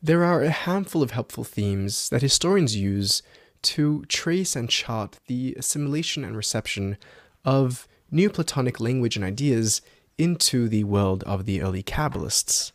There 0.00 0.22
are 0.22 0.44
a 0.44 0.50
handful 0.50 1.02
of 1.02 1.10
helpful 1.10 1.42
themes 1.42 2.08
that 2.10 2.22
historians 2.22 2.76
use 2.76 3.20
to 3.62 4.04
trace 4.04 4.54
and 4.54 4.70
chart 4.70 5.18
the 5.26 5.56
assimilation 5.58 6.22
and 6.22 6.36
reception 6.36 6.96
of 7.44 7.88
Neoplatonic 8.08 8.78
language 8.78 9.16
and 9.16 9.24
ideas 9.24 9.82
into 10.16 10.68
the 10.68 10.84
world 10.84 11.24
of 11.24 11.46
the 11.46 11.60
early 11.60 11.82
Kabbalists. 11.82 12.70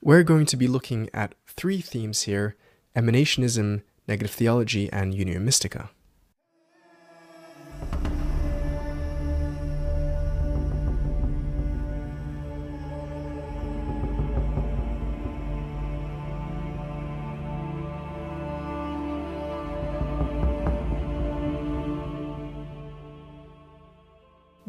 We're 0.00 0.22
going 0.22 0.46
to 0.46 0.56
be 0.56 0.68
looking 0.68 1.10
at 1.12 1.34
three 1.48 1.80
themes 1.80 2.22
here 2.22 2.56
emanationism, 2.94 3.82
negative 4.06 4.30
theology, 4.30 4.88
and 4.92 5.12
Unio 5.12 5.40
Mystica. 5.40 5.90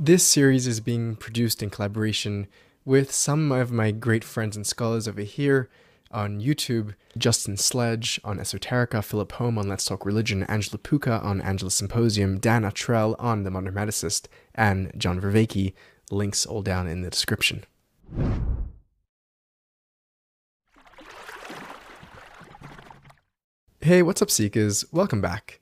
This 0.05 0.23
series 0.23 0.67
is 0.67 0.81
being 0.81 1.15
produced 1.15 1.63
in 1.63 1.71
collaboration 1.71 2.45
with 2.85 3.11
some 3.11 3.51
of 3.51 3.71
my 3.71 3.89
great 3.89 4.23
friends 4.23 4.55
and 4.55 4.63
scholars 4.63 5.07
over 5.07 5.21
here 5.21 5.67
on 6.11 6.39
YouTube 6.39 6.93
Justin 7.17 7.57
Sledge 7.57 8.21
on 8.23 8.37
Esoterica, 8.37 9.03
Filip 9.03 9.31
Holm 9.31 9.57
on 9.57 9.67
Let's 9.67 9.83
Talk 9.83 10.05
Religion, 10.05 10.43
Angela 10.43 10.77
Puca 10.77 11.23
on 11.23 11.41
Angela 11.41 11.71
Symposium, 11.71 12.37
Dan 12.37 12.61
Attrell 12.61 13.15
on 13.17 13.41
The 13.41 13.49
Modern 13.49 13.73
Hermeticist, 13.73 14.27
and 14.53 14.91
John 14.95 15.19
Vervaeke. 15.19 15.73
Links 16.11 16.45
all 16.45 16.61
down 16.61 16.85
in 16.85 17.01
the 17.01 17.09
description. 17.09 17.63
Hey, 23.81 24.03
what's 24.03 24.21
up, 24.21 24.29
Seekers? 24.29 24.85
Welcome 24.91 25.21
back. 25.21 25.61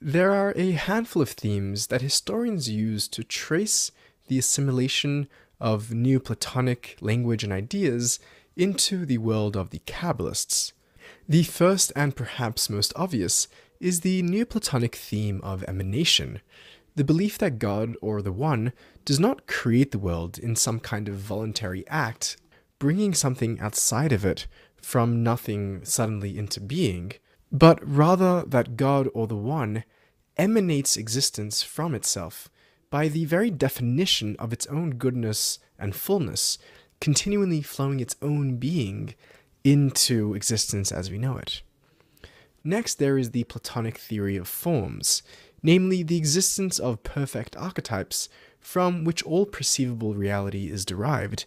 There 0.00 0.32
are 0.32 0.52
a 0.56 0.72
handful 0.72 1.22
of 1.22 1.30
themes 1.30 1.86
that 1.86 2.02
historians 2.02 2.68
use 2.68 3.08
to 3.08 3.24
trace 3.24 3.90
the 4.26 4.38
assimilation 4.38 5.28
of 5.60 5.92
Neoplatonic 5.92 6.96
language 7.00 7.44
and 7.44 7.52
ideas 7.52 8.18
into 8.56 9.06
the 9.06 9.18
world 9.18 9.56
of 9.56 9.70
the 9.70 9.80
Kabbalists. 9.80 10.72
The 11.28 11.42
first 11.44 11.92
and 11.96 12.14
perhaps 12.14 12.68
most 12.68 12.92
obvious 12.96 13.48
is 13.80 14.00
the 14.00 14.22
Neoplatonic 14.22 14.94
theme 14.94 15.40
of 15.42 15.64
emanation, 15.64 16.40
the 16.96 17.04
belief 17.04 17.38
that 17.38 17.58
God 17.58 17.96
or 18.00 18.22
the 18.22 18.32
One 18.32 18.72
does 19.04 19.18
not 19.18 19.46
create 19.46 19.90
the 19.90 19.98
world 19.98 20.38
in 20.38 20.54
some 20.54 20.80
kind 20.80 21.08
of 21.08 21.16
voluntary 21.16 21.86
act, 21.88 22.36
bringing 22.78 23.14
something 23.14 23.58
outside 23.60 24.12
of 24.12 24.24
it 24.24 24.46
from 24.76 25.22
nothing 25.22 25.84
suddenly 25.84 26.38
into 26.38 26.60
being, 26.60 27.12
but 27.54 27.78
rather 27.88 28.42
that 28.48 28.76
God 28.76 29.08
or 29.14 29.28
the 29.28 29.36
One 29.36 29.84
emanates 30.36 30.96
existence 30.96 31.62
from 31.62 31.94
itself 31.94 32.50
by 32.90 33.06
the 33.06 33.24
very 33.26 33.48
definition 33.48 34.34
of 34.40 34.52
its 34.52 34.66
own 34.66 34.96
goodness 34.96 35.60
and 35.78 35.94
fullness, 35.94 36.58
continually 37.00 37.62
flowing 37.62 38.00
its 38.00 38.16
own 38.20 38.56
being 38.56 39.14
into 39.62 40.34
existence 40.34 40.90
as 40.90 41.12
we 41.12 41.16
know 41.16 41.36
it. 41.36 41.62
Next, 42.64 42.96
there 42.96 43.16
is 43.16 43.30
the 43.30 43.44
Platonic 43.44 43.98
theory 43.98 44.36
of 44.36 44.48
forms, 44.48 45.22
namely 45.62 46.02
the 46.02 46.16
existence 46.16 46.80
of 46.80 47.04
perfect 47.04 47.56
archetypes 47.56 48.28
from 48.58 49.04
which 49.04 49.22
all 49.22 49.46
perceivable 49.46 50.14
reality 50.14 50.68
is 50.68 50.84
derived, 50.84 51.44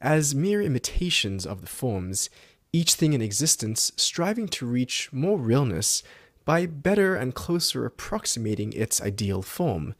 as 0.00 0.34
mere 0.34 0.62
imitations 0.62 1.44
of 1.44 1.60
the 1.60 1.66
forms, 1.66 2.30
each 2.72 2.94
thing 2.94 3.12
in 3.12 3.22
existence 3.22 3.92
striving 3.96 4.48
to 4.48 4.66
reach 4.66 5.12
more 5.12 5.38
realness 5.38 6.02
by 6.44 6.66
better 6.66 7.14
and 7.14 7.34
closer 7.34 7.84
approximating 7.84 8.72
its 8.72 9.00
ideal 9.00 9.42
form. 9.42 9.94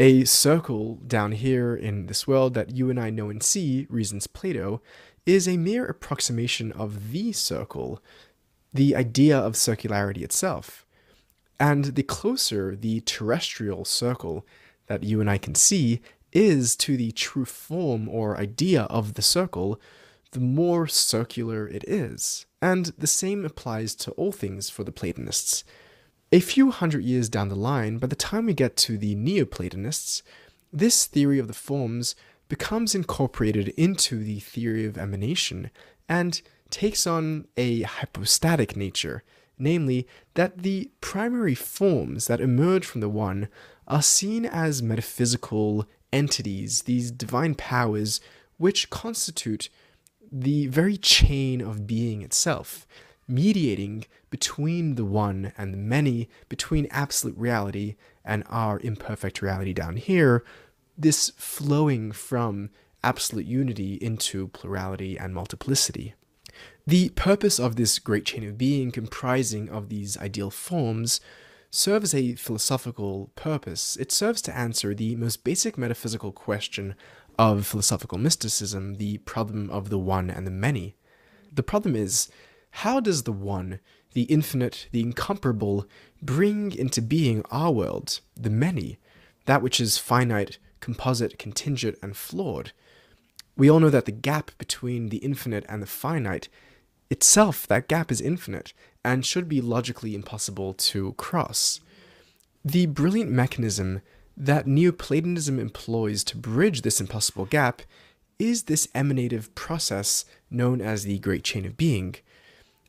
A 0.00 0.24
circle 0.24 0.96
down 1.06 1.32
here 1.32 1.74
in 1.74 2.06
this 2.06 2.26
world 2.26 2.54
that 2.54 2.70
you 2.70 2.90
and 2.90 2.98
I 2.98 3.10
know 3.10 3.30
and 3.30 3.42
see, 3.42 3.86
reasons 3.88 4.26
Plato, 4.26 4.82
is 5.24 5.48
a 5.48 5.56
mere 5.56 5.84
approximation 5.86 6.72
of 6.72 7.12
the 7.12 7.32
circle, 7.32 8.02
the 8.72 8.96
idea 8.96 9.38
of 9.38 9.54
circularity 9.54 10.22
itself. 10.22 10.84
And 11.60 11.84
the 11.96 12.02
closer 12.02 12.74
the 12.74 13.00
terrestrial 13.00 13.84
circle 13.84 14.44
that 14.86 15.04
you 15.04 15.20
and 15.20 15.30
I 15.30 15.38
can 15.38 15.54
see 15.54 16.00
is 16.32 16.76
to 16.76 16.96
the 16.96 17.12
true 17.12 17.44
form 17.44 18.08
or 18.08 18.36
idea 18.36 18.82
of 18.84 19.14
the 19.14 19.22
circle, 19.22 19.80
the 20.34 20.40
more 20.40 20.86
circular 20.86 21.66
it 21.66 21.84
is. 21.88 22.44
And 22.60 22.86
the 22.98 23.06
same 23.06 23.44
applies 23.44 23.94
to 23.96 24.10
all 24.12 24.32
things 24.32 24.68
for 24.68 24.84
the 24.84 24.92
Platonists. 24.92 25.64
A 26.32 26.40
few 26.40 26.72
hundred 26.72 27.04
years 27.04 27.28
down 27.28 27.48
the 27.48 27.54
line, 27.54 27.98
by 27.98 28.08
the 28.08 28.16
time 28.16 28.46
we 28.46 28.54
get 28.54 28.76
to 28.78 28.98
the 28.98 29.14
Neoplatonists, 29.14 30.22
this 30.72 31.06
theory 31.06 31.38
of 31.38 31.46
the 31.46 31.54
forms 31.54 32.16
becomes 32.48 32.94
incorporated 32.96 33.68
into 33.68 34.24
the 34.24 34.40
theory 34.40 34.84
of 34.84 34.98
emanation 34.98 35.70
and 36.08 36.42
takes 36.68 37.06
on 37.06 37.46
a 37.56 37.82
hypostatic 37.82 38.76
nature, 38.76 39.22
namely, 39.56 40.08
that 40.34 40.58
the 40.58 40.90
primary 41.00 41.54
forms 41.54 42.26
that 42.26 42.40
emerge 42.40 42.84
from 42.84 43.00
the 43.00 43.08
One 43.08 43.48
are 43.86 44.02
seen 44.02 44.44
as 44.44 44.82
metaphysical 44.82 45.86
entities, 46.12 46.82
these 46.82 47.12
divine 47.12 47.54
powers 47.54 48.20
which 48.56 48.90
constitute 48.90 49.68
the 50.36 50.66
very 50.66 50.96
chain 50.96 51.60
of 51.60 51.86
being 51.86 52.20
itself, 52.22 52.88
mediating 53.28 54.04
between 54.30 54.96
the 54.96 55.04
one 55.04 55.52
and 55.56 55.72
the 55.72 55.78
many, 55.78 56.28
between 56.48 56.88
absolute 56.90 57.38
reality 57.38 57.94
and 58.24 58.42
our 58.48 58.80
imperfect 58.80 59.40
reality 59.40 59.72
down 59.72 59.96
here, 59.96 60.44
this 60.98 61.30
flowing 61.36 62.10
from 62.10 62.70
absolute 63.04 63.46
unity 63.46 63.94
into 63.94 64.48
plurality 64.48 65.16
and 65.16 65.32
multiplicity. 65.32 66.14
The 66.84 67.10
purpose 67.10 67.60
of 67.60 67.76
this 67.76 68.00
great 68.00 68.24
chain 68.24 68.44
of 68.48 68.58
being, 68.58 68.90
comprising 68.90 69.68
of 69.68 69.88
these 69.88 70.18
ideal 70.18 70.50
forms, 70.50 71.20
serves 71.70 72.14
a 72.14 72.34
philosophical 72.34 73.30
purpose. 73.36 73.96
It 73.96 74.10
serves 74.10 74.42
to 74.42 74.56
answer 74.56 74.94
the 74.94 75.14
most 75.16 75.44
basic 75.44 75.78
metaphysical 75.78 76.32
question 76.32 76.94
of 77.38 77.66
philosophical 77.66 78.18
mysticism, 78.18 78.96
the 78.96 79.18
problem 79.18 79.70
of 79.70 79.90
the 79.90 79.98
one 79.98 80.30
and 80.30 80.46
the 80.46 80.50
many. 80.50 80.96
The 81.52 81.62
problem 81.62 81.94
is 81.94 82.28
how 82.70 83.00
does 83.00 83.22
the 83.22 83.32
one, 83.32 83.80
the 84.12 84.22
infinite, 84.22 84.88
the 84.92 85.00
incomparable, 85.00 85.86
bring 86.20 86.72
into 86.72 87.00
being 87.00 87.44
our 87.50 87.70
world, 87.70 88.20
the 88.36 88.50
many, 88.50 88.98
that 89.46 89.62
which 89.62 89.80
is 89.80 89.98
finite, 89.98 90.58
composite, 90.80 91.38
contingent, 91.38 91.98
and 92.02 92.16
flawed? 92.16 92.72
We 93.56 93.70
all 93.70 93.80
know 93.80 93.90
that 93.90 94.06
the 94.06 94.12
gap 94.12 94.50
between 94.58 95.08
the 95.08 95.18
infinite 95.18 95.64
and 95.68 95.80
the 95.80 95.86
finite 95.86 96.48
itself, 97.10 97.66
that 97.68 97.88
gap 97.88 98.10
is 98.10 98.20
infinite 98.20 98.72
and 99.04 99.24
should 99.24 99.48
be 99.48 99.60
logically 99.60 100.14
impossible 100.14 100.74
to 100.74 101.12
cross. 101.12 101.80
The 102.64 102.86
brilliant 102.86 103.30
mechanism 103.30 104.00
that 104.36 104.66
Neoplatonism 104.66 105.58
employs 105.58 106.24
to 106.24 106.36
bridge 106.36 106.82
this 106.82 107.00
impossible 107.00 107.44
gap 107.46 107.82
is 108.38 108.64
this 108.64 108.88
emanative 108.88 109.54
process 109.54 110.24
known 110.50 110.80
as 110.80 111.04
the 111.04 111.18
Great 111.20 111.44
Chain 111.44 111.64
of 111.64 111.76
Being. 111.76 112.16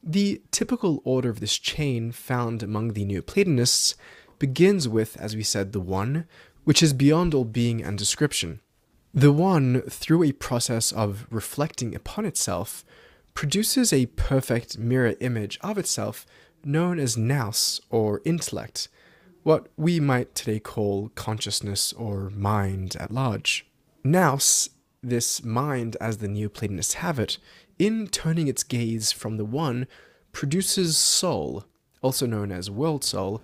The 0.03 0.41
typical 0.51 1.01
order 1.03 1.29
of 1.29 1.39
this 1.39 1.57
chain 1.57 2.11
found 2.11 2.63
among 2.63 2.93
the 2.93 3.05
Neoplatonists 3.05 3.95
begins 4.39 4.87
with, 4.87 5.17
as 5.17 5.35
we 5.35 5.43
said, 5.43 5.71
the 5.71 5.79
One, 5.79 6.27
which 6.63 6.81
is 6.83 6.93
beyond 6.93 7.33
all 7.33 7.45
being 7.45 7.83
and 7.83 7.97
description. 7.97 8.59
The 9.13 9.31
One, 9.31 9.81
through 9.83 10.23
a 10.23 10.31
process 10.33 10.91
of 10.91 11.25
reflecting 11.29 11.95
upon 11.95 12.25
itself, 12.25 12.83
produces 13.33 13.93
a 13.93 14.07
perfect 14.07 14.77
mirror 14.77 15.15
image 15.19 15.57
of 15.61 15.77
itself 15.77 16.25
known 16.63 16.99
as 16.99 17.17
nous, 17.17 17.79
or 17.89 18.21
intellect, 18.25 18.89
what 19.45 19.67
we 19.77 19.99
might 19.99 20.33
today 20.33 20.59
call 20.59 21.09
consciousness 21.09 21.93
or 21.93 22.31
mind 22.31 22.95
at 22.99 23.11
large. 23.11 23.63
Nous, 24.03 24.69
this 25.03 25.43
mind 25.43 25.95
as 26.01 26.17
the 26.17 26.27
Neoplatonists 26.27 26.95
have 26.95 27.19
it, 27.19 27.37
in 27.77 28.07
turning 28.07 28.47
its 28.47 28.63
gaze 28.63 29.11
from 29.11 29.37
the 29.37 29.45
one, 29.45 29.85
produces 30.31 30.97
soul, 30.97 31.63
also 32.01 32.25
known 32.25 32.51
as 32.51 32.71
world 32.71 33.03
soul, 33.03 33.39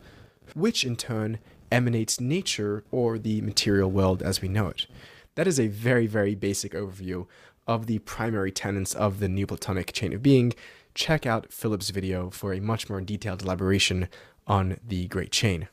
which 0.56 0.83
in 0.83 0.95
turn 0.95 1.38
emanates 1.71 2.19
nature 2.19 2.83
or 2.89 3.19
the 3.19 3.39
material 3.42 3.92
world 3.92 4.24
as 4.24 4.42
we 4.42 4.48
know 4.48 4.69
it. 4.69 4.88
That 5.36 5.45
is 5.45 5.59
a 5.59 5.68
very, 5.68 6.07
very 6.07 6.33
basic 6.33 6.71
overview 6.71 7.27
of 7.68 7.86
the 7.86 8.00
primary 8.00 8.51
tenets 8.51 8.95
of 8.95 9.19
the 9.19 9.30
Neoplatonic 9.30 9.94
chain 9.94 10.13
of 10.13 10.24
being. 10.24 10.53
Check 10.95 11.27
out 11.27 11.53
Philip's 11.53 11.92
video 11.92 12.31
for 12.31 12.53
a 12.53 12.59
much 12.59 12.89
more 12.89 13.01
detailed 13.01 13.44
elaboration 13.44 14.09
on 14.48 14.80
the 14.83 15.07
Great 15.07 15.31
Chain. 15.31 15.68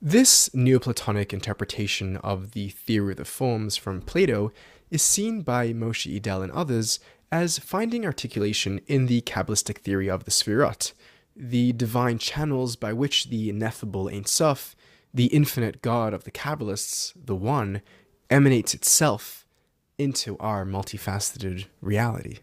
This 0.00 0.50
Neoplatonic 0.54 1.32
interpretation 1.32 2.18
of 2.18 2.52
the 2.52 2.68
theory 2.68 3.12
of 3.12 3.16
the 3.16 3.24
forms 3.24 3.76
from 3.76 4.02
Plato 4.02 4.52
is 4.90 5.00
seen 5.00 5.40
by 5.40 5.72
Moshe 5.72 6.20
Idel 6.20 6.42
and 6.42 6.52
others 6.52 7.00
as 7.32 7.58
finding 7.58 8.04
articulation 8.04 8.80
in 8.86 9.06
the 9.06 9.22
Kabbalistic 9.22 9.78
theory 9.78 10.10
of 10.10 10.24
the 10.24 10.30
Sfirot, 10.30 10.92
the 11.34 11.72
divine 11.72 12.18
channels 12.18 12.76
by 12.76 12.92
which 12.92 13.30
the 13.30 13.48
ineffable 13.48 14.08
Ein 14.08 14.26
Sof, 14.26 14.76
the 15.14 15.26
infinite 15.26 15.80
God 15.80 16.12
of 16.12 16.24
the 16.24 16.30
Kabbalists, 16.30 17.14
the 17.16 17.34
One, 17.34 17.80
emanates 18.28 18.74
itself 18.74 19.46
into 19.96 20.36
our 20.38 20.66
multifaceted 20.66 21.66
reality. 21.80 22.40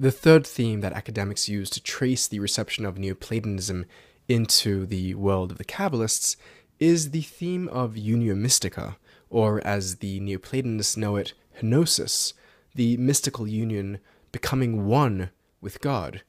The 0.00 0.10
third 0.10 0.44
theme 0.44 0.80
that 0.80 0.92
academics 0.92 1.48
use 1.48 1.70
to 1.70 1.82
trace 1.82 2.26
the 2.26 2.40
reception 2.40 2.84
of 2.84 2.98
Neoplatonism 2.98 3.86
into 4.28 4.86
the 4.86 5.14
world 5.14 5.52
of 5.52 5.58
the 5.58 5.64
Kabbalists 5.64 6.36
is 6.78 7.10
the 7.10 7.22
theme 7.22 7.68
of 7.68 7.94
unio 7.94 8.36
mystica, 8.36 8.96
or 9.30 9.64
as 9.66 9.96
the 9.96 10.20
Neoplatonists 10.20 10.96
know 10.96 11.16
it, 11.16 11.32
henosis, 11.60 12.34
the 12.74 12.96
mystical 12.96 13.48
union 13.48 13.98
becoming 14.32 14.86
one 14.86 15.30
with 15.60 15.80
God. 15.80 16.22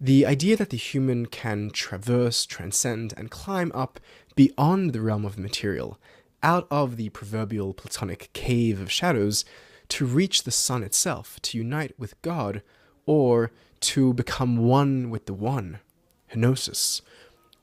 The 0.00 0.24
idea 0.24 0.56
that 0.56 0.70
the 0.70 0.76
human 0.76 1.26
can 1.26 1.70
traverse, 1.70 2.46
transcend, 2.46 3.12
and 3.16 3.30
climb 3.30 3.72
up 3.74 3.98
beyond 4.36 4.92
the 4.92 5.00
realm 5.00 5.24
of 5.24 5.34
the 5.34 5.42
material, 5.42 5.98
out 6.42 6.68
of 6.70 6.96
the 6.96 7.08
proverbial 7.08 7.74
Platonic 7.74 8.30
cave 8.32 8.80
of 8.80 8.92
shadows, 8.92 9.44
to 9.88 10.06
reach 10.06 10.44
the 10.44 10.52
sun 10.52 10.84
itself, 10.84 11.40
to 11.42 11.58
unite 11.58 11.98
with 11.98 12.20
God, 12.22 12.62
or 13.06 13.50
to 13.80 14.12
become 14.12 14.58
one 14.58 15.10
with 15.10 15.26
the 15.26 15.34
One, 15.34 15.80
henosis, 16.32 17.00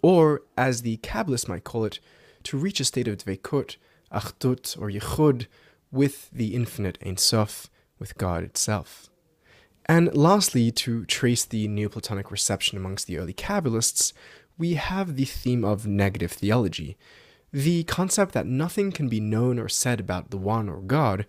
or 0.02 0.42
as 0.58 0.82
the 0.82 0.98
Kabbalists 0.98 1.48
might 1.48 1.64
call 1.64 1.86
it, 1.86 2.00
to 2.46 2.58
reach 2.58 2.80
a 2.80 2.86
state 2.86 3.08
of 3.08 3.18
dveikut, 3.18 3.76
achdut, 4.12 4.80
or 4.80 4.90
yichud 4.90 5.48
with 5.92 6.30
the 6.32 6.56
infinite 6.56 6.98
Ein 7.06 7.18
Sof, 7.18 7.70
with 8.00 8.18
God 8.18 8.44
itself. 8.44 9.10
And 9.86 10.16
lastly, 10.16 10.72
to 10.72 11.06
trace 11.06 11.46
the 11.46 11.68
Neoplatonic 11.68 12.32
reception 12.32 12.78
amongst 12.78 13.08
the 13.08 13.18
early 13.18 13.34
Kabbalists, 13.34 14.14
we 14.58 14.74
have 14.76 15.16
the 15.16 15.26
theme 15.26 15.64
of 15.64 15.86
negative 15.86 16.32
theology, 16.32 16.98
the 17.52 17.84
concept 17.84 18.34
that 18.34 18.48
nothing 18.48 18.92
can 18.92 19.10
be 19.10 19.20
known 19.20 19.60
or 19.60 19.70
said 19.70 20.00
about 20.00 20.32
the 20.32 20.38
One 20.38 20.70
or 20.70 20.82
God, 20.82 21.26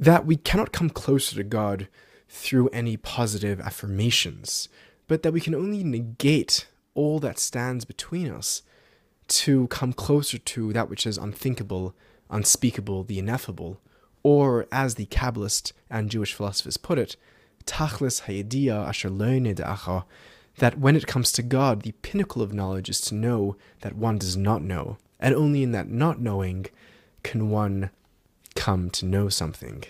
that 0.00 0.26
we 0.26 0.36
cannot 0.36 0.72
come 0.72 0.90
closer 0.90 1.36
to 1.36 1.44
God 1.44 1.88
through 2.28 2.68
any 2.68 2.96
positive 2.96 3.60
affirmations, 3.60 4.68
but 5.06 5.22
that 5.22 5.32
we 5.32 5.40
can 5.40 5.54
only 5.54 5.82
negate 5.82 6.66
all 6.94 7.20
that 7.20 7.38
stands 7.38 7.84
between 7.84 8.30
us 8.30 8.62
to 9.28 9.66
come 9.68 9.92
closer 9.92 10.38
to 10.38 10.72
that 10.72 10.88
which 10.88 11.06
is 11.06 11.18
unthinkable, 11.18 11.94
unspeakable, 12.30 13.04
the 13.04 13.18
ineffable, 13.18 13.80
or 14.22 14.66
as 14.72 14.94
the 14.94 15.06
Kabbalist 15.06 15.72
and 15.90 16.10
Jewish 16.10 16.34
philosophers 16.34 16.76
put 16.76 16.98
it, 16.98 17.16
tachlis 17.64 18.22
hayedia 18.22 18.86
asher 18.86 19.10
de'acha, 19.10 20.04
that 20.56 20.78
when 20.78 20.96
it 20.96 21.06
comes 21.06 21.30
to 21.32 21.42
God, 21.42 21.82
the 21.82 21.92
pinnacle 21.92 22.42
of 22.42 22.52
knowledge 22.52 22.88
is 22.88 23.00
to 23.02 23.14
know 23.14 23.56
that 23.80 23.96
one 23.96 24.18
does 24.18 24.36
not 24.36 24.62
know, 24.62 24.98
and 25.20 25.34
only 25.34 25.62
in 25.62 25.72
that 25.72 25.88
not 25.88 26.20
knowing 26.20 26.66
can 27.22 27.50
one 27.50 27.90
come 28.54 28.90
to 28.90 29.06
know 29.06 29.28
something. 29.28 29.84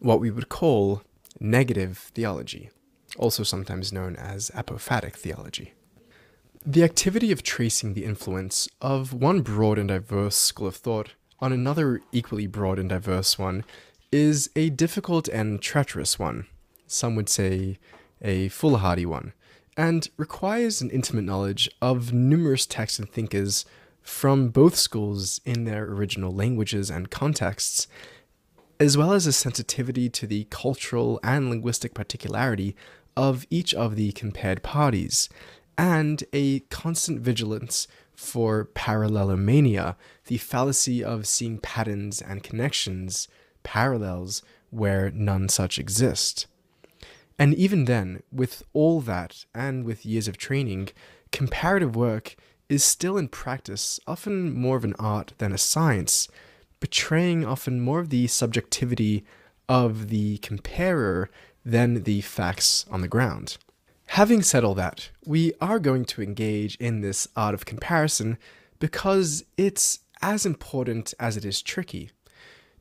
What 0.00 0.20
we 0.20 0.30
would 0.30 0.48
call 0.48 1.02
negative 1.40 1.98
theology, 2.14 2.70
also 3.16 3.42
sometimes 3.42 3.92
known 3.92 4.16
as 4.16 4.50
apophatic 4.50 5.14
theology. 5.14 5.72
The 6.66 6.82
activity 6.82 7.30
of 7.30 7.42
tracing 7.42 7.94
the 7.94 8.04
influence 8.04 8.68
of 8.80 9.12
one 9.12 9.42
broad 9.42 9.78
and 9.78 9.88
diverse 9.88 10.36
school 10.36 10.66
of 10.66 10.76
thought 10.76 11.12
on 11.38 11.52
another 11.52 12.00
equally 12.10 12.46
broad 12.46 12.78
and 12.78 12.88
diverse 12.88 13.38
one 13.38 13.64
is 14.10 14.50
a 14.56 14.68
difficult 14.70 15.28
and 15.28 15.62
treacherous 15.62 16.18
one, 16.18 16.46
some 16.86 17.14
would 17.14 17.28
say 17.28 17.78
a 18.20 18.48
foolhardy 18.48 19.06
one, 19.06 19.32
and 19.76 20.10
requires 20.16 20.80
an 20.80 20.90
intimate 20.90 21.22
knowledge 21.24 21.70
of 21.80 22.12
numerous 22.12 22.66
texts 22.66 22.98
and 22.98 23.08
thinkers 23.08 23.64
from 24.02 24.48
both 24.48 24.74
schools 24.74 25.40
in 25.44 25.64
their 25.64 25.84
original 25.84 26.34
languages 26.34 26.90
and 26.90 27.10
contexts, 27.10 27.86
as 28.80 28.96
well 28.96 29.12
as 29.12 29.26
a 29.26 29.32
sensitivity 29.32 30.08
to 30.08 30.26
the 30.26 30.44
cultural 30.50 31.20
and 31.22 31.50
linguistic 31.50 31.94
particularity 31.94 32.74
of 33.16 33.46
each 33.48 33.74
of 33.74 33.96
the 33.96 34.12
compared 34.12 34.62
parties, 34.62 35.28
and 35.78 36.24
a 36.32 36.60
constant 36.68 37.20
vigilance 37.20 37.86
for 38.14 38.68
parallelomania, 38.74 39.94
the 40.26 40.36
fallacy 40.36 41.04
of 41.04 41.26
seeing 41.26 41.58
patterns 41.58 42.20
and 42.20 42.42
connections, 42.42 43.28
parallels, 43.62 44.42
where 44.70 45.10
none 45.12 45.48
such 45.48 45.78
exist. 45.78 46.48
And 47.38 47.54
even 47.54 47.84
then, 47.84 48.24
with 48.32 48.64
all 48.72 49.00
that 49.02 49.44
and 49.54 49.84
with 49.84 50.04
years 50.04 50.26
of 50.26 50.36
training, 50.36 50.88
comparative 51.30 51.94
work 51.94 52.34
is 52.68 52.82
still 52.82 53.16
in 53.16 53.28
practice 53.28 54.00
often 54.06 54.52
more 54.52 54.76
of 54.76 54.84
an 54.84 54.94
art 54.98 55.32
than 55.38 55.52
a 55.52 55.58
science, 55.58 56.28
betraying 56.80 57.46
often 57.46 57.80
more 57.80 58.00
of 58.00 58.10
the 58.10 58.26
subjectivity 58.26 59.24
of 59.68 60.08
the 60.08 60.38
comparer 60.38 61.30
than 61.64 62.02
the 62.02 62.20
facts 62.20 62.84
on 62.90 63.00
the 63.00 63.08
ground. 63.08 63.58
Having 64.12 64.42
said 64.42 64.64
all 64.64 64.74
that, 64.74 65.10
we 65.26 65.52
are 65.60 65.78
going 65.78 66.04
to 66.06 66.22
engage 66.22 66.76
in 66.76 67.02
this 67.02 67.28
art 67.36 67.54
of 67.54 67.66
comparison 67.66 68.38
because 68.80 69.44
it's 69.56 70.00
as 70.22 70.46
important 70.46 71.14
as 71.20 71.36
it 71.36 71.44
is 71.44 71.62
tricky. 71.62 72.10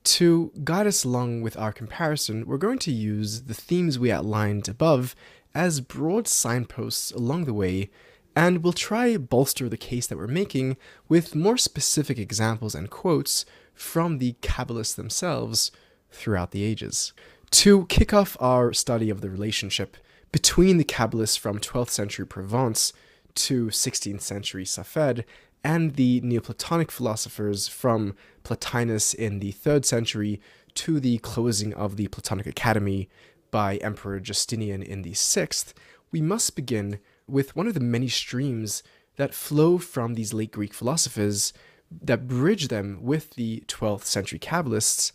To 0.03 0.51
guide 0.63 0.87
us 0.87 1.03
along 1.03 1.41
with 1.41 1.57
our 1.57 1.73
comparison, 1.73 2.45
we're 2.47 2.57
going 2.57 2.79
to 2.79 2.91
use 2.91 3.43
the 3.43 3.53
themes 3.53 3.99
we 3.99 4.09
outlined 4.09 4.69
above 4.69 5.15
as 5.53 5.81
broad 5.81 6.27
signposts 6.27 7.11
along 7.11 7.43
the 7.43 7.53
way, 7.53 7.91
and 8.35 8.63
we'll 8.63 8.73
try 8.73 9.17
bolster 9.17 9.67
the 9.67 9.77
case 9.77 10.07
that 10.07 10.17
we're 10.17 10.27
making 10.27 10.77
with 11.09 11.35
more 11.35 11.57
specific 11.57 12.17
examples 12.17 12.73
and 12.73 12.89
quotes 12.89 13.45
from 13.73 14.19
the 14.19 14.37
Kabbalists 14.41 14.95
themselves 14.95 15.71
throughout 16.09 16.51
the 16.51 16.63
ages. 16.63 17.11
To 17.51 17.85
kick 17.87 18.13
off 18.13 18.37
our 18.39 18.71
study 18.73 19.09
of 19.09 19.21
the 19.21 19.29
relationship 19.29 19.97
between 20.31 20.77
the 20.77 20.83
Kabbalists 20.83 21.37
from 21.37 21.59
12th 21.59 21.89
century 21.89 22.25
Provence 22.25 22.93
to 23.35 23.67
16th 23.67 24.21
century 24.21 24.65
Safed 24.65 25.23
and 25.63 25.95
the 25.95 26.21
Neoplatonic 26.21 26.91
philosophers 26.91 27.67
from 27.67 28.15
Plotinus 28.43 29.13
in 29.13 29.39
the 29.39 29.53
3rd 29.53 29.85
century 29.85 30.41
to 30.75 30.99
the 30.99 31.17
closing 31.19 31.73
of 31.73 31.97
the 31.97 32.07
Platonic 32.07 32.45
Academy 32.45 33.09
by 33.51 33.77
Emperor 33.77 34.19
Justinian 34.19 34.83
in 34.83 35.01
the 35.01 35.13
6th, 35.13 35.73
we 36.11 36.21
must 36.21 36.55
begin 36.55 36.99
with 37.27 37.55
one 37.55 37.67
of 37.67 37.73
the 37.73 37.79
many 37.79 38.07
streams 38.07 38.83
that 39.15 39.33
flow 39.33 39.77
from 39.77 40.13
these 40.13 40.33
late 40.33 40.51
Greek 40.51 40.73
philosophers 40.73 41.53
that 41.89 42.27
bridge 42.27 42.67
them 42.67 42.99
with 43.01 43.31
the 43.31 43.63
12th 43.67 44.03
century 44.03 44.39
Kabbalists, 44.39 45.11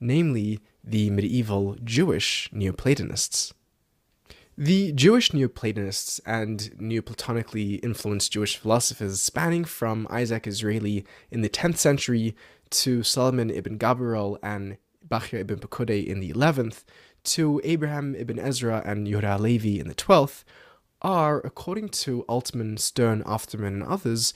namely 0.00 0.60
the 0.84 1.10
medieval 1.10 1.76
Jewish 1.82 2.50
Neoplatonists. 2.52 3.54
The 4.58 4.92
Jewish 4.92 5.34
Neoplatonists 5.34 6.18
and 6.24 6.70
Neoplatonically 6.80 7.78
influenced 7.84 8.32
Jewish 8.32 8.56
philosophers 8.56 9.20
spanning 9.20 9.66
from 9.66 10.06
Isaac 10.08 10.46
Israeli 10.46 11.04
in 11.30 11.42
the 11.42 11.50
10th 11.50 11.76
century 11.76 12.34
to 12.70 13.02
Solomon 13.02 13.50
ibn 13.50 13.78
Gabirol 13.78 14.38
and 14.42 14.78
Bachya 15.06 15.40
ibn 15.40 15.58
Pekudei 15.58 16.06
in 16.06 16.20
the 16.20 16.32
11th 16.32 16.84
to 17.24 17.60
Abraham 17.64 18.14
ibn 18.14 18.38
Ezra 18.38 18.82
and 18.86 19.06
Yehuda 19.06 19.38
Levi 19.38 19.78
in 19.78 19.88
the 19.88 19.94
12th 19.94 20.44
are, 21.02 21.40
according 21.44 21.90
to 21.90 22.24
Altmann, 22.26 22.78
Stern, 22.78 23.22
Afterman, 23.24 23.74
and 23.74 23.82
others, 23.82 24.32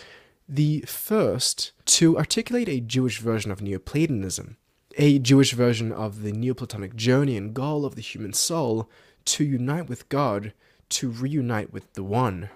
the 0.46 0.80
first 0.82 1.72
to 1.86 2.18
articulate 2.18 2.68
a 2.68 2.80
Jewish 2.80 3.20
version 3.20 3.50
of 3.50 3.62
Neoplatonism, 3.62 4.58
a 4.98 5.18
Jewish 5.18 5.54
version 5.54 5.92
of 5.92 6.20
the 6.20 6.32
Neoplatonic 6.32 6.94
journey 6.94 7.38
and 7.38 7.54
goal 7.54 7.86
of 7.86 7.94
the 7.94 8.02
human 8.02 8.34
soul 8.34 8.90
to 9.26 9.44
unite 9.44 9.88
with 9.88 10.08
God, 10.08 10.52
to 10.90 11.08
reunite 11.08 11.72
with 11.72 11.92
the 11.94 12.02
One. 12.02 12.50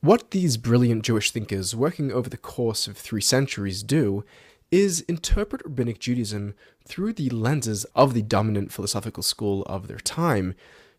What 0.00 0.30
these 0.30 0.56
brilliant 0.56 1.02
Jewish 1.02 1.30
thinkers, 1.30 1.74
working 1.74 2.12
over 2.12 2.28
the 2.28 2.36
course 2.36 2.86
of 2.86 2.96
three 2.96 3.20
centuries, 3.20 3.82
do 3.82 4.24
is 4.70 5.00
interpret 5.02 5.62
Rabbinic 5.64 5.98
Judaism 5.98 6.54
through 6.84 7.14
the 7.14 7.30
lenses 7.30 7.84
of 7.94 8.14
the 8.14 8.22
dominant 8.22 8.72
philosophical 8.72 9.22
school 9.22 9.62
of 9.62 9.88
their 9.88 9.98
time, 9.98 10.54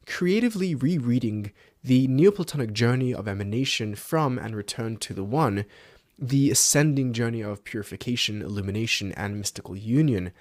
creatively 0.06 0.76
rereading 0.76 1.52
the 1.84 2.08
Neoplatonic 2.08 2.74
journey 2.74 3.14
of 3.14 3.28
emanation 3.28 3.96
from 3.96 4.38
and 4.38 4.56
return 4.56 4.98
to 4.98 5.14
the 5.14 5.24
One, 5.24 5.66
the 6.18 6.52
ascending 6.52 7.14
journey 7.14 7.42
of 7.42 7.64
purification, 7.64 8.42
illumination, 8.42 9.14
and 9.14 9.38
mystical 9.38 9.78
union, 9.78 10.32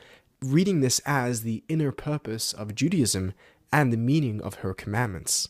reading 0.43 0.81
this 0.81 1.01
as 1.07 1.43
the 1.43 1.63
inner 1.69 1.93
purpose 1.93 2.53
of 2.53 2.75
Judaism 2.75 3.35
and 3.73 3.93
the 3.93 3.97
meaning 3.97 4.41
of 4.41 4.57
her 4.57 4.75
commandments. 4.75 5.49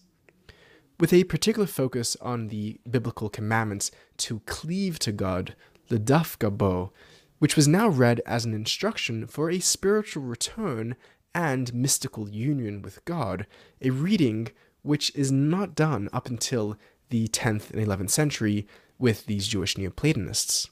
With 1.01 1.13
a 1.13 1.25
particular 1.25 1.67
focus 1.67 2.17
on 2.21 2.49
the 2.49 2.81
biblical 2.89 3.29
commandments 3.29 3.91
to 4.19 4.41
cleave 4.47 4.99
to 5.01 5.13
God, 5.13 5.55
ledavka 5.91 6.51
bo, 6.57 6.93
which 7.39 7.55
was 7.55 7.69
now 7.69 7.89
read 7.89 8.21
as 8.27 8.45
an 8.45 8.53
instruction 8.53 9.27
for 9.27 9.51
a 9.51 9.61
spiritual 9.61 10.25
return 10.25 10.97
and 11.35 11.73
mystical 11.73 12.29
union 12.29 12.83
with 12.83 13.05
God, 13.05 13.47
a 13.81 13.91
reading 13.91 14.49
which 14.83 15.15
is 15.15 15.31
not 15.31 15.75
done 15.75 16.09
up 16.13 16.27
until 16.27 16.77
the 17.11 17.29
10th 17.29 17.71
and 17.71 17.87
11th 17.87 18.11
century 18.11 18.67
with 18.99 19.27
these 19.27 19.47
Jewish 19.47 19.79
Neoplatonists. 19.79 20.69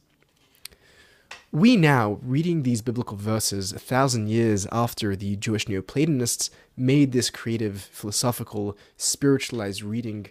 We 1.53 1.77
now, 1.77 2.19
reading 2.23 2.63
these 2.63 2.83
biblical 2.83 3.17
verses 3.17 3.73
a 3.73 3.79
thousand 3.79 4.29
years 4.29 4.67
after 4.73 5.15
the 5.15 5.37
Jewish 5.37 5.69
Neoplatonists 5.69 6.51
made 6.77 7.13
this 7.13 7.31
creative, 7.31 7.81
philosophical, 7.81 8.77
spiritualized 8.97 9.83
reading, 9.83 10.27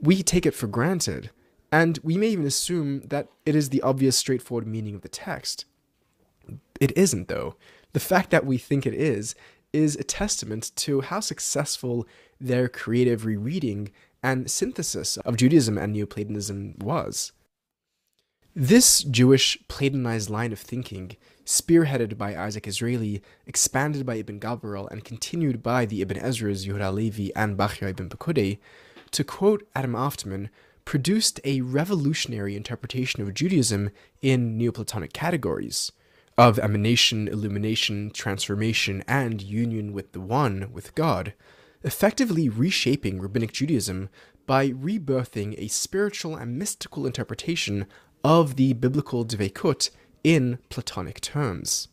we 0.00 0.22
take 0.22 0.46
it 0.46 0.54
for 0.54 0.66
granted, 0.66 1.30
and 1.70 1.98
we 2.02 2.16
may 2.16 2.28
even 2.28 2.46
assume 2.46 3.00
that 3.02 3.28
it 3.44 3.54
is 3.54 3.68
the 3.68 3.82
obvious, 3.82 4.16
straightforward 4.16 4.66
meaning 4.66 4.94
of 4.94 5.02
the 5.02 5.08
text. 5.08 5.66
It 6.80 6.96
isn't, 6.96 7.28
though. 7.28 7.56
The 7.92 8.00
fact 8.00 8.30
that 8.30 8.46
we 8.46 8.56
think 8.56 8.86
it 8.86 8.94
is 8.94 9.34
is 9.72 9.94
a 9.96 10.02
testament 10.02 10.72
to 10.74 11.02
how 11.02 11.20
successful 11.20 12.06
their 12.40 12.68
creative 12.68 13.24
rereading 13.24 13.90
and 14.22 14.50
synthesis 14.50 15.16
of 15.18 15.36
Judaism 15.36 15.76
and 15.78 15.92
Neoplatonism 15.92 16.76
was. 16.78 17.32
This 18.56 19.04
Jewish 19.04 19.56
Platonized 19.68 20.28
line 20.28 20.50
of 20.50 20.58
thinking, 20.58 21.16
spearheaded 21.46 22.18
by 22.18 22.34
Isaac 22.36 22.66
Israeli, 22.66 23.22
expanded 23.46 24.04
by 24.04 24.16
Ibn 24.16 24.40
Gabirol, 24.40 24.90
and 24.90 25.04
continued 25.04 25.62
by 25.62 25.86
the 25.86 26.02
Ibn 26.02 26.16
Ezras, 26.16 26.66
Yehuda 26.66 26.92
Levi, 26.92 27.28
and 27.36 27.56
Bachya 27.56 27.90
ibn 27.90 28.08
Pekudei, 28.08 28.58
to 29.12 29.22
quote 29.22 29.68
Adam 29.76 29.92
Afterman, 29.92 30.48
produced 30.84 31.38
a 31.44 31.60
revolutionary 31.60 32.56
interpretation 32.56 33.22
of 33.22 33.34
Judaism 33.34 33.90
in 34.20 34.58
Neoplatonic 34.58 35.12
categories 35.12 35.92
of 36.36 36.58
emanation, 36.58 37.28
illumination, 37.28 38.10
transformation, 38.10 39.04
and 39.06 39.40
union 39.40 39.92
with 39.92 40.10
the 40.10 40.20
One, 40.20 40.72
with 40.72 40.96
God, 40.96 41.34
effectively 41.84 42.48
reshaping 42.48 43.20
Rabbinic 43.20 43.52
Judaism 43.52 44.08
by 44.44 44.70
rebirthing 44.70 45.54
a 45.56 45.68
spiritual 45.68 46.34
and 46.34 46.58
mystical 46.58 47.06
interpretation 47.06 47.86
of 48.24 48.56
the 48.56 48.72
biblical 48.74 49.24
Dveikut 49.24 49.90
in 50.22 50.58
Platonic 50.68 51.20
terms. 51.20 51.88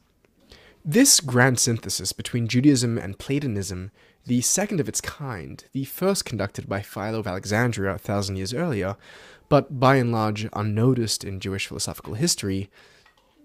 This 0.84 1.20
grand 1.20 1.60
synthesis 1.60 2.14
between 2.14 2.48
Judaism 2.48 2.98
and 2.98 3.20
Platonism, 3.20 3.92
the 4.26 4.42
second 4.42 4.80
of 4.80 4.88
its 4.88 5.02
kind, 5.02 5.64
the 5.74 5.86
first 5.86 6.26
conducted 6.26 6.70
by 6.70 6.82
Philo 6.82 7.20
of 7.20 7.28
Alexandria 7.28 7.96
a 7.96 7.98
thousand 7.98 8.38
years 8.38 8.54
earlier, 8.54 8.96
but 9.50 9.80
by 9.80 9.96
and 9.96 10.12
large 10.12 10.48
unnoticed 10.54 11.24
in 11.24 11.40
Jewish 11.40 11.68
philosophical 11.68 12.14
history, 12.14 12.70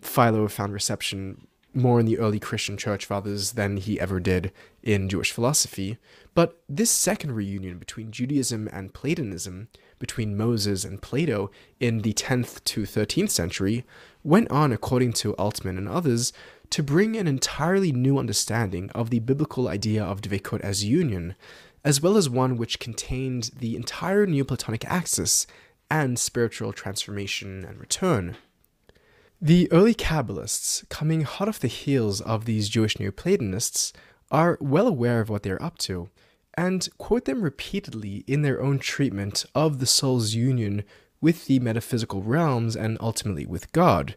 Philo 0.01 0.49
found 0.49 0.73
reception 0.73 1.47
more 1.75 2.01
in 2.01 2.07
the 2.07 2.19
early 2.19 2.39
Christian 2.39 2.77
church 2.77 3.07
fathers 3.07 3.53
than 3.53 3.77
he 3.77 3.99
ever 3.99 4.21
did 4.21 4.53
in 4.83 5.09
Jewish 5.09 5.33
philosophy. 5.33 5.99
But 6.35 6.61
this 6.69 6.91
second 6.91 7.33
reunion 7.33 7.79
between 7.79 8.11
Judaism 8.11 8.69
and 8.73 8.93
Platonism, 8.93 9.69
between 10.03 10.37
Moses 10.37 10.85
and 10.85 11.01
Plato 11.01 11.49
in 11.79 12.01
the 12.01 12.13
10th 12.13 12.65
to 12.65 12.83
13th 12.83 13.31
century, 13.31 13.85
went 14.25 14.51
on, 14.51 14.73
according 14.73 15.13
to 15.13 15.33
Altmann 15.35 15.79
and 15.79 15.89
others, 15.89 16.33
to 16.71 16.83
bring 16.83 17.17
an 17.17 17.29
entirely 17.29 17.93
new 17.93 18.19
understanding 18.19 18.91
of 18.97 19.11
the 19.11 19.21
biblical 19.21 19.69
idea 19.69 20.03
of 20.03 20.21
Dveikut 20.21 20.61
as 20.63 20.85
union, 20.85 21.37
as 21.85 22.01
well 22.03 22.17
as 22.17 22.29
one 22.29 22.57
which 22.57 22.81
contained 22.81 23.53
the 23.57 23.77
entire 23.77 24.27
Neoplatonic 24.27 24.85
axis 24.87 25.47
and 25.89 26.19
spiritual 26.19 26.73
transformation 26.73 27.65
and 27.65 27.79
return. 27.79 28.37
The 29.41 29.71
early 29.71 29.95
Kabbalists, 29.95 30.89
coming 30.89 31.23
hot 31.23 31.47
off 31.47 31.61
the 31.61 31.69
heels 31.69 32.21
of 32.21 32.45
these 32.45 32.69
Jewish 32.69 32.99
Neoplatonists, 32.99 33.93
are 34.33 34.59
well 34.61 34.89
aware 34.89 35.21
of 35.21 35.29
what 35.29 35.45
they're 35.45 35.63
up 35.63 35.79
to, 35.79 36.09
and 36.55 36.89
quote 36.99 37.25
them 37.25 37.43
repeatedly 37.43 38.25
in 38.27 38.43
their 38.43 38.61
own 38.61 38.79
treatment 38.79 39.45
of 39.55 39.79
the 39.79 39.87
soul's 39.87 40.35
union 40.35 40.85
with 41.21 41.47
the 41.47 41.61
metaphysical 41.61 42.23
realms 42.23 42.77
and 42.77 42.99
ultimately 43.01 43.47
with 43.47 43.73
God, 43.73 44.17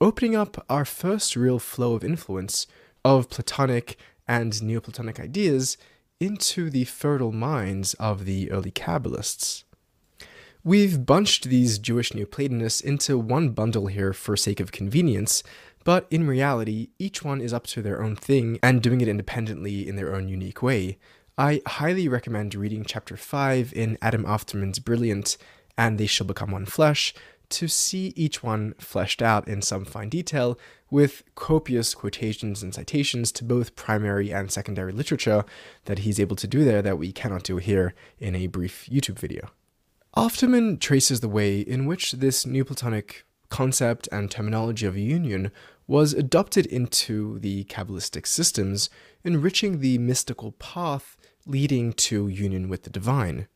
opening 0.00 0.36
up 0.36 0.64
our 0.68 0.84
first 0.84 1.36
real 1.36 1.58
flow 1.58 1.94
of 1.94 2.04
influence 2.04 2.66
of 3.04 3.30
Platonic 3.30 3.96
and 4.26 4.62
Neoplatonic 4.62 5.20
ideas 5.20 5.76
into 6.20 6.70
the 6.70 6.84
fertile 6.84 7.32
minds 7.32 7.94
of 7.94 8.24
the 8.24 8.50
early 8.50 8.70
Kabbalists. 8.70 9.64
We've 10.62 11.04
bunched 11.04 11.44
these 11.44 11.78
Jewish 11.78 12.14
Neoplatonists 12.14 12.80
into 12.80 13.18
one 13.18 13.50
bundle 13.50 13.88
here 13.88 14.14
for 14.14 14.36
sake 14.36 14.60
of 14.60 14.72
convenience, 14.72 15.42
but 15.84 16.06
in 16.10 16.26
reality, 16.26 16.88
each 16.98 17.22
one 17.22 17.42
is 17.42 17.52
up 17.52 17.66
to 17.68 17.82
their 17.82 18.02
own 18.02 18.16
thing 18.16 18.58
and 18.62 18.82
doing 18.82 19.02
it 19.02 19.08
independently 19.08 19.86
in 19.86 19.96
their 19.96 20.14
own 20.14 20.28
unique 20.28 20.62
way. 20.62 20.96
I 21.36 21.62
highly 21.66 22.06
recommend 22.06 22.54
reading 22.54 22.84
chapter 22.86 23.16
5 23.16 23.72
in 23.72 23.98
Adam 24.00 24.22
Afterman's 24.22 24.78
brilliant 24.78 25.36
And 25.76 25.98
They 25.98 26.06
Shall 26.06 26.28
Become 26.28 26.52
One 26.52 26.64
Flesh 26.64 27.12
to 27.48 27.66
see 27.66 28.12
each 28.14 28.44
one 28.44 28.74
fleshed 28.78 29.20
out 29.20 29.48
in 29.48 29.60
some 29.60 29.84
fine 29.84 30.08
detail 30.08 30.56
with 30.92 31.24
copious 31.34 31.92
quotations 31.92 32.62
and 32.62 32.72
citations 32.72 33.32
to 33.32 33.42
both 33.42 33.74
primary 33.74 34.32
and 34.32 34.52
secondary 34.52 34.92
literature 34.92 35.44
that 35.86 36.00
he's 36.00 36.20
able 36.20 36.36
to 36.36 36.46
do 36.46 36.64
there 36.64 36.82
that 36.82 36.98
we 36.98 37.10
cannot 37.10 37.42
do 37.42 37.56
here 37.56 37.94
in 38.20 38.36
a 38.36 38.46
brief 38.46 38.88
YouTube 38.88 39.18
video. 39.18 39.50
Afterman 40.16 40.78
traces 40.78 41.18
the 41.18 41.28
way 41.28 41.58
in 41.58 41.86
which 41.86 42.12
this 42.12 42.46
Neoplatonic 42.46 43.24
concept 43.48 44.08
and 44.12 44.30
terminology 44.30 44.86
of 44.86 44.96
union 44.96 45.50
was 45.88 46.12
adopted 46.12 46.64
into 46.66 47.40
the 47.40 47.64
Kabbalistic 47.64 48.26
systems, 48.26 48.88
enriching 49.24 49.80
the 49.80 49.98
mystical 49.98 50.52
path 50.52 51.16
leading 51.46 51.92
to 51.92 52.28
union 52.28 52.68
with 52.68 52.82
the 52.82 52.90
divine. 52.90 53.48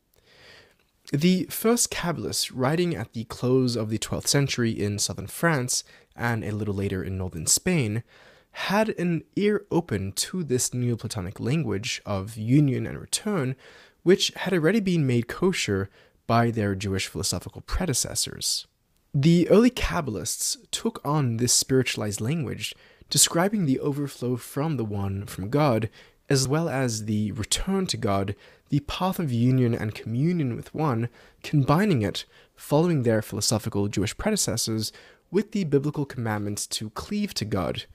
The 1.11 1.45
first 1.45 1.89
Kabbalists, 1.89 2.51
writing 2.53 2.95
at 2.95 3.13
the 3.13 3.23
close 3.23 3.75
of 3.75 3.89
the 3.89 3.97
12th 3.97 4.27
century 4.27 4.71
in 4.71 4.99
southern 4.99 5.27
France 5.27 5.83
and 6.15 6.43
a 6.43 6.51
little 6.51 6.75
later 6.75 7.03
in 7.03 7.17
northern 7.17 7.47
Spain, 7.47 8.03
had 8.51 8.89
an 8.89 9.23
ear 9.35 9.65
open 9.71 10.11
to 10.11 10.43
this 10.43 10.73
Neoplatonic 10.73 11.39
language 11.39 12.01
of 12.05 12.37
union 12.37 12.85
and 12.85 12.99
return, 12.99 13.55
which 14.03 14.31
had 14.35 14.53
already 14.53 14.79
been 14.79 15.07
made 15.07 15.27
kosher 15.27 15.89
by 16.27 16.51
their 16.51 16.75
Jewish 16.75 17.07
philosophical 17.07 17.61
predecessors. 17.61 18.67
The 19.13 19.49
early 19.49 19.71
Kabbalists 19.71 20.57
took 20.69 21.01
on 21.03 21.37
this 21.37 21.53
spiritualized 21.53 22.21
language, 22.21 22.75
describing 23.09 23.65
the 23.65 23.79
overflow 23.79 24.35
from 24.35 24.77
the 24.77 24.85
One, 24.85 25.25
from 25.25 25.49
God, 25.49 25.89
as 26.29 26.47
well 26.47 26.69
as 26.69 27.05
the 27.05 27.31
return 27.31 27.87
to 27.87 27.97
God, 27.97 28.35
the 28.69 28.81
path 28.81 29.19
of 29.19 29.31
union 29.31 29.73
and 29.73 29.95
communion 29.95 30.55
with 30.55 30.73
One, 30.73 31.09
combining 31.43 32.01
it, 32.01 32.25
following 32.55 33.03
their 33.03 33.21
philosophical 33.21 33.87
Jewish 33.87 34.17
predecessors, 34.17 34.91
with 35.31 35.51
the 35.51 35.63
biblical 35.63 36.05
commandments 36.05 36.67
to 36.67 36.89
cleave 36.91 37.33
to 37.35 37.45
God, 37.45 37.85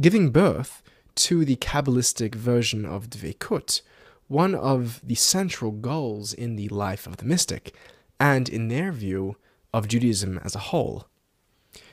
giving 0.00 0.30
birth 0.30 0.82
to 1.16 1.44
the 1.44 1.56
Kabbalistic 1.56 2.34
version 2.34 2.84
of 2.84 3.10
Dvekut, 3.10 3.82
one 4.28 4.54
of 4.54 5.00
the 5.02 5.14
central 5.14 5.72
goals 5.72 6.32
in 6.32 6.56
the 6.56 6.68
life 6.68 7.06
of 7.06 7.16
the 7.16 7.24
mystic, 7.24 7.74
and 8.18 8.48
in 8.48 8.68
their 8.68 8.92
view, 8.92 9.36
of 9.72 9.88
Judaism 9.88 10.40
as 10.44 10.54
a 10.54 10.60
whole. 10.70 11.06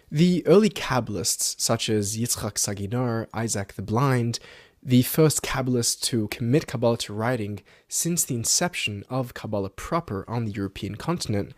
The 0.10 0.46
early 0.48 0.70
Kabbalists, 0.70 1.60
such 1.60 1.90
as 1.90 2.18
Yitzchak 2.18 2.58
Sagi 2.58 2.88
Nahor, 2.88 3.28
Isaac 3.34 3.74
the 3.74 3.82
Blind, 3.82 4.40
the 4.82 5.02
first 5.02 5.42
Kabbalist 5.42 6.02
to 6.04 6.28
commit 6.30 6.68
Kabbalah 6.68 6.98
to 7.00 7.14
writing 7.14 7.62
since 7.88 8.24
the 8.24 8.36
inception 8.36 9.04
of 9.10 9.34
Kabbalah 9.34 9.70
proper 9.70 10.24
on 10.28 10.46
the 10.46 10.52
European 10.52 10.96
continent, 10.96 11.54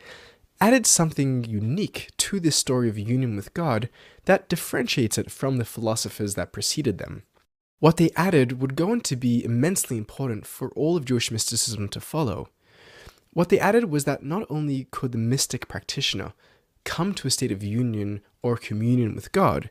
added 0.62 0.86
something 0.86 1.44
unique 1.44 2.10
to 2.18 2.40
this 2.40 2.56
story 2.56 2.90
of 2.90 2.98
union 2.98 3.36
with 3.36 3.54
God 3.54 3.90
that 4.26 4.50
differentiates 4.50 5.18
it 5.18 5.32
from 5.32 5.58
the 5.58 5.66
philosophers 5.66 6.36
that 6.36 6.52
preceded 6.52 6.98
them. 6.98 7.24
What 7.80 7.98
they 7.98 8.10
added 8.16 8.62
would 8.62 8.76
go 8.76 8.92
on 8.92 9.02
to 9.02 9.16
be 9.16 9.44
immensely 9.44 9.98
important 9.98 10.46
for 10.46 10.70
all 10.72 10.98
of 10.98 11.06
Jewish 11.06 11.32
mysticism 11.32 11.88
to 11.90 12.02
follow. 12.02 12.50
What 13.32 13.50
they 13.50 13.60
added 13.60 13.86
was 13.86 14.04
that 14.04 14.24
not 14.24 14.46
only 14.50 14.88
could 14.92 15.14
the 15.14 15.18
mystic 15.18 15.68
practitioner 15.68 16.34
come 16.84 17.14
to 17.14 17.28
a 17.28 17.32
state 17.32 17.52
of 17.52 17.64
union 17.64 18.22
or 18.42 18.58
communion 18.58 19.16
with 19.16 19.32
God, 19.32 19.70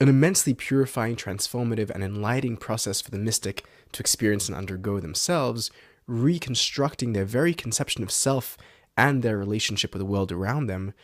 an 0.00 0.08
immensely 0.08 0.54
purifying, 0.54 1.14
transformative, 1.14 1.90
and 1.90 2.02
enlightening 2.02 2.56
process 2.56 3.00
for 3.00 3.10
the 3.10 3.18
mystic 3.18 3.64
to 3.92 4.00
experience 4.00 4.48
and 4.48 4.56
undergo 4.56 4.98
themselves, 4.98 5.70
reconstructing 6.06 7.12
their 7.12 7.26
very 7.26 7.52
conception 7.52 8.02
of 8.02 8.10
self 8.10 8.56
and 8.96 9.22
their 9.22 9.36
relationship 9.36 9.92
with 9.92 10.00
the 10.00 10.06
world 10.06 10.32
around 10.32 10.66
them. 10.66 10.94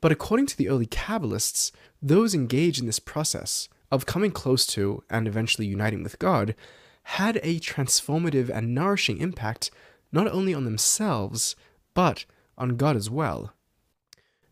But 0.00 0.12
according 0.12 0.46
to 0.46 0.56
the 0.56 0.68
early 0.68 0.86
Kabbalists, 0.86 1.70
those 2.02 2.34
engaged 2.34 2.80
in 2.80 2.86
this 2.86 2.98
process 2.98 3.68
of 3.92 4.06
coming 4.06 4.32
close 4.32 4.66
to 4.66 5.04
and 5.08 5.28
eventually 5.28 5.66
uniting 5.66 6.02
with 6.02 6.18
God 6.18 6.56
had 7.04 7.38
a 7.42 7.60
transformative 7.60 8.48
and 8.48 8.74
nourishing 8.74 9.18
impact 9.18 9.70
not 10.10 10.26
only 10.28 10.52
on 10.52 10.64
themselves, 10.64 11.54
but 11.94 12.24
on 12.58 12.76
God 12.76 12.96
as 12.96 13.08
well. 13.08 13.52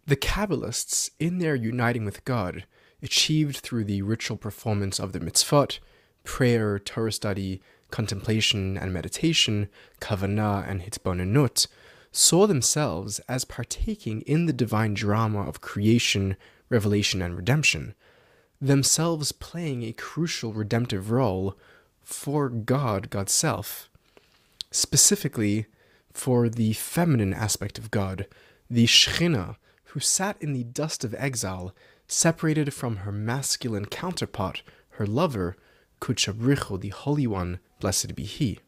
The 0.06 0.16
Kabbalists, 0.16 1.10
in 1.18 1.38
their 1.38 1.54
uniting 1.54 2.04
with 2.04 2.24
God, 2.24 2.64
achieved 3.02 3.58
through 3.58 3.84
the 3.84 4.02
ritual 4.02 4.36
performance 4.36 4.98
of 4.98 5.12
the 5.12 5.20
mitzvot, 5.20 5.78
prayer, 6.24 6.78
Torah 6.78 7.12
study, 7.12 7.60
contemplation 7.90 8.76
and 8.76 8.92
meditation, 8.92 9.68
kavanah 10.00 10.68
and 10.68 10.82
hitbonenut, 10.82 11.66
saw 12.12 12.46
themselves 12.46 13.20
as 13.28 13.44
partaking 13.44 14.20
in 14.22 14.46
the 14.46 14.52
divine 14.52 14.94
drama 14.94 15.42
of 15.42 15.60
creation, 15.60 16.36
revelation, 16.68 17.22
and 17.22 17.36
redemption, 17.36 17.94
themselves 18.60 19.32
playing 19.32 19.82
a 19.82 19.92
crucial 19.92 20.52
redemptive 20.52 21.10
role 21.10 21.56
for 22.02 22.48
God, 22.48 23.10
God's 23.10 23.32
self. 23.32 23.88
Specifically, 24.70 25.66
for 26.12 26.48
the 26.48 26.72
feminine 26.72 27.32
aspect 27.32 27.78
of 27.78 27.90
God, 27.90 28.26
the 28.68 28.86
Shekhinah, 28.86 29.56
who 29.86 30.00
sat 30.00 30.40
in 30.40 30.52
the 30.52 30.64
dust 30.64 31.04
of 31.04 31.14
exile, 31.14 31.74
separated 32.10 32.74
from 32.74 32.96
her 32.98 33.12
masculine 33.12 33.86
counterpart, 33.86 34.62
her 34.90 35.06
lover, 35.06 35.56
Kudsha 36.00 36.32
Brich 36.32 36.64
Hu, 36.64 36.76
the 36.76 36.88
Holy 36.88 37.26
One, 37.26 37.60
blessed 37.78 38.14
be 38.14 38.24
He. 38.24 38.58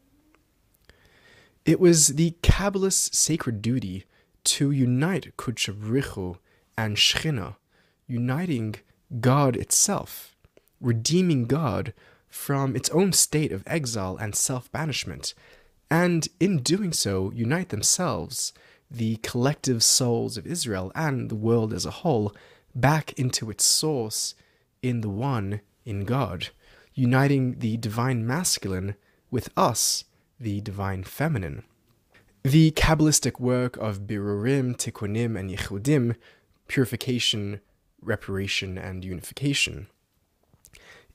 It 1.65 1.79
was 1.79 2.09
the 2.09 2.35
Kabbalist's 2.41 3.17
sacred 3.17 3.61
duty 3.61 4.05
to 4.45 4.71
unite 4.71 5.35
Kudsha 5.37 5.73
Brich 5.73 6.13
Hu 6.13 6.37
and 6.77 6.95
Shekhinah, 6.95 7.55
uniting 8.07 8.75
God 9.19 9.55
itself, 9.55 10.35
redeeming 10.79 11.45
God 11.45 11.93
from 12.29 12.75
its 12.75 12.89
own 12.89 13.11
state 13.13 13.51
of 13.51 13.63
exile 13.67 14.17
and 14.17 14.35
self 14.35 14.71
banishment, 14.71 15.33
and 15.89 16.27
in 16.39 16.57
doing 16.63 16.93
so, 16.93 17.31
unite 17.35 17.69
themselves, 17.69 18.53
the 18.89 19.17
collective 19.17 19.83
souls 19.83 20.37
of 20.37 20.47
Israel 20.47 20.91
and 20.95 21.29
the 21.29 21.35
world 21.35 21.73
as 21.73 21.85
a 21.85 21.91
whole, 21.91 22.33
back 22.75 23.13
into 23.13 23.49
its 23.49 23.65
source 23.65 24.35
in 24.81 25.01
the 25.01 25.09
one, 25.09 25.61
in 25.85 26.05
God, 26.05 26.49
uniting 26.93 27.59
the 27.59 27.77
divine 27.77 28.25
masculine 28.25 28.95
with 29.31 29.49
us, 29.57 30.05
the 30.39 30.61
divine 30.61 31.03
feminine. 31.03 31.63
The 32.43 32.71
Kabbalistic 32.71 33.39
work 33.39 33.77
of 33.77 34.01
Birurim, 34.01 34.75
Tikkunim, 34.75 35.39
and 35.39 35.49
Yichudim, 35.49 36.15
purification, 36.67 37.61
reparation, 38.01 38.77
and 38.77 39.05
unification. 39.05 39.87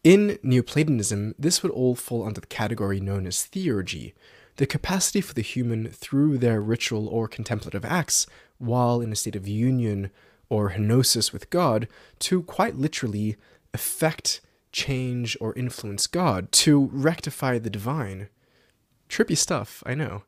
In 0.03 0.39
Neoplatonism, 0.43 1.35
this 1.39 1.63
would 1.63 1.73
all 1.73 1.95
fall 1.95 2.25
under 2.25 2.41
the 2.41 2.47
category 2.47 3.01
known 3.01 3.27
as 3.27 3.49
theurgy, 3.53 4.15
the 4.57 4.67
capacity 4.67 5.21
for 5.21 5.35
the 5.35 5.43
human 5.43 5.89
through 5.89 6.39
their 6.39 6.61
ritual 6.61 7.09
or 7.09 7.29
contemplative 7.29 7.85
acts, 7.85 8.27
while 8.59 9.01
in 9.01 9.13
a 9.13 9.17
state 9.17 9.37
of 9.37 9.47
union 9.47 10.11
or 10.51 10.71
henosis 10.71 11.33
with 11.33 11.51
God, 11.51 11.89
to 12.21 12.43
quite 12.43 12.77
literally 12.77 13.37
affect, 13.75 14.41
change, 14.73 15.37
or 15.41 15.55
influence 15.55 16.07
God, 16.07 16.51
to 16.53 16.89
rectify 16.93 17.59
the 17.59 17.71
divine. 17.71 18.29
Trippy 19.09 19.37
stuff, 19.37 19.83
I 19.87 19.95
know. 19.95 20.23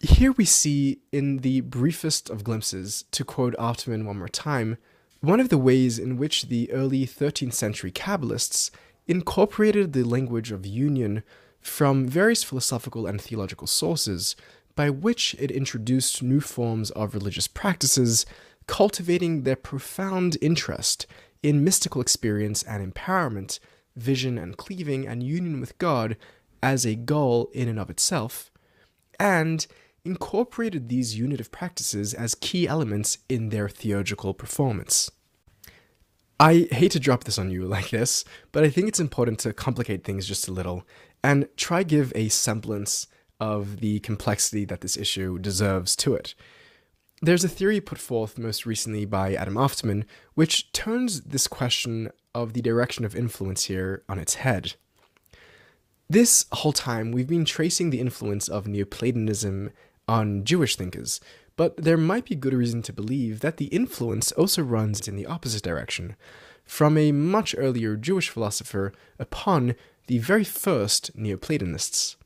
Here 0.00 0.32
we 0.32 0.46
see, 0.46 1.00
in 1.12 1.38
the 1.38 1.60
briefest 1.60 2.30
of 2.30 2.44
glimpses, 2.44 3.04
to 3.10 3.24
quote 3.24 3.54
Afterman 3.58 4.04
one 4.04 4.18
more 4.18 4.28
time, 4.28 4.78
one 5.20 5.40
of 5.40 5.50
the 5.50 5.58
ways 5.58 5.98
in 5.98 6.16
which 6.16 6.48
the 6.48 6.72
early 6.72 7.06
13th 7.06 7.52
century 7.52 7.92
Kabbalists 7.92 8.70
incorporated 9.06 9.92
the 9.92 10.04
language 10.04 10.50
of 10.50 10.64
union 10.64 11.22
from 11.60 12.06
various 12.06 12.42
philosophical 12.42 13.06
and 13.06 13.20
theological 13.20 13.66
sources, 13.66 14.34
by 14.74 14.88
which 14.88 15.36
it 15.38 15.50
introduced 15.50 16.22
new 16.22 16.40
forms 16.40 16.90
of 16.92 17.12
religious 17.12 17.46
practices, 17.46 18.24
cultivating 18.70 19.42
their 19.42 19.56
profound 19.56 20.38
interest 20.40 21.04
in 21.42 21.64
mystical 21.64 22.00
experience 22.00 22.62
and 22.62 22.94
empowerment, 22.94 23.58
vision 23.96 24.38
and 24.38 24.56
cleaving, 24.56 25.08
and 25.08 25.24
union 25.24 25.60
with 25.60 25.76
God 25.78 26.16
as 26.62 26.86
a 26.86 26.94
goal 26.94 27.50
in 27.52 27.68
and 27.68 27.80
of 27.80 27.90
itself, 27.90 28.52
and 29.18 29.66
incorporated 30.04 30.88
these 30.88 31.18
unitive 31.18 31.50
practices 31.50 32.14
as 32.14 32.36
key 32.36 32.68
elements 32.68 33.18
in 33.28 33.48
their 33.48 33.68
theurgical 33.68 34.32
performance. 34.34 35.10
I 36.38 36.68
hate 36.70 36.92
to 36.92 37.00
drop 37.00 37.24
this 37.24 37.38
on 37.38 37.50
you 37.50 37.66
like 37.66 37.90
this, 37.90 38.24
but 38.52 38.62
I 38.62 38.70
think 38.70 38.86
it's 38.86 39.00
important 39.00 39.40
to 39.40 39.52
complicate 39.52 40.04
things 40.04 40.28
just 40.28 40.46
a 40.46 40.52
little 40.52 40.84
and 41.24 41.48
try 41.56 41.82
give 41.82 42.12
a 42.14 42.28
semblance 42.28 43.08
of 43.40 43.80
the 43.80 43.98
complexity 43.98 44.64
that 44.66 44.80
this 44.80 44.96
issue 44.96 45.40
deserves 45.40 45.96
to 45.96 46.14
it. 46.14 46.36
There's 47.22 47.44
a 47.44 47.48
theory 47.48 47.82
put 47.82 47.98
forth 47.98 48.38
most 48.38 48.64
recently 48.64 49.04
by 49.04 49.34
Adam 49.34 49.54
Afterman, 49.54 50.04
which 50.34 50.72
turns 50.72 51.20
this 51.20 51.46
question 51.46 52.10
of 52.34 52.54
the 52.54 52.62
direction 52.62 53.04
of 53.04 53.14
influence 53.14 53.64
here 53.64 54.02
on 54.08 54.18
its 54.18 54.36
head. 54.36 54.74
This 56.08 56.46
whole 56.50 56.72
time, 56.72 57.12
we've 57.12 57.26
been 57.26 57.44
tracing 57.44 57.90
the 57.90 58.00
influence 58.00 58.48
of 58.48 58.66
Neoplatonism 58.66 59.70
on 60.08 60.44
Jewish 60.44 60.76
thinkers, 60.76 61.20
but 61.56 61.76
there 61.76 61.98
might 61.98 62.24
be 62.24 62.34
good 62.34 62.54
reason 62.54 62.80
to 62.82 62.92
believe 62.92 63.40
that 63.40 63.58
the 63.58 63.66
influence 63.66 64.32
also 64.32 64.62
runs 64.62 65.06
in 65.06 65.16
the 65.16 65.26
opposite 65.26 65.62
direction, 65.62 66.16
from 66.64 66.96
a 66.96 67.12
much 67.12 67.54
earlier 67.58 67.96
Jewish 67.96 68.30
philosopher 68.30 68.94
upon 69.18 69.74
the 70.06 70.18
very 70.18 70.44
first 70.44 71.14
Neoplatonists. 71.14 72.16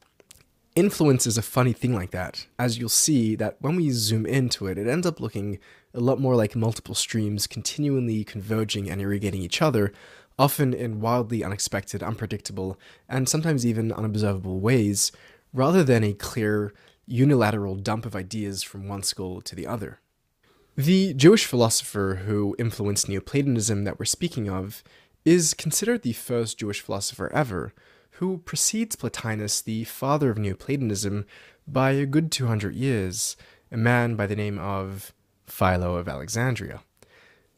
Influence 0.76 1.24
is 1.24 1.38
a 1.38 1.42
funny 1.42 1.72
thing 1.72 1.94
like 1.94 2.10
that, 2.10 2.48
as 2.58 2.78
you'll 2.78 2.88
see 2.88 3.36
that 3.36 3.56
when 3.60 3.76
we 3.76 3.90
zoom 3.90 4.26
into 4.26 4.66
it, 4.66 4.76
it 4.76 4.88
ends 4.88 5.06
up 5.06 5.20
looking 5.20 5.60
a 5.94 6.00
lot 6.00 6.18
more 6.18 6.34
like 6.34 6.56
multiple 6.56 6.96
streams 6.96 7.46
continually 7.46 8.24
converging 8.24 8.90
and 8.90 9.00
irrigating 9.00 9.40
each 9.40 9.62
other, 9.62 9.92
often 10.36 10.74
in 10.74 11.00
wildly 11.00 11.44
unexpected, 11.44 12.02
unpredictable, 12.02 12.76
and 13.08 13.28
sometimes 13.28 13.64
even 13.64 13.92
unobservable 13.92 14.58
ways, 14.58 15.12
rather 15.52 15.84
than 15.84 16.02
a 16.02 16.12
clear, 16.12 16.74
unilateral 17.06 17.76
dump 17.76 18.04
of 18.04 18.16
ideas 18.16 18.64
from 18.64 18.88
one 18.88 19.04
school 19.04 19.40
to 19.42 19.54
the 19.54 19.68
other. 19.68 20.00
The 20.74 21.14
Jewish 21.14 21.44
philosopher 21.44 22.22
who 22.26 22.56
influenced 22.58 23.08
Neoplatonism 23.08 23.84
that 23.84 24.00
we're 24.00 24.06
speaking 24.06 24.50
of 24.50 24.82
is 25.24 25.54
considered 25.54 26.02
the 26.02 26.14
first 26.14 26.58
Jewish 26.58 26.80
philosopher 26.80 27.32
ever, 27.32 27.72
who 28.18 28.38
precedes 28.38 28.96
Plotinus, 28.96 29.60
the 29.62 29.84
father 29.84 30.30
of 30.30 30.38
Neoplatonism, 30.38 31.26
by 31.66 31.92
a 31.92 32.06
good 32.06 32.30
200 32.30 32.74
years, 32.74 33.36
a 33.72 33.76
man 33.76 34.14
by 34.14 34.26
the 34.26 34.36
name 34.36 34.58
of 34.58 35.12
Philo 35.46 35.96
of 35.96 36.08
Alexandria. 36.08 36.82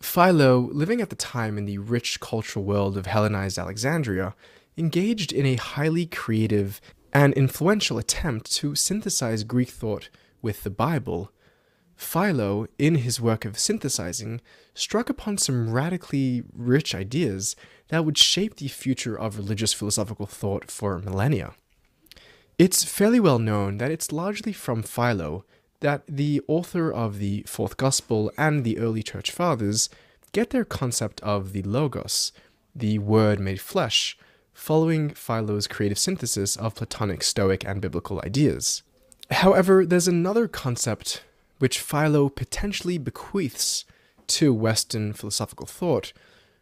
Philo, 0.00 0.58
living 0.58 1.00
at 1.00 1.10
the 1.10 1.16
time 1.16 1.58
in 1.58 1.66
the 1.66 1.78
rich 1.78 2.20
cultural 2.20 2.64
world 2.64 2.96
of 2.96 3.06
Hellenized 3.06 3.58
Alexandria, 3.58 4.34
engaged 4.78 5.32
in 5.32 5.44
a 5.44 5.56
highly 5.56 6.06
creative 6.06 6.80
and 7.12 7.34
influential 7.34 7.98
attempt 7.98 8.50
to 8.52 8.74
synthesize 8.74 9.44
Greek 9.44 9.70
thought 9.70 10.08
with 10.40 10.62
the 10.62 10.70
Bible 10.70 11.30
Philo, 11.96 12.66
in 12.78 12.96
his 12.96 13.20
work 13.20 13.44
of 13.44 13.58
synthesizing, 13.58 14.40
struck 14.74 15.08
upon 15.08 15.38
some 15.38 15.72
radically 15.72 16.44
rich 16.54 16.94
ideas 16.94 17.56
that 17.88 18.04
would 18.04 18.18
shape 18.18 18.56
the 18.56 18.68
future 18.68 19.18
of 19.18 19.38
religious 19.38 19.72
philosophical 19.72 20.26
thought 20.26 20.70
for 20.70 20.98
millennia. 20.98 21.54
It's 22.58 22.84
fairly 22.84 23.20
well 23.20 23.38
known 23.38 23.78
that 23.78 23.90
it's 23.90 24.12
largely 24.12 24.52
from 24.52 24.82
Philo 24.82 25.44
that 25.80 26.02
the 26.06 26.40
author 26.48 26.90
of 26.92 27.18
the 27.18 27.42
Fourth 27.46 27.76
Gospel 27.76 28.30
and 28.38 28.64
the 28.64 28.78
early 28.78 29.02
Church 29.02 29.30
Fathers 29.30 29.88
get 30.32 30.50
their 30.50 30.64
concept 30.64 31.20
of 31.22 31.52
the 31.52 31.62
Logos, 31.62 32.32
the 32.74 32.98
Word 32.98 33.40
made 33.40 33.60
flesh, 33.60 34.18
following 34.52 35.10
Philo's 35.10 35.66
creative 35.66 35.98
synthesis 35.98 36.56
of 36.56 36.74
Platonic, 36.74 37.22
Stoic, 37.22 37.64
and 37.64 37.80
biblical 37.80 38.20
ideas. 38.24 38.82
However, 39.30 39.84
there's 39.84 40.08
another 40.08 40.48
concept 40.48 41.22
which 41.58 41.80
Philo 41.80 42.28
potentially 42.28 42.98
bequeaths 42.98 43.84
to 44.28 44.52
Western 44.52 45.12
philosophical 45.12 45.66
thought, 45.66 46.12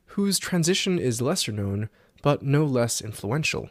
whose 0.06 0.38
transition 0.38 0.98
is 0.98 1.22
lesser 1.22 1.52
known 1.52 1.88
but 2.22 2.42
no 2.42 2.64
less 2.64 3.00
influential. 3.00 3.68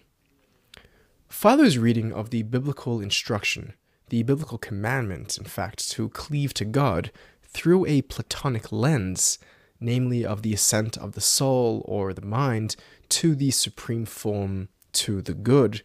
Philo's 1.27 1.77
reading 1.77 2.13
of 2.13 2.29
the 2.29 2.43
biblical 2.43 3.01
instruction, 3.01 3.73
the 4.09 4.21
biblical 4.23 4.59
commandment, 4.59 5.37
in 5.37 5.45
fact, 5.45 5.89
to 5.91 6.09
cleave 6.09 6.53
to 6.53 6.65
God 6.65 7.11
through 7.43 7.85
a 7.85 8.03
Platonic 8.03 8.71
lens, 8.71 9.39
namely 9.79 10.23
of 10.23 10.43
the 10.43 10.53
ascent 10.53 10.97
of 10.97 11.13
the 11.13 11.21
soul 11.21 11.83
or 11.87 12.13
the 12.13 12.21
mind 12.21 12.75
to 13.09 13.35
the 13.35 13.51
supreme 13.51 14.05
form, 14.05 14.69
to 14.91 15.21
the 15.21 15.33
good. 15.33 15.81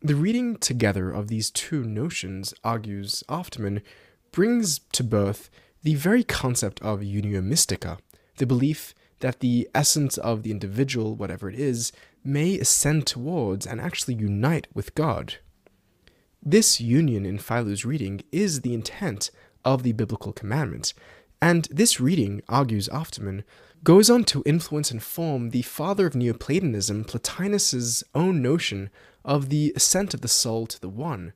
The 0.00 0.14
reading 0.14 0.56
together 0.56 1.10
of 1.10 1.28
these 1.28 1.50
two 1.50 1.82
notions, 1.82 2.54
argues 2.62 3.24
Afterman, 3.28 3.82
brings 4.36 4.80
to 4.92 5.02
birth 5.02 5.48
the 5.82 5.94
very 5.94 6.22
concept 6.22 6.78
of 6.82 7.00
unio 7.00 7.42
mystica, 7.42 7.96
the 8.36 8.44
belief 8.44 8.94
that 9.20 9.40
the 9.40 9.66
essence 9.74 10.18
of 10.18 10.42
the 10.42 10.50
individual, 10.50 11.16
whatever 11.16 11.48
it 11.48 11.58
is, 11.58 11.90
may 12.22 12.58
ascend 12.58 13.06
towards 13.06 13.66
and 13.66 13.80
actually 13.80 14.12
unite 14.12 14.66
with 14.74 14.94
God. 14.94 15.36
This 16.42 16.82
union 16.82 17.24
in 17.24 17.38
Philo's 17.38 17.86
reading 17.86 18.24
is 18.30 18.60
the 18.60 18.74
intent 18.74 19.30
of 19.64 19.82
the 19.82 19.92
biblical 19.92 20.34
commandment, 20.34 20.92
And 21.40 21.66
this 21.70 21.98
reading, 21.98 22.42
argues 22.46 22.90
Afterman, 22.90 23.42
goes 23.84 24.10
on 24.10 24.24
to 24.24 24.42
influence 24.44 24.90
and 24.90 25.02
form 25.02 25.48
the 25.48 25.62
father 25.62 26.06
of 26.06 26.14
Neoplatonism, 26.14 27.04
Plotinus's 27.04 28.04
own 28.14 28.42
notion 28.42 28.90
of 29.24 29.48
the 29.48 29.72
ascent 29.74 30.12
of 30.12 30.20
the 30.20 30.28
soul 30.28 30.66
to 30.66 30.78
the 30.78 30.90
One, 30.90 31.32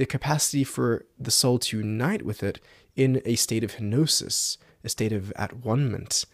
the 0.00 0.06
capacity 0.06 0.64
for 0.64 1.04
the 1.18 1.30
soul 1.30 1.58
to 1.58 1.76
unite 1.76 2.22
with 2.24 2.42
it 2.42 2.58
in 2.96 3.20
a 3.26 3.36
state 3.36 3.62
of 3.62 3.74
henosis, 3.74 4.56
a 4.82 4.88
state 4.88 5.12
of 5.12 5.30
at 5.36 5.58
one-ment, 5.58 6.24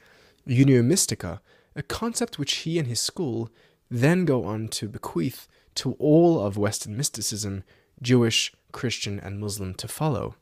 unio 0.47 0.85
mystica, 0.85 1.41
a 1.75 1.83
concept 1.83 2.39
which 2.39 2.59
he 2.59 2.79
and 2.79 2.87
his 2.87 3.01
school 3.01 3.51
then 3.91 4.25
go 4.25 4.45
on 4.45 4.69
to 4.69 4.89
bequeath 4.89 5.49
to 5.75 5.95
all 5.95 6.41
of 6.41 6.57
Western 6.57 6.97
mysticism, 6.97 7.65
Jewish, 8.01 8.55
Christian, 8.71 9.19
and 9.19 9.41
Muslim 9.41 9.75
to 9.75 9.89
follow. 9.89 10.37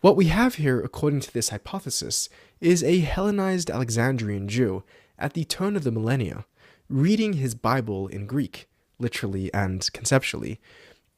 What 0.00 0.16
we 0.16 0.26
have 0.26 0.56
here, 0.56 0.80
according 0.80 1.20
to 1.20 1.32
this 1.32 1.50
hypothesis, 1.50 2.28
is 2.60 2.82
a 2.82 2.98
Hellenized 2.98 3.70
Alexandrian 3.70 4.48
Jew 4.48 4.82
at 5.20 5.34
the 5.34 5.44
turn 5.44 5.76
of 5.76 5.84
the 5.84 5.92
millennia, 5.92 6.46
reading 6.88 7.34
his 7.34 7.54
Bible 7.54 8.08
in 8.08 8.26
Greek, 8.26 8.68
literally 8.98 9.54
and 9.54 9.88
conceptually, 9.92 10.58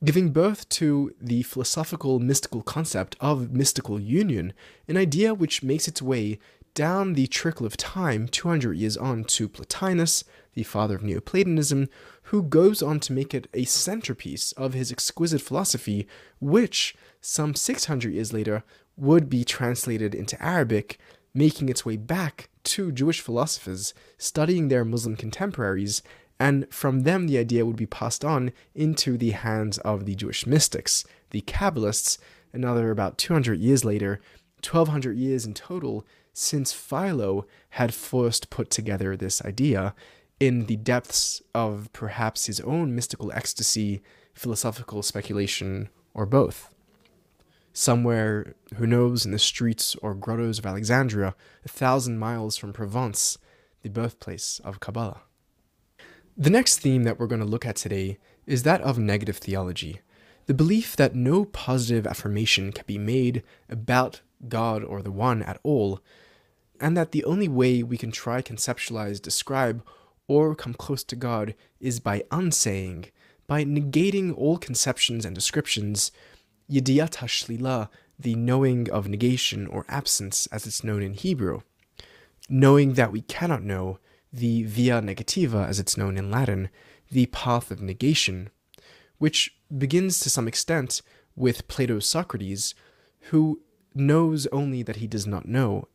giving 0.04 0.30
birth 0.30 0.68
to 0.68 1.12
the 1.20 1.42
philosophical 1.42 2.20
mystical 2.20 2.62
concept 2.62 3.16
of 3.20 3.50
mystical 3.50 3.98
union, 3.98 4.52
an 4.86 4.96
idea 4.96 5.34
which 5.34 5.62
makes 5.62 5.88
its 5.88 6.00
way 6.00 6.38
down 6.74 7.14
the 7.14 7.26
trickle 7.26 7.66
of 7.66 7.76
time 7.76 8.28
200 8.28 8.76
years 8.76 8.96
on 8.96 9.24
to 9.24 9.48
Plotinus, 9.48 10.22
the 10.54 10.62
father 10.62 10.94
of 10.94 11.02
Neoplatonism, 11.02 11.88
who 12.24 12.42
goes 12.42 12.82
on 12.82 13.00
to 13.00 13.12
make 13.12 13.34
it 13.34 13.48
a 13.52 13.64
centerpiece 13.64 14.52
of 14.52 14.74
his 14.74 14.92
exquisite 14.92 15.40
philosophy, 15.40 16.06
which, 16.40 16.94
some 17.20 17.56
600 17.56 18.12
years 18.12 18.32
later, 18.32 18.62
would 18.96 19.28
be 19.28 19.44
translated 19.44 20.14
into 20.14 20.40
Arabic, 20.40 20.98
making 21.34 21.68
its 21.68 21.84
way 21.84 21.96
back 21.96 22.48
to 22.62 22.92
Jewish 22.92 23.20
philosophers 23.20 23.94
studying 24.16 24.68
their 24.68 24.84
Muslim 24.84 25.16
contemporaries 25.16 26.02
and 26.40 26.72
from 26.72 27.00
them 27.00 27.26
the 27.26 27.38
idea 27.38 27.66
would 27.66 27.76
be 27.76 27.86
passed 27.86 28.24
on 28.24 28.52
into 28.74 29.16
the 29.16 29.30
hands 29.30 29.78
of 29.78 30.04
the 30.04 30.14
Jewish 30.14 30.46
mystics, 30.46 31.04
the 31.30 31.40
Kabbalists, 31.42 32.18
another 32.52 32.90
about 32.90 33.18
200 33.18 33.58
years 33.58 33.84
later, 33.84 34.20
1200 34.62 35.16
years 35.16 35.44
in 35.44 35.54
total 35.54 36.06
since 36.32 36.72
Philo 36.72 37.46
had 37.70 37.92
first 37.92 38.50
put 38.50 38.70
together 38.70 39.16
this 39.16 39.44
idea 39.44 39.94
in 40.38 40.66
the 40.66 40.76
depths 40.76 41.42
of 41.54 41.92
perhaps 41.92 42.46
his 42.46 42.60
own 42.60 42.94
mystical 42.94 43.32
ecstasy, 43.32 44.00
philosophical 44.34 45.02
speculation, 45.02 45.88
or 46.14 46.26
both. 46.26 46.72
Somewhere, 47.72 48.54
who 48.76 48.86
knows, 48.86 49.24
in 49.24 49.32
the 49.32 49.38
streets 49.38 49.96
or 49.96 50.14
grottos 50.14 50.58
of 50.58 50.66
Alexandria, 50.66 51.34
a 51.64 51.68
thousand 51.68 52.18
miles 52.18 52.56
from 52.56 52.72
Provence, 52.72 53.38
the 53.82 53.90
birthplace 53.90 54.60
of 54.64 54.80
Kabbalah. 54.80 55.22
The 56.40 56.50
next 56.50 56.78
theme 56.78 57.02
that 57.02 57.18
we're 57.18 57.26
going 57.26 57.40
to 57.40 57.44
look 57.44 57.66
at 57.66 57.74
today 57.74 58.16
is 58.46 58.62
that 58.62 58.80
of 58.82 58.96
negative 58.96 59.38
theology, 59.38 60.02
the 60.46 60.54
belief 60.54 60.94
that 60.94 61.16
no 61.16 61.44
positive 61.44 62.06
affirmation 62.06 62.70
can 62.70 62.84
be 62.86 62.96
made 62.96 63.42
about 63.68 64.20
God 64.46 64.84
or 64.84 65.02
the 65.02 65.10
One 65.10 65.42
at 65.42 65.58
all, 65.64 66.00
and 66.80 66.96
that 66.96 67.10
the 67.10 67.24
only 67.24 67.48
way 67.48 67.82
we 67.82 67.98
can 67.98 68.12
try 68.12 68.40
conceptualize, 68.40 69.20
describe, 69.20 69.84
or 70.28 70.54
come 70.54 70.74
close 70.74 71.02
to 71.02 71.16
God 71.16 71.56
is 71.80 71.98
by 71.98 72.22
unsaying, 72.30 73.06
by 73.48 73.64
negating 73.64 74.32
all 74.32 74.58
conceptions 74.58 75.24
and 75.24 75.34
descriptions, 75.34 76.12
yediyat 76.70 77.16
hashlila, 77.16 77.88
the 78.16 78.36
knowing 78.36 78.88
of 78.90 79.08
negation 79.08 79.66
or 79.66 79.84
absence 79.88 80.46
as 80.52 80.68
it's 80.68 80.84
known 80.84 81.02
in 81.02 81.14
Hebrew, 81.14 81.62
knowing 82.48 82.92
that 82.92 83.10
we 83.10 83.22
cannot 83.22 83.64
know, 83.64 83.98
the 84.32 84.64
via 84.64 85.00
negativa, 85.00 85.66
as 85.66 85.78
it's 85.78 85.96
known 85.96 86.16
in 86.16 86.30
Latin, 86.30 86.68
the 87.10 87.26
path 87.26 87.70
of 87.70 87.80
negation, 87.80 88.50
which 89.18 89.56
begins 89.76 90.20
to 90.20 90.30
some 90.30 90.48
extent 90.48 91.02
with 91.34 91.68
Plato's 91.68 92.06
Socrates, 92.06 92.74
who 93.30 93.60
knows 93.94 94.46
only 94.48 94.82
that 94.82 94.96
he 94.96 95.06
does 95.06 95.26
not 95.26 95.46
know. 95.46 95.88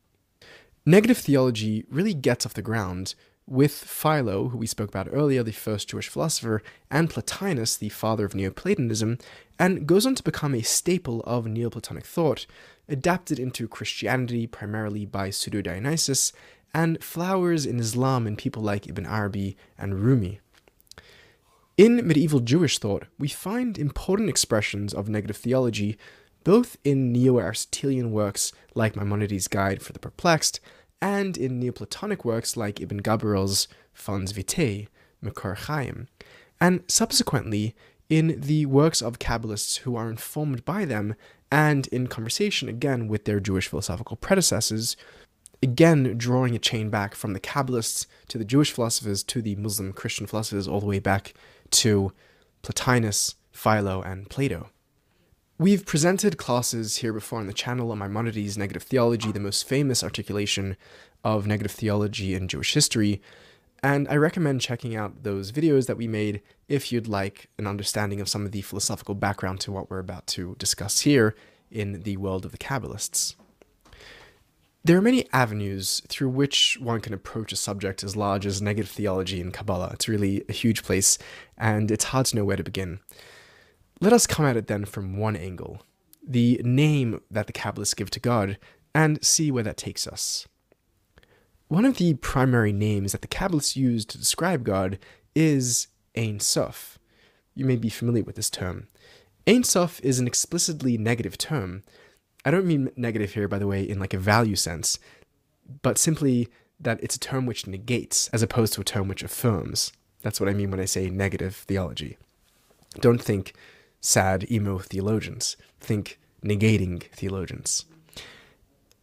Negative 0.86 1.18
theology 1.18 1.86
really 1.90 2.14
gets 2.14 2.46
off 2.46 2.54
the 2.54 2.62
ground 2.62 3.16
with 3.46 3.74
Philo, 3.74 4.50
who 4.50 4.58
we 4.58 4.68
spoke 4.68 4.90
about 4.90 5.10
earlier, 5.12 5.44
the 5.44 5.52
first 5.52 5.90
Jewish 5.90 6.08
philosopher, 6.08 6.62
and 6.90 7.10
Plotinus, 7.10 7.78
the 7.78 7.90
father 7.90 8.26
of 8.26 8.36
Neoplatonism, 8.36 9.18
and 9.60 9.86
goes 9.86 10.06
on 10.06 10.16
to 10.16 10.24
become 10.24 10.56
a 10.56 10.62
staple 10.62 11.22
of 11.22 11.46
Neoplatonic 11.46 12.06
thought, 12.06 12.46
adapted 12.88 13.40
into 13.40 13.68
Christianity 13.68 14.48
primarily 14.48 15.06
by 15.06 15.30
Pseudo 15.30 15.62
Dionysius, 15.62 16.32
and 16.74 17.04
flowers 17.04 17.66
in 17.66 17.80
Islam 17.80 18.26
in 18.28 18.36
people 18.36 18.64
like 18.64 18.88
Ibn 18.88 19.06
Arabi 19.06 19.56
and 19.78 20.00
Rumi. 20.00 20.40
In 21.78 22.06
medieval 22.08 22.40
Jewish 22.40 22.78
thought, 22.78 23.06
we 23.18 23.28
find 23.28 23.78
important 23.78 24.30
expressions 24.30 24.94
of 24.94 25.10
negative 25.10 25.38
theology 25.38 25.98
both 26.44 26.78
in 26.84 27.12
Neo 27.12 27.40
Aristotelian 27.40 28.12
works 28.12 28.52
like 28.76 28.96
Maimonides' 28.96 29.48
Guide 29.48 29.82
for 29.82 29.94
the 29.94 30.00
Perplexed 30.00 30.60
and 31.02 31.38
in 31.38 31.60
Neoplatonic 31.60 32.26
works 32.26 32.56
like 32.58 32.80
Ibn 32.80 33.02
Gabirol's 33.02 33.68
Fons 33.94 34.32
Vitae, 34.32 34.88
Makor 35.24 35.58
Chaim, 35.58 36.08
and 36.60 36.84
subsequently 36.88 37.76
in 38.10 38.40
the 38.40 38.66
works 38.66 39.02
of 39.02 39.20
Kabbalists 39.20 39.80
who 39.80 39.96
are 39.96 40.10
informed 40.10 40.66
by 40.66 40.86
them 40.86 41.16
and 41.52 41.88
in 41.88 42.08
conversation 42.08 42.68
again 42.68 43.08
with 43.08 43.26
their 43.26 43.40
Jewish 43.40 43.68
philosophical 43.68 44.18
predecessors 44.18 44.98
again 45.64 46.16
drawing 46.18 46.56
a 46.56 46.60
chain 46.60 46.90
back 46.90 47.16
from 47.16 47.34
the 47.34 47.40
Kabbalists 47.40 48.06
to 48.28 48.38
the 48.38 48.46
Jewish 48.46 48.72
philosophers 48.72 49.24
to 49.24 49.42
the 49.42 49.56
Muslim 49.56 49.94
Christian 49.94 50.28
philosophers, 50.28 50.68
all 50.68 50.80
the 50.80 50.86
way 50.86 51.00
back 51.00 51.34
to 51.72 52.12
Plotinus, 52.62 53.36
Philo, 53.52 54.02
and 54.02 54.30
Plato. 54.30 54.70
We've 55.58 55.86
presented 55.86 56.38
classes 56.38 56.98
here 56.98 57.14
before 57.14 57.40
on 57.40 57.48
the 57.48 57.54
channel 57.54 57.92
on 57.92 58.00
Maimonides' 58.00 58.58
Negative 58.58 58.84
Theology, 58.84 59.32
the 59.32 59.40
most 59.40 59.68
famous 59.68 60.04
articulation 60.04 60.76
of 61.24 61.48
negative 61.48 61.72
theology 61.72 62.36
in 62.36 62.50
Jewish 62.50 62.74
history, 62.74 63.22
and 63.82 64.08
I 64.08 64.16
recommend 64.16 64.62
checking 64.62 64.96
out 64.96 65.24
those 65.24 65.52
videos 65.52 65.88
that 65.88 65.98
we 65.98 66.08
made 66.08 66.42
if 66.70 66.92
you'd 66.92 67.08
like 67.08 67.50
an 67.58 67.68
understanding 67.68 68.22
of 68.22 68.30
some 68.30 68.46
of 68.46 68.52
the 68.52 68.62
philosophical 68.62 69.14
background 69.14 69.60
to 69.62 69.72
what 69.72 69.90
we're 69.90 70.00
about 70.00 70.26
to 70.28 70.56
discuss 70.58 71.02
here 71.02 71.36
in 71.70 72.04
the 72.04 72.16
world 72.18 72.46
of 72.46 72.52
the 72.52 72.58
Kabbalists. 72.58 73.36
There 74.86 74.98
are 74.98 75.02
many 75.02 75.28
avenues 75.32 76.02
through 76.10 76.30
which 76.30 76.78
one 76.82 77.00
can 77.00 77.14
approach 77.14 77.54
a 77.54 77.56
subject 77.56 78.04
as 78.04 78.18
large 78.18 78.46
as 78.46 78.62
negative 78.62 78.92
theology 78.92 79.40
and 79.40 79.54
Kabbalah. 79.54 79.92
It's 79.94 80.10
really 80.10 80.44
a 80.50 80.54
huge 80.54 80.84
place, 80.84 81.18
and 81.58 81.90
it's 81.90 82.06
hard 82.06 82.26
to 82.28 82.36
know 82.36 82.44
where 82.44 82.58
to 82.58 82.64
begin. 82.64 83.00
Let 84.02 84.12
us 84.12 84.28
come 84.28 84.46
at 84.46 84.58
it 84.58 84.68
then 84.68 84.84
from 84.84 85.18
one 85.18 85.38
angle 85.38 85.84
the 86.26 86.62
name 86.64 87.22
that 87.30 87.48
the 87.48 87.54
Kabbalists 87.54 87.96
give 87.96 88.10
to 88.12 88.20
God, 88.20 88.58
and 88.96 89.24
see 89.24 89.52
where 89.52 89.64
that 89.64 89.78
takes 89.78 90.08
us. 90.08 90.48
One 91.68 91.86
of 91.86 91.98
the 91.98 92.14
primary 92.16 92.72
names 92.72 93.12
that 93.12 93.22
the 93.22 93.28
Kabbalists 93.28 93.76
use 93.76 94.06
to 94.06 94.18
describe 94.18 94.64
God 94.64 95.00
is 95.36 95.88
Ein 96.16 96.40
Sof. 96.40 97.00
You 97.56 97.66
may 97.66 97.76
be 97.76 97.90
familiar 97.90 98.24
with 98.24 98.36
this 98.36 98.50
term. 98.50 98.88
Ein 99.48 99.64
Sof 99.64 100.00
is 100.02 100.20
an 100.20 100.28
explicitly 100.28 100.98
negative 100.98 101.38
term, 101.38 101.84
I 102.46 102.52
don't 102.52 102.66
mean 102.66 102.92
negative 102.96 103.34
here, 103.34 103.48
by 103.48 103.60
the 103.60 103.68
way, 103.68 103.84
in 103.84 104.00
like 104.00 104.14
a 104.14 104.20
value 104.20 104.56
sense, 104.56 105.00
but 105.82 105.98
simply 105.98 106.50
that 106.80 107.02
it's 107.02 107.16
a 107.16 107.20
term 107.20 107.46
which 107.46 107.68
negates 107.68 108.28
as 108.30 108.42
opposed 108.42 108.74
to 108.74 108.82
a 108.82 108.86
term 108.86 109.08
which 109.08 109.24
affirms. 109.24 109.94
That's 110.22 110.40
what 110.40 110.50
I 110.50 110.54
mean 110.54 110.72
when 110.72 110.80
I 110.80 110.86
say 110.86 111.10
negative 111.10 111.56
theology. 111.56 112.18
Don't 113.00 113.22
think 113.22 113.54
sad 114.02 114.50
emo 114.52 114.80
theologians. 114.80 115.58
Think 115.80 116.20
negating 116.44 117.04
theologians. 117.04 117.86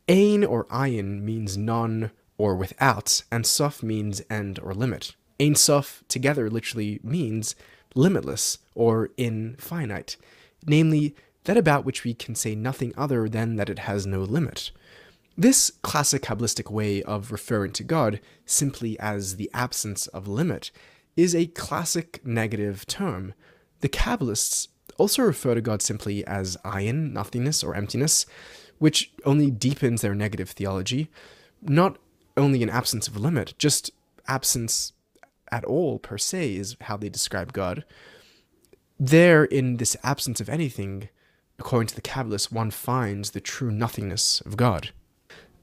Ein 0.09 0.45
or 0.45 0.65
ayin 0.67 1.23
means 1.23 1.57
none 1.57 2.11
or 2.37 2.57
without, 2.57 3.23
and 3.31 3.47
sof 3.47 3.83
means 3.83 4.23
end 4.31 4.59
or 4.59 4.75
limit. 4.75 5.15
Ein 5.41 5.55
sof 5.55 6.03
together 6.09 6.51
literally 6.51 7.01
means 7.03 7.55
limitless 7.95 8.59
or 8.75 9.11
infinite, 9.17 10.17
namely 10.67 11.15
that 11.45 11.57
about 11.57 11.85
which 11.85 12.05
we 12.05 12.15
can 12.15 12.35
say 12.35 12.55
nothing 12.55 12.93
other 12.97 13.29
than 13.29 13.57
that 13.57 13.71
it 13.71 13.81
has 13.81 14.07
no 14.07 14.21
limit. 14.21 14.71
This 15.37 15.71
classic 15.83 16.23
Kabbalistic 16.23 16.71
way 16.71 17.03
of 17.03 17.33
referring 17.33 17.73
to 17.73 17.85
God 17.85 18.21
simply 18.45 18.99
as 19.01 19.37
the 19.37 19.51
absence 19.55 20.07
of 20.09 20.29
limit 20.29 20.71
is 21.17 21.35
a 21.35 21.47
classic 21.47 22.21
negative 22.25 22.87
term. 22.87 23.35
The 23.81 23.89
Kabbalists 23.89 24.69
also 24.99 25.23
refer 25.23 25.55
to 25.55 25.63
God 25.63 25.81
simply 25.81 26.27
as 26.27 26.57
ayin, 26.65 27.13
nothingness, 27.13 27.65
or 27.65 27.75
emptiness, 27.75 28.27
which 28.79 29.13
only 29.25 29.51
deepens 29.51 30.03
their 30.03 30.15
negative 30.15 30.51
theology. 30.51 31.11
Not 31.63 31.97
only 32.37 32.63
an 32.63 32.71
absence 32.71 33.09
of 33.09 33.17
limit, 33.17 33.55
just 33.57 33.91
absence 34.29 34.93
at 35.51 35.65
all 35.65 35.99
per 35.99 36.19
se 36.19 36.55
is 36.55 36.77
how 36.83 36.97
they 36.97 37.09
describe 37.09 37.53
God. 37.53 37.85
There, 38.99 39.45
in 39.45 39.79
this 39.79 39.97
absence 40.03 40.41
of 40.41 40.49
anything, 40.49 41.09
according 41.61 41.87
to 41.87 41.95
the 41.95 42.03
Kabbalists, 42.03 42.51
one 42.51 42.71
finds 42.71 43.31
the 43.31 43.41
true 43.41 43.71
nothingness 43.71 44.41
of 44.41 44.57
God. 44.57 44.91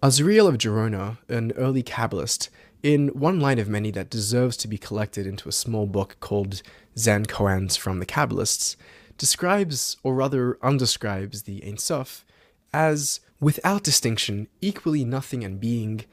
Azriel 0.02 0.48
of 0.48 0.60
Gerona, 0.60 1.18
an 1.28 1.52
early 1.58 1.82
Kabbalist, 1.82 2.50
in 2.84 3.08
one 3.10 3.40
line 3.40 3.58
of 3.58 3.68
many 3.68 3.90
that 3.92 4.12
deserves 4.12 4.56
to 4.58 4.68
be 4.68 4.78
collected 4.78 5.26
into 5.26 5.50
a 5.50 5.52
small 5.52 5.88
book 5.88 6.16
called 6.20 6.62
Zen 6.98 7.26
Koans 7.26 7.76
from 7.78 8.00
the 8.00 8.06
Kabbalists, 8.06 8.76
describes, 9.18 9.98
or 10.04 10.14
rather 10.14 10.60
undescribes, 10.62 11.44
the 11.44 11.64
Ein 11.66 11.78
Sof 11.78 12.24
as, 12.72 13.20
without 13.40 13.84
distinction, 13.84 14.48
equally 14.62 15.04
nothing 15.04 15.44
and 15.44 15.60
being, 15.60 16.06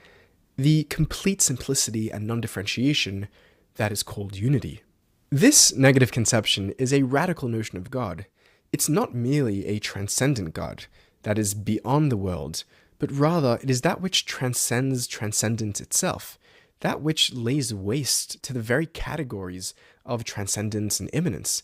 the 0.56 0.84
complete 0.84 1.42
simplicity 1.42 2.10
and 2.10 2.26
non 2.26 2.40
differentiation 2.40 3.28
that 3.74 3.92
is 3.92 4.02
called 4.02 4.36
unity. 4.36 4.82
This 5.28 5.74
negative 5.74 6.10
conception 6.10 6.70
is 6.78 6.92
a 6.92 7.02
radical 7.02 7.48
notion 7.48 7.76
of 7.76 7.90
God. 7.90 8.24
It's 8.74 8.88
not 8.88 9.14
merely 9.14 9.66
a 9.66 9.78
transcendent 9.78 10.52
God 10.52 10.86
that 11.22 11.38
is 11.38 11.54
beyond 11.54 12.10
the 12.10 12.16
world, 12.16 12.64
but 12.98 13.12
rather 13.12 13.60
it 13.62 13.70
is 13.70 13.82
that 13.82 14.00
which 14.00 14.26
transcends 14.26 15.06
transcendence 15.06 15.80
itself, 15.80 16.40
that 16.80 17.00
which 17.00 17.32
lays 17.32 17.72
waste 17.72 18.42
to 18.42 18.52
the 18.52 18.60
very 18.60 18.86
categories 18.86 19.74
of 20.04 20.24
transcendence 20.24 20.98
and 20.98 21.08
immanence. 21.12 21.62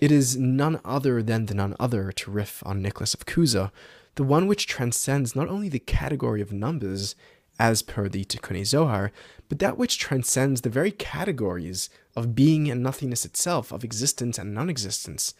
It 0.00 0.10
is 0.10 0.38
none 0.38 0.80
other 0.86 1.22
than 1.22 1.44
the 1.44 1.54
none 1.54 1.76
other, 1.78 2.12
to 2.12 2.30
riff 2.30 2.62
on 2.64 2.80
Nicholas 2.80 3.12
of 3.12 3.26
Cusa, 3.26 3.70
the 4.14 4.24
one 4.24 4.46
which 4.46 4.66
transcends 4.66 5.36
not 5.36 5.48
only 5.48 5.68
the 5.68 5.78
category 5.78 6.40
of 6.40 6.50
numbers, 6.50 7.14
as 7.58 7.82
per 7.82 8.08
the 8.08 8.24
Tikkun 8.24 8.64
Zohar, 8.64 9.12
but 9.50 9.58
that 9.58 9.76
which 9.76 9.98
transcends 9.98 10.62
the 10.62 10.70
very 10.70 10.92
categories 10.92 11.90
of 12.16 12.34
being 12.34 12.70
and 12.70 12.82
nothingness 12.82 13.26
itself, 13.26 13.70
of 13.70 13.84
existence 13.84 14.38
and 14.38 14.54
non 14.54 14.70
existence. 14.70 15.34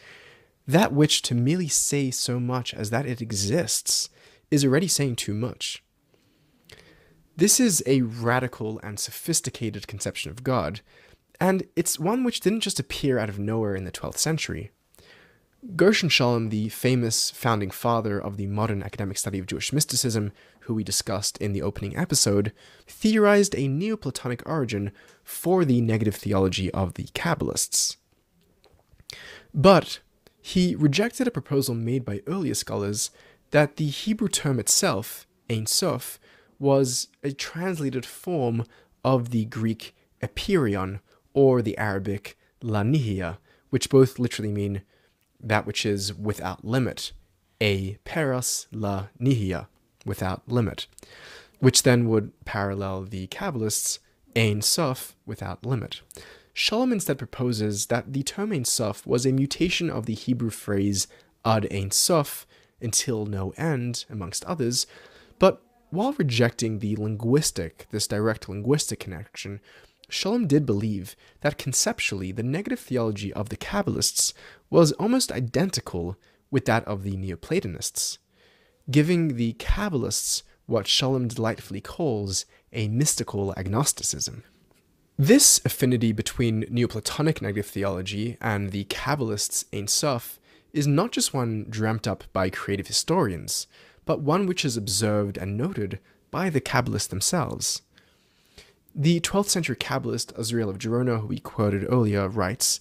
That 0.69 0.93
which 0.93 1.23
to 1.23 1.35
merely 1.35 1.69
say 1.69 2.11
so 2.11 2.39
much 2.39 2.75
as 2.75 2.91
that 2.91 3.07
it 3.07 3.23
exists 3.23 4.11
is 4.51 4.67
already 4.67 4.87
saying 4.87 5.17
too 5.17 5.33
much. 5.33 5.83
This 7.37 7.59
is 7.59 7.83
a 7.87 8.03
radical 8.03 8.79
and 8.83 9.01
sophisticated 9.01 9.87
conception 9.87 10.31
of 10.31 10.45
God, 10.45 10.83
and 11.41 11.63
it's 11.75 11.99
one 11.99 12.23
which 12.23 12.41
didn't 12.41 12.61
just 12.61 12.79
appear 12.79 13.19
out 13.19 13.31
of 13.31 13.39
nowhere 13.39 13.75
in 13.75 13.85
the 13.85 13.93
12th 13.93 14.19
century. 14.19 14.71
Gershom 15.75 16.11
Scholem, 16.11 16.51
the 16.51 16.69
famous 16.69 17.31
founding 17.31 17.71
father 17.71 18.21
of 18.21 18.37
the 18.37 18.47
modern 18.47 18.83
academic 18.83 19.17
study 19.17 19.39
of 19.39 19.47
Jewish 19.47 19.73
mysticism, 19.73 20.33
who 20.61 20.75
we 20.75 20.85
discussed 20.85 21.39
in 21.39 21.53
the 21.53 21.63
opening 21.63 21.97
episode, 21.97 22.53
theorized 22.87 23.55
a 23.55 23.69
Neoplatonic 23.69 24.43
origin 24.47 24.93
for 25.25 25.65
the 25.65 25.81
negative 25.81 26.15
theology 26.15 26.71
of 26.73 26.95
the 26.95 27.05
Kabbalists. 27.15 27.97
But 29.55 30.01
he 30.49 30.75
rejected 30.75 31.29
a 31.29 31.31
proposal 31.31 31.75
made 31.75 32.07
by 32.07 32.23
earlier 32.27 32.55
scholars 32.55 33.11
that 33.51 33.77
the 33.77 33.89
Hebrew 33.89 34.29
term 34.29 34.59
itself, 34.59 35.27
Ein 35.51 35.67
Sof, 35.67 36.19
was 36.59 37.09
a 37.23 37.33
translated 37.33 38.07
form 38.07 38.65
of 39.05 39.29
the 39.29 39.45
Greek 39.45 39.95
apeiron 40.23 41.01
or 41.35 41.61
the 41.61 41.77
Arabic 41.77 42.39
la 42.63 42.83
nihaya, 42.83 43.37
which 43.69 43.91
both 43.91 44.19
literally 44.19 44.51
mean 44.51 44.81
that 45.39 45.67
which 45.67 45.85
is 45.85 46.15
without 46.15 46.65
limit, 46.65 47.13
a 47.61 47.99
peras 48.05 48.69
la 48.73 49.09
nihaya, 49.21 49.67
without 50.07 50.49
limit, 50.49 50.87
which 51.59 51.83
then 51.83 52.09
would 52.09 52.33
parallel 52.47 53.03
the 53.03 53.27
Kabbalists' 53.27 53.99
Ein 54.35 54.63
Sof, 54.63 55.15
without 55.27 55.67
limit. 55.67 56.01
Scholem 56.59 56.91
instead 56.91 57.19
proposes 57.19 57.87
that 57.87 58.13
the 58.13 58.25
term 58.25 58.53
Ein 58.53 58.65
Sof 58.65 59.07
was 59.07 59.25
a 59.25 59.31
mutation 59.31 59.89
of 59.89 60.07
the 60.07 60.15
Hebrew 60.15 60.51
phrase 60.51 61.07
ad 61.45 61.73
Ein 61.73 61.93
Sof, 61.93 62.49
until 62.83 63.27
no 63.27 63.51
end, 63.57 64.05
amongst 64.11 64.45
others, 64.45 64.85
but 65.39 65.63
while 65.91 66.15
rejecting 66.15 66.81
the 66.81 66.97
linguistic, 66.97 67.87
this 67.93 68.09
direct 68.09 68.49
linguistic 68.49 68.99
connection, 68.99 69.61
Scholem 70.11 70.49
did 70.49 70.67
believe 70.67 71.15
that 71.43 71.59
conceptually 71.59 72.33
the 72.33 72.43
negative 72.43 72.81
theology 72.81 73.33
of 73.35 73.51
the 73.51 73.57
Kabbalists 73.57 74.33
was 74.69 74.91
almost 74.93 75.31
identical 75.31 76.17
with 76.51 76.65
that 76.65 76.85
of 76.87 77.05
the 77.05 77.17
Neoplatonists, 77.17 78.19
giving 78.91 79.37
the 79.37 79.53
Kabbalists 79.61 80.43
what 80.67 80.87
Scholem 80.87 81.33
delightfully 81.33 81.81
calls 81.81 82.47
a 82.73 82.89
mystical 82.89 83.55
agnosticism. 83.57 84.43
This 85.21 85.61
affinity 85.65 86.13
between 86.13 86.65
Neoplatonic 86.71 87.43
negative 87.43 87.69
theology 87.69 88.37
and 88.41 88.71
the 88.71 88.85
Kabbalists' 88.85 89.65
Ein 89.75 89.89
Sof 89.89 90.39
is 90.73 90.87
not 90.87 91.11
just 91.11 91.35
one 91.35 91.67
dreamt 91.69 92.07
up 92.07 92.23
by 92.33 92.51
creative 92.51 92.87
historians, 92.87 93.67
but 94.05 94.21
one 94.21 94.47
which 94.47 94.65
is 94.65 94.77
observed 94.77 95.37
and 95.37 95.59
noted 95.59 95.99
by 96.31 96.51
the 96.51 96.61
Kabbalists 96.61 97.09
themselves. 97.09 97.83
The 98.95 99.19
12th 99.19 99.49
century 99.49 99.75
Kabbalist 99.75 100.33
Azriel 100.35 100.71
of 100.71 100.79
Gerona, 100.79 101.21
who 101.21 101.27
we 101.27 101.41
quoted 101.41 101.85
earlier, 101.91 102.29
writes 102.29 102.79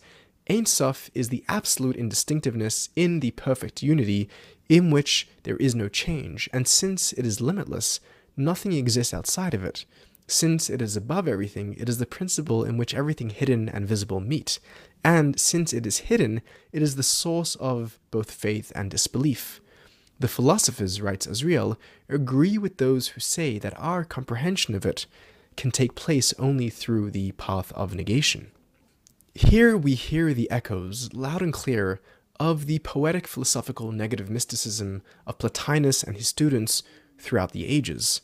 Ein 0.48 0.68
Sof 0.68 1.10
is 1.16 1.30
the 1.30 1.44
absolute 1.50 1.96
indistinctiveness 1.96 2.90
in 2.96 3.20
the 3.20 3.32
perfect 3.32 3.82
unity 3.82 4.30
in 4.70 4.92
which 4.92 5.28
there 5.42 5.58
is 5.58 5.74
no 5.74 5.90
change, 5.90 6.48
and 6.54 6.68
since 6.68 7.14
it 7.14 7.26
is 7.26 7.42
limitless, 7.42 8.00
nothing 8.36 8.74
exists 8.74 9.12
outside 9.12 9.56
of 9.56 9.64
it. 9.64 9.86
Since 10.28 10.70
it 10.70 10.82
is 10.82 10.98
above 10.98 11.28
everything, 11.28 11.76
it 11.78 11.88
is 11.88 12.00
the 12.00 12.06
principle 12.06 12.66
in 12.66 12.78
which 12.78 12.94
everything 12.94 13.30
hidden 13.30 13.70
and 13.70 13.88
visible 13.88 14.20
meet. 14.20 14.60
And 15.04 15.40
since 15.40 15.72
it 15.72 15.86
is 15.86 16.00
hidden, 16.00 16.42
it 16.74 16.82
is 16.82 16.96
the 16.96 17.04
source 17.04 17.56
of 17.56 17.98
both 18.12 18.32
faith 18.32 18.72
and 18.76 18.92
disbelief. 18.92 19.62
The 20.20 20.28
philosophers, 20.28 21.00
writes 21.00 21.28
Azriel, 21.28 21.78
agree 22.10 22.58
with 22.58 22.78
those 22.78 23.10
who 23.10 23.22
say 23.22 23.58
that 23.60 23.80
our 23.80 24.04
comprehension 24.04 24.76
of 24.76 24.86
it 24.86 25.06
can 25.56 25.72
take 25.72 25.96
place 25.96 26.34
only 26.38 26.70
through 26.70 27.12
the 27.12 27.32
path 27.34 27.72
of 27.74 27.96
negation. 27.96 28.52
Here 29.34 29.78
we 29.78 29.94
hear 29.94 30.34
the 30.34 30.50
echoes, 30.52 31.14
loud 31.14 31.42
and 31.42 31.54
clear, 31.54 32.02
of 32.40 32.66
the 32.66 32.80
poetic 32.80 33.28
philosophical 33.28 33.92
negative 33.92 34.30
mysticism 34.30 35.04
of 35.26 35.38
Plotinus 35.38 36.04
and 36.04 36.18
his 36.18 36.28
students 36.28 36.84
throughout 37.18 37.52
the 37.52 37.66
ages, 37.66 38.22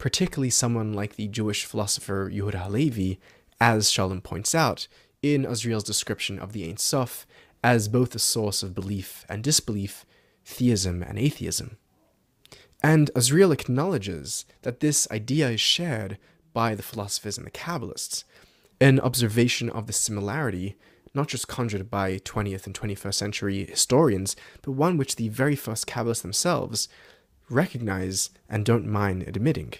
particularly 0.00 0.50
someone 0.50 0.94
like 0.94 1.14
the 1.14 1.28
Jewish 1.28 1.66
philosopher 1.66 2.30
Yehuda 2.32 2.64
Halevi, 2.64 3.20
as 3.60 3.88
Scholem 3.88 4.22
points 4.22 4.54
out 4.54 4.88
in 5.22 5.44
Azriel's 5.44 5.84
description 5.84 6.38
of 6.38 6.52
the 6.54 6.66
Ein 6.68 6.78
Sof 6.78 7.26
as 7.62 7.86
both 7.86 8.14
a 8.14 8.18
source 8.18 8.62
of 8.62 8.74
belief 8.74 9.26
and 9.28 9.44
disbelief, 9.44 10.06
theism 10.42 11.02
and 11.02 11.18
atheism. 11.18 11.76
And 12.82 13.10
Azriel 13.14 13.52
acknowledges 13.52 14.46
that 14.62 14.80
this 14.80 15.06
idea 15.10 15.50
is 15.50 15.60
shared 15.60 16.16
by 16.54 16.74
the 16.74 16.82
philosophers 16.82 17.36
and 17.36 17.46
the 17.46 17.50
Kabbalists, 17.50 18.24
an 18.80 18.98
observation 19.00 19.68
of 19.68 19.86
the 19.86 19.92
similarity 19.92 20.76
not 21.12 21.28
just 21.28 21.48
conjured 21.48 21.90
by 21.90 22.18
20th 22.18 22.66
and 22.66 22.74
21st 22.74 23.14
century 23.14 23.66
historians, 23.66 24.36
but 24.62 24.72
one 24.72 24.96
which 24.96 25.16
the 25.16 25.28
very 25.28 25.56
first 25.56 25.86
Kabbalists 25.86 26.22
themselves 26.22 26.88
recognize 27.50 28.30
and 28.48 28.64
don't 28.64 28.86
mind 28.86 29.24
admitting. 29.26 29.74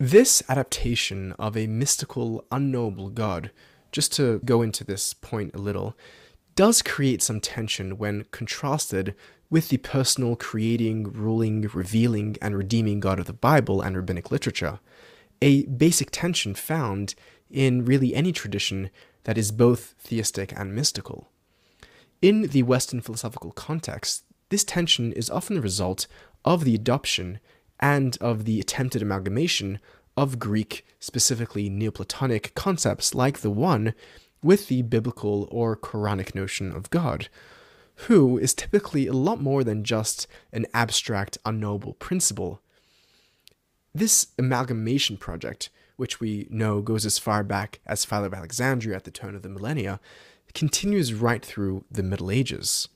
This 0.00 0.42
adaptation 0.48 1.32
of 1.32 1.58
a 1.58 1.66
mystical, 1.66 2.46
unknowable 2.50 3.10
God, 3.10 3.50
just 3.92 4.14
to 4.14 4.40
go 4.46 4.62
into 4.62 4.82
this 4.82 5.12
point 5.12 5.54
a 5.54 5.58
little, 5.58 5.94
does 6.56 6.80
create 6.80 7.20
some 7.20 7.38
tension 7.38 7.98
when 7.98 8.24
contrasted 8.30 9.14
with 9.50 9.68
the 9.68 9.76
personal, 9.76 10.36
creating, 10.36 11.12
ruling, 11.12 11.68
revealing, 11.74 12.38
and 12.40 12.56
redeeming 12.56 12.98
God 12.98 13.18
of 13.18 13.26
the 13.26 13.34
Bible 13.34 13.82
and 13.82 13.94
rabbinic 13.94 14.30
literature, 14.30 14.80
a 15.42 15.66
basic 15.66 16.08
tension 16.10 16.54
found 16.54 17.14
in 17.50 17.84
really 17.84 18.14
any 18.14 18.32
tradition 18.32 18.88
that 19.24 19.36
is 19.36 19.52
both 19.52 19.96
theistic 19.98 20.58
and 20.58 20.74
mystical. 20.74 21.28
In 22.22 22.44
the 22.48 22.62
Western 22.62 23.02
philosophical 23.02 23.52
context, 23.52 24.24
this 24.48 24.64
tension 24.64 25.12
is 25.12 25.28
often 25.28 25.56
the 25.56 25.62
result 25.62 26.06
of 26.42 26.64
the 26.64 26.74
adoption 26.74 27.38
and 27.80 28.16
of 28.20 28.44
the 28.44 28.60
attempted 28.60 29.02
amalgamation 29.02 29.80
of 30.16 30.38
Greek, 30.38 30.86
specifically 31.00 31.68
Neoplatonic 31.68 32.54
concepts 32.54 33.14
like 33.14 33.40
the 33.40 33.50
one 33.50 33.94
with 34.42 34.68
the 34.68 34.82
biblical 34.82 35.48
or 35.50 35.76
Quranic 35.76 36.34
notion 36.34 36.72
of 36.72 36.90
God, 36.90 37.28
who 38.06 38.38
is 38.38 38.54
typically 38.54 39.06
a 39.06 39.12
lot 39.12 39.40
more 39.40 39.64
than 39.64 39.84
just 39.84 40.26
an 40.52 40.66
abstract, 40.72 41.38
unknowable 41.44 41.94
principle. 41.94 42.60
This 43.94 44.28
amalgamation 44.38 45.16
project 45.16 45.70
which 46.00 46.18
we 46.18 46.46
know 46.48 46.80
goes 46.80 47.04
as 47.04 47.18
far 47.18 47.44
back 47.44 47.78
as 47.84 48.06
Philo 48.06 48.24
of 48.24 48.32
Alexandria 48.32 48.96
at 48.96 49.04
the 49.04 49.10
turn 49.10 49.34
of 49.34 49.42
the 49.42 49.50
millennia, 49.50 50.00
continues 50.54 51.12
right 51.12 51.44
through 51.44 51.84
the 51.90 52.02
Middle 52.02 52.30
Ages. 52.30 52.88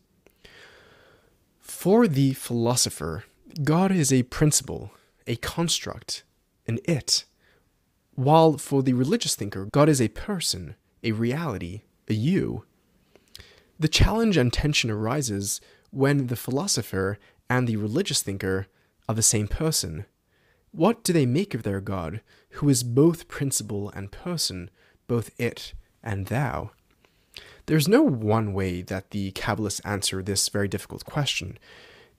For 1.60 2.08
the 2.08 2.32
philosopher, 2.32 3.24
God 3.62 3.92
is 3.92 4.12
a 4.12 4.24
principle, 4.24 4.90
a 5.26 5.36
construct, 5.36 6.24
an 6.66 6.80
it, 6.84 7.24
while 8.14 8.58
for 8.58 8.82
the 8.82 8.94
religious 8.94 9.36
thinker, 9.36 9.66
God 9.66 9.88
is 9.88 10.00
a 10.00 10.08
person, 10.08 10.74
a 11.04 11.12
reality, 11.12 11.82
a 12.08 12.14
you. 12.14 12.64
The 13.78 13.88
challenge 13.88 14.36
and 14.36 14.52
tension 14.52 14.90
arises 14.90 15.60
when 15.90 16.26
the 16.26 16.36
philosopher 16.36 17.18
and 17.48 17.68
the 17.68 17.76
religious 17.76 18.22
thinker 18.22 18.66
are 19.08 19.14
the 19.14 19.22
same 19.22 19.46
person, 19.46 20.06
what 20.72 21.04
do 21.04 21.12
they 21.12 21.26
make 21.26 21.54
of 21.54 21.62
their 21.62 21.80
God, 21.80 22.20
who 22.52 22.68
is 22.68 22.82
both 22.82 23.28
principle 23.28 23.90
and 23.90 24.10
person, 24.10 24.70
both 25.06 25.30
it 25.38 25.74
and 26.02 26.26
thou? 26.26 26.72
There's 27.66 27.86
no 27.86 28.02
one 28.02 28.52
way 28.52 28.82
that 28.82 29.10
the 29.10 29.30
Kabbalists 29.32 29.80
answer 29.84 30.22
this 30.22 30.48
very 30.48 30.66
difficult 30.66 31.04
question. 31.04 31.58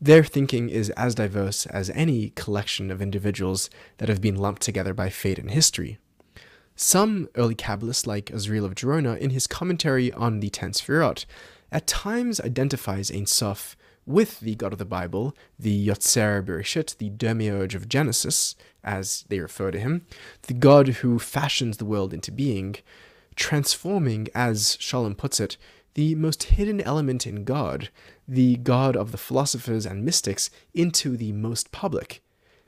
Their 0.02 0.24
thinking 0.24 0.70
is 0.70 0.90
as 0.92 1.16
diverse 1.16 1.66
as 1.68 1.90
any 1.92 2.30
collection 2.32 2.92
of 2.92 3.02
individuals 3.02 3.70
that 3.98 4.10
have 4.10 4.22
been 4.22 4.36
lumped 4.36 4.62
together 4.62 4.94
by 4.94 5.10
fate 5.10 5.40
and 5.40 5.50
history. 5.52 5.98
Some 6.76 7.30
early 7.36 7.56
Kabbalists, 7.56 8.06
like 8.06 8.26
Azriel 8.26 8.66
of 8.66 8.76
Gerona, 8.76 9.18
in 9.18 9.30
his 9.30 9.48
commentary 9.48 10.12
on 10.12 10.42
the 10.42 10.50
Ten 10.50 10.72
Sfirot, 10.72 11.26
at 11.72 11.88
times 11.88 12.42
identifies 12.42 13.10
Ein 13.10 13.26
Sof 13.26 13.78
with 14.06 14.42
the 14.42 14.56
God 14.56 14.74
of 14.74 14.80
the 14.80 14.86
Bible, 14.86 15.36
the 15.58 15.88
Yotzer 15.88 16.44
Bereshit, 16.46 16.98
the 16.98 17.10
demiurge 17.10 17.76
of 17.76 17.90
Genesis, 17.90 18.56
as 18.84 19.26
they 19.30 19.40
refer 19.40 19.72
to 19.72 19.80
him, 19.80 20.06
the 20.44 20.54
God 20.54 20.88
who 20.88 21.18
fashions 21.18 21.78
the 21.78 21.86
world 21.86 22.14
into 22.14 22.32
being, 22.32 22.76
transforming, 23.36 24.28
as 24.36 24.78
Scholem 24.80 25.18
puts 25.18 25.40
it, 25.40 25.58
the 25.96 26.14
most 26.16 26.44
hidden 26.44 26.80
element 26.82 27.26
in 27.26 27.44
God, 27.44 27.90
the 28.28 28.58
God 28.58 28.96
of 28.96 29.12
the 29.12 29.18
philosophers 29.18 29.86
and 29.86 30.06
mystics, 30.06 30.50
into 30.74 31.18
the 31.18 31.32
most 31.32 31.72
public, 31.72 32.22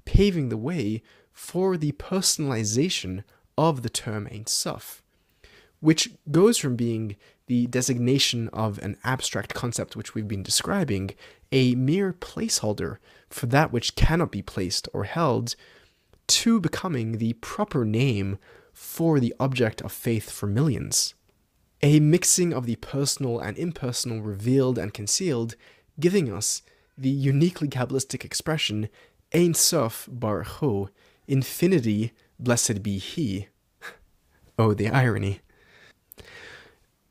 paving 0.06 0.50
the 0.50 0.58
way 0.58 1.04
for 1.32 1.78
the 1.78 1.92
personalization 1.94 3.24
of 3.58 3.84
the 3.84 3.90
term 3.90 4.28
Ein 4.32 4.48
Sof, 4.48 5.04
which 5.82 6.10
goes 6.32 6.58
from 6.58 6.76
being 6.76 7.16
the 7.48 7.68
designation 7.68 8.50
of 8.50 8.80
an 8.80 8.98
abstract 9.04 9.54
concept 9.54 9.96
which 9.96 10.16
we've 10.16 10.28
been 10.28 10.44
describing, 10.44 11.12
a 11.52 11.76
mere 11.76 12.14
placeholder 12.14 12.98
for 13.30 13.46
that 13.46 13.72
which 13.72 13.96
cannot 13.96 14.32
be 14.32 14.42
placed 14.42 14.88
or 14.94 15.04
held, 15.04 15.56
to 16.28 16.60
becoming 16.60 17.18
the 17.18 17.34
proper 17.34 17.86
name 17.86 18.38
for 18.74 19.20
the 19.20 19.34
object 19.40 19.82
of 19.82 19.92
faith 19.92 20.30
for 20.30 20.48
millions. 20.48 21.14
A 21.84 22.00
mixing 22.00 22.54
of 22.54 22.66
the 22.66 22.76
personal 22.78 23.40
and 23.40 23.56
impersonal 23.58 24.22
revealed 24.22 24.80
and 24.80 24.94
concealed, 24.94 25.56
giving 26.00 26.32
us 26.32 26.64
the 26.98 27.10
uniquely 27.10 27.68
Kabbalistic 27.68 28.26
expression 28.26 28.90
Ein 29.34 29.54
Sof 29.54 30.10
Baruch 30.12 30.48
Hu, 30.48 30.90
infinity, 31.28 32.14
blessed 32.40 32.82
be 32.82 32.98
He. 32.98 33.48
oh, 34.60 34.74
the 34.74 34.90
irony. 34.90 35.42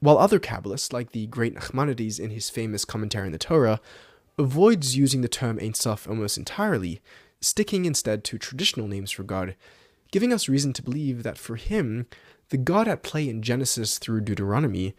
While 0.01 0.19
other 0.19 0.41
Kabbalists, 0.41 0.93
like 0.93 1.13
the 1.13 1.27
great 1.27 1.55
Nachmanides 1.55 2.19
in 2.19 2.31
his 2.31 2.51
famous 2.51 2.85
commentary 2.85 3.27
on 3.27 3.33
the 3.33 3.39
Torah, 3.39 3.81
avoids 4.37 4.97
using 4.97 5.21
the 5.21 5.29
term 5.29 5.59
Ein 5.63 5.75
Sof 5.75 6.09
almost 6.09 6.37
entirely, 6.37 7.01
sticking 7.41 7.85
instead 7.85 8.25
to 8.25 8.39
traditional 8.39 8.89
names 8.89 9.13
for 9.13 9.23
God, 9.23 9.55
giving 10.11 10.33
us 10.33 10.49
reason 10.49 10.73
to 10.73 10.83
believe 10.83 11.23
that 11.23 11.39
for 11.39 11.55
him, 11.57 12.07
the 12.51 12.57
God 12.57 12.89
at 12.89 13.03
play 13.03 13.29
in 13.29 13.43
Genesis 13.43 13.99
through 13.99 14.21
Deuteronomy 14.23 14.95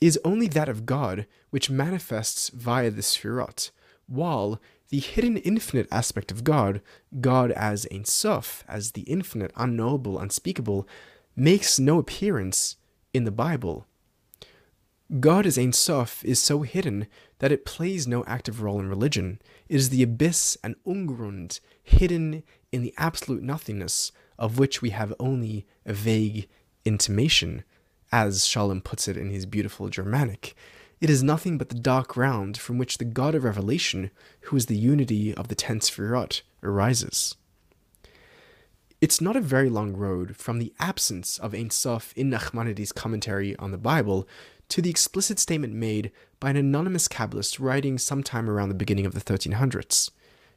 is 0.00 0.18
only 0.24 0.46
that 0.48 0.68
of 0.68 0.86
God 0.86 1.26
which 1.50 1.70
manifests 1.70 2.48
via 2.50 2.90
the 2.90 3.02
Sfirot, 3.02 3.70
while 4.06 4.60
the 4.88 5.00
hidden 5.00 5.36
infinite 5.38 5.88
aspect 5.90 6.30
of 6.30 6.44
God, 6.44 6.80
God 7.20 7.50
as 7.50 7.86
Ein 7.92 8.04
Sof, 8.04 8.64
as 8.68 8.92
the 8.92 9.02
infinite, 9.02 9.52
unknowable, 9.56 10.18
unspeakable, 10.18 10.86
makes 11.34 11.78
no 11.78 11.98
appearance 11.98 12.76
in 13.12 13.24
the 13.24 13.32
Bible. 13.32 13.86
God 15.20 15.46
as 15.46 15.58
Ein 15.58 15.72
Sof 15.72 16.24
is 16.24 16.40
so 16.40 16.62
hidden 16.62 17.06
that 17.38 17.52
it 17.52 17.64
plays 17.64 18.06
no 18.06 18.24
active 18.26 18.62
role 18.62 18.78
in 18.78 18.88
religion. 18.88 19.40
It 19.68 19.76
is 19.76 19.90
the 19.90 20.02
abyss 20.02 20.56
and 20.62 20.76
ungrund, 20.84 21.60
hidden 21.82 22.42
in 22.70 22.82
the 22.82 22.94
absolute 22.96 23.42
nothingness, 23.42 24.12
of 24.38 24.58
which 24.58 24.82
we 24.82 24.90
have 24.90 25.14
only 25.18 25.66
a 25.84 25.92
vague 25.92 26.48
intimation, 26.86 27.64
as 28.12 28.42
Scholem 28.42 28.82
puts 28.82 29.08
it 29.08 29.16
in 29.16 29.30
his 29.30 29.46
beautiful 29.46 29.88
Germanic. 29.88 30.54
It 31.00 31.10
is 31.10 31.22
nothing 31.22 31.58
but 31.58 31.68
the 31.68 31.74
dark 31.74 32.08
ground 32.08 32.56
from 32.56 32.78
which 32.78 32.98
the 32.98 33.04
God 33.04 33.34
of 33.34 33.44
revelation, 33.44 34.10
who 34.42 34.56
is 34.56 34.66
the 34.66 34.76
unity 34.76 35.34
of 35.34 35.48
the 35.48 35.54
ten 35.54 35.80
Sfirot, 35.80 36.42
arises. 36.62 37.34
It's 39.02 39.20
not 39.20 39.36
a 39.36 39.42
very 39.42 39.68
long 39.68 39.94
road 39.94 40.36
from 40.36 40.58
the 40.58 40.72
absence 40.80 41.36
of 41.36 41.54
Ein 41.54 41.68
Sof 41.68 42.14
in 42.16 42.30
Nachmanides' 42.30 42.94
commentary 42.94 43.54
on 43.56 43.70
the 43.70 43.78
Bible 43.78 44.26
to 44.70 44.80
the 44.80 44.88
explicit 44.88 45.38
statement 45.38 45.74
made 45.74 46.10
by 46.40 46.50
an 46.50 46.56
anonymous 46.56 47.06
Kabbalist 47.06 47.60
writing 47.60 47.98
sometime 47.98 48.48
around 48.48 48.70
the 48.70 48.74
beginning 48.74 49.04
of 49.04 49.12
the 49.12 49.20
1300s. 49.20 50.10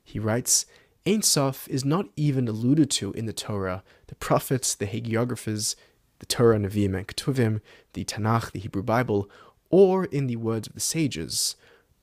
He 0.04 0.20
writes, 0.20 0.66
Ein 1.06 1.22
Sof 1.22 1.68
is 1.68 1.84
not 1.84 2.08
even 2.16 2.48
alluded 2.48 2.90
to 2.92 3.12
in 3.12 3.26
the 3.26 3.34
Torah, 3.34 3.84
the 4.08 4.16
prophets, 4.16 4.74
the 4.74 4.88
hagiographers, 4.88 5.76
the 6.20 6.26
Torah, 6.26 6.58
Nevi'im, 6.58 6.96
and 6.98 7.08
Ketuvim, 7.08 7.62
the 7.94 8.06
Tanakh, 8.06 8.52
the 8.52 8.60
Hebrew 8.60 8.84
Bible, 8.84 9.30
or 9.70 10.06
in 10.06 10.28
the 10.28 10.36
words 10.36 10.68
of 10.68 10.74
the 10.74 10.80
sages. 10.80 11.56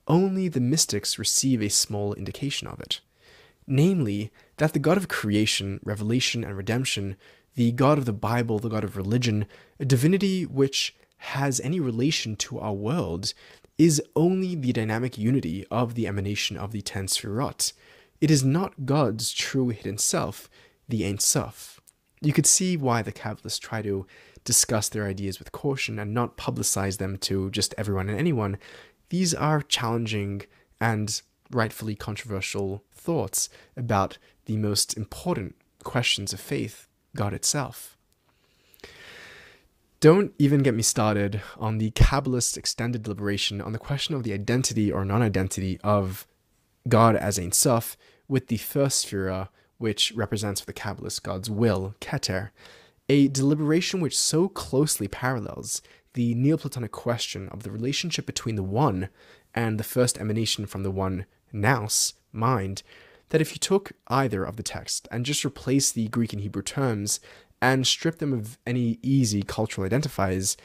Only 0.07 0.47
the 0.47 0.59
mystics 0.59 1.19
receive 1.19 1.61
a 1.61 1.69
small 1.69 2.13
indication 2.13 2.67
of 2.67 2.79
it. 2.79 3.01
Namely, 3.65 4.31
that 4.57 4.73
the 4.73 4.79
God 4.79 4.97
of 4.97 5.07
creation, 5.07 5.79
revelation, 5.83 6.43
and 6.43 6.55
redemption, 6.55 7.17
the 7.55 7.71
God 7.71 7.97
of 7.97 8.05
the 8.05 8.13
Bible, 8.13 8.59
the 8.59 8.69
God 8.69 8.83
of 8.83 8.95
religion, 8.95 9.45
a 9.79 9.85
divinity 9.85 10.45
which 10.45 10.95
has 11.17 11.59
any 11.59 11.79
relation 11.79 12.35
to 12.37 12.59
our 12.59 12.73
world 12.73 13.33
is 13.77 14.01
only 14.15 14.55
the 14.55 14.71
dynamic 14.71 15.17
unity 15.17 15.65
of 15.69 15.95
the 15.95 16.07
emanation 16.07 16.57
of 16.57 16.71
the 16.71 16.81
ten 16.81 17.07
Sfirot. 17.07 17.73
It 18.21 18.31
is 18.31 18.43
not 18.43 18.85
God's 18.85 19.33
true 19.33 19.69
hidden 19.69 19.97
self, 19.97 20.49
the 20.87 21.05
Ein 21.05 21.19
Sof. 21.19 21.76
You 22.21 22.33
could 22.33 22.45
see 22.45 22.77
why 22.77 23.01
the 23.01 23.11
Kabbalists 23.11 23.59
try 23.59 23.81
to 23.81 24.05
discuss 24.43 24.89
their 24.89 25.05
ideas 25.05 25.39
with 25.39 25.51
caution 25.51 25.99
and 25.99 26.13
not 26.13 26.37
publicize 26.37 26.97
them 26.97 27.17
to 27.17 27.51
just 27.51 27.75
everyone 27.77 28.09
and 28.09 28.17
anyone. 28.17 28.57
These 29.09 29.33
are 29.33 29.61
challenging 29.61 30.43
and 30.79 31.21
rightfully 31.51 31.95
controversial 31.95 32.83
thoughts 32.93 33.49
about 33.75 34.17
the 34.45 34.57
most 34.57 34.97
important 34.97 35.55
questions 35.83 36.33
of 36.33 36.39
faith, 36.39 36.87
God 37.15 37.33
itself. 37.33 37.97
Don't 39.99 40.33
even 40.37 40.61
get 40.61 40.75
me 40.75 40.83
started 40.83 41.41
on 41.57 41.79
the 41.79 41.91
Kabbalist 41.91 42.55
extended 42.55 43.03
deliberation 43.03 43.61
on 43.61 43.71
the 43.71 43.79
question 43.79 44.13
of 44.13 44.23
the 44.23 44.33
identity 44.33 44.91
or 44.91 45.03
non 45.03 45.21
identity 45.23 45.79
of 45.83 46.27
God 46.87 47.15
as 47.15 47.39
Ein 47.39 47.51
Sof 47.51 47.97
with 48.27 48.47
the 48.47 48.57
first 48.57 49.07
Sphira, 49.07 49.49
which 49.77 50.11
represents 50.15 50.61
for 50.61 50.65
the 50.65 50.73
Kabbalist 50.73 51.23
God's 51.23 51.49
will, 51.49 51.95
Keter, 52.01 52.49
a 53.09 53.27
deliberation 53.27 54.01
which 54.01 54.17
so 54.17 54.49
closely 54.49 55.07
parallels 55.07 55.81
the 56.13 56.33
Neoplatonic 56.35 56.91
question 56.91 57.47
of 57.49 57.63
the 57.63 57.71
relationship 57.71 58.25
between 58.25 58.55
the 58.55 58.63
One 58.63 59.09
and 59.53 59.79
the 59.79 59.83
first 59.83 60.17
emanation 60.17 60.65
from 60.65 60.83
the 60.83 60.91
One, 60.91 61.25
Nous, 61.53 62.13
mind, 62.31 62.83
that 63.29 63.41
if 63.41 63.51
you 63.51 63.57
took 63.57 63.91
either 64.07 64.43
of 64.43 64.55
the 64.55 64.63
texts 64.63 65.07
and 65.11 65.25
just 65.25 65.45
replaced 65.45 65.93
the 65.93 66.07
Greek 66.07 66.33
and 66.33 66.41
Hebrew 66.41 66.63
terms 66.63 67.19
and 67.61 67.85
strip 67.85 68.17
them 68.17 68.33
of 68.33 68.57
any 68.65 68.99
easy 69.01 69.43
cultural 69.43 69.87
identifiers, 69.87 70.55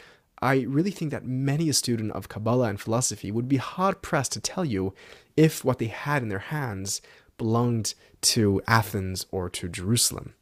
I 0.40 0.62
really 0.62 0.90
think 0.90 1.11
that 1.11 1.25
many 1.25 1.68
a 1.68 1.72
student 1.72 2.12
of 2.12 2.29
Kabbalah 2.29 2.68
and 2.68 2.81
philosophy 2.81 3.31
would 3.31 3.48
be 3.48 3.59
hard 3.59 4.03
pressed 4.03 4.33
to 4.33 4.40
tell 4.40 4.64
you 4.64 4.94
if 5.37 5.64
what 5.64 5.79
they 5.79 5.87
had 5.87 6.22
in 6.22 6.29
their 6.29 6.38
hands 6.38 7.01
belonged 7.42 7.94
to 8.20 8.62
Athens 8.68 9.26
or 9.33 9.50
to 9.50 9.68
Jerusalem. 9.68 10.35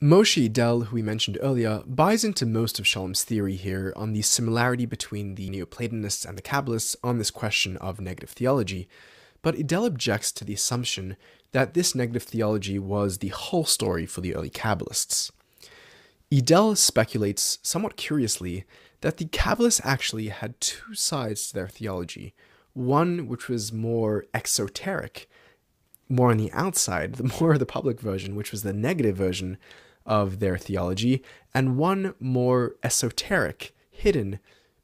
Moshe 0.00 0.48
Idel, 0.48 0.86
who 0.86 0.96
we 0.96 1.02
mentioned 1.02 1.36
earlier, 1.42 1.82
buys 1.84 2.24
into 2.24 2.46
most 2.46 2.78
of 2.78 2.86
Scholem's 2.86 3.22
theory 3.22 3.56
here 3.56 3.92
on 3.96 4.14
the 4.14 4.22
similarity 4.22 4.86
between 4.86 5.34
the 5.34 5.50
Neoplatonists 5.50 6.24
and 6.24 6.38
the 6.38 6.48
Kabbalists 6.50 6.96
on 7.04 7.18
this 7.18 7.30
question 7.30 7.76
of 7.78 8.00
negative 8.00 8.30
theology, 8.30 8.88
but 9.42 9.56
Idel 9.56 9.86
objects 9.86 10.32
to 10.32 10.44
the 10.44 10.54
assumption 10.54 11.18
that 11.52 11.74
this 11.74 11.94
negative 11.94 12.22
theology 12.22 12.78
was 12.78 13.18
the 13.18 13.28
whole 13.28 13.66
story 13.66 14.06
for 14.06 14.22
the 14.22 14.34
early 14.34 14.50
Kabbalists. 14.50 15.30
Idel 16.32 16.78
speculates, 16.78 17.58
somewhat 17.62 17.98
curiously, 17.98 18.64
that 19.02 19.18
the 19.18 19.26
Kabbalists 19.26 19.82
actually 19.84 20.28
had 20.28 20.58
two 20.62 20.94
sides 20.94 21.48
to 21.48 21.54
their 21.54 21.68
theology. 21.68 22.34
One 22.72 23.28
which 23.28 23.48
was 23.48 23.70
more 23.70 24.24
exoteric, 24.32 25.28
more 26.08 26.30
on 26.30 26.36
the 26.36 26.52
outside, 26.52 27.14
the 27.14 27.34
more 27.40 27.58
the 27.58 27.66
public 27.66 28.00
version, 28.00 28.36
which 28.36 28.52
was 28.52 28.62
the 28.62 28.72
negative 28.72 29.16
version 29.16 29.58
of 30.06 30.38
their 30.38 30.56
theology, 30.56 31.22
and 31.54 31.76
one 31.76 32.14
more 32.18 32.76
esoteric, 32.82 33.74
hidden, 33.90 34.38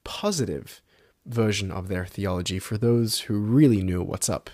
positive 0.05 0.83
version 1.25 1.71
of 1.71 1.89
their 1.89 2.05
theology 2.05 2.59
for 2.59 2.77
those 2.77 3.21
who 3.21 3.39
really 3.39 3.83
knew 3.83 4.03
what's 4.03 4.29
up. 4.29 4.51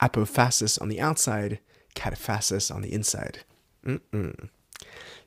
Apophasis 0.00 0.80
on 0.80 0.88
the 0.88 1.00
outside, 1.00 1.60
cataphasis 1.94 2.70
on 2.70 2.82
the 2.82 2.92
inside. 2.92 3.40
Mm-mm. 3.84 4.48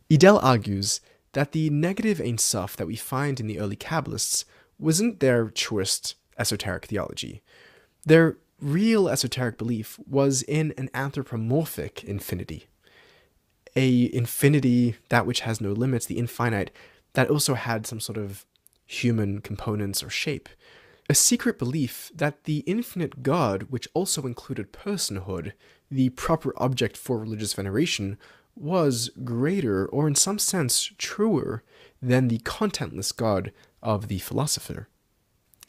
Idel 0.09 0.43
argues 0.43 0.99
that 1.33 1.53
the 1.53 1.69
negative 1.69 2.19
Ein 2.19 2.37
Sof 2.37 2.75
that 2.75 2.87
we 2.87 2.95
find 2.95 3.39
in 3.39 3.47
the 3.47 3.59
early 3.59 3.77
Kabbalists 3.77 4.43
wasn't 4.77 5.19
their 5.19 5.49
truest 5.49 6.15
esoteric 6.37 6.85
theology. 6.87 7.41
Their 8.05 8.37
real 8.62 9.09
esoteric 9.09 9.57
belief 9.57 9.99
was 10.07 10.43
in 10.43 10.74
an 10.78 10.89
anthropomorphic 10.93 12.03
infinity. 12.03 12.68
a 13.76 14.14
infinity, 14.14 14.95
that 15.09 15.26
which 15.26 15.41
has 15.41 15.62
no 15.62 15.72
limits, 15.72 16.05
the 16.05 16.18
infinite, 16.18 16.72
that 17.14 17.30
also 17.30 17.53
had 17.53 17.88
some 17.88 17.99
sort 17.99 18.18
of 18.18 18.45
human 18.86 19.39
components 19.41 20.03
or 20.03 20.09
shape. 20.09 20.49
A 21.09 21.16
secret 21.16 21.57
belief 21.59 22.12
that 22.14 22.43
the 22.45 22.59
infinite 22.59 23.24
God, 23.24 23.64
which 23.70 23.88
also 23.93 24.26
included 24.26 24.72
personhood, 24.74 25.53
the 25.89 26.09
proper 26.09 26.53
object 26.57 26.95
for 26.95 27.18
religious 27.18 27.53
veneration, 27.53 28.18
was 28.55 29.09
greater, 29.24 29.86
or 29.88 30.07
in 30.07 30.16
some 30.16 30.39
sense 30.39 30.91
truer, 30.97 31.64
than 32.01 32.28
the 32.28 32.39
contentless 32.39 33.16
God 33.16 33.51
of 33.82 34.07
the 34.07 34.20
philosopher. 34.20 34.88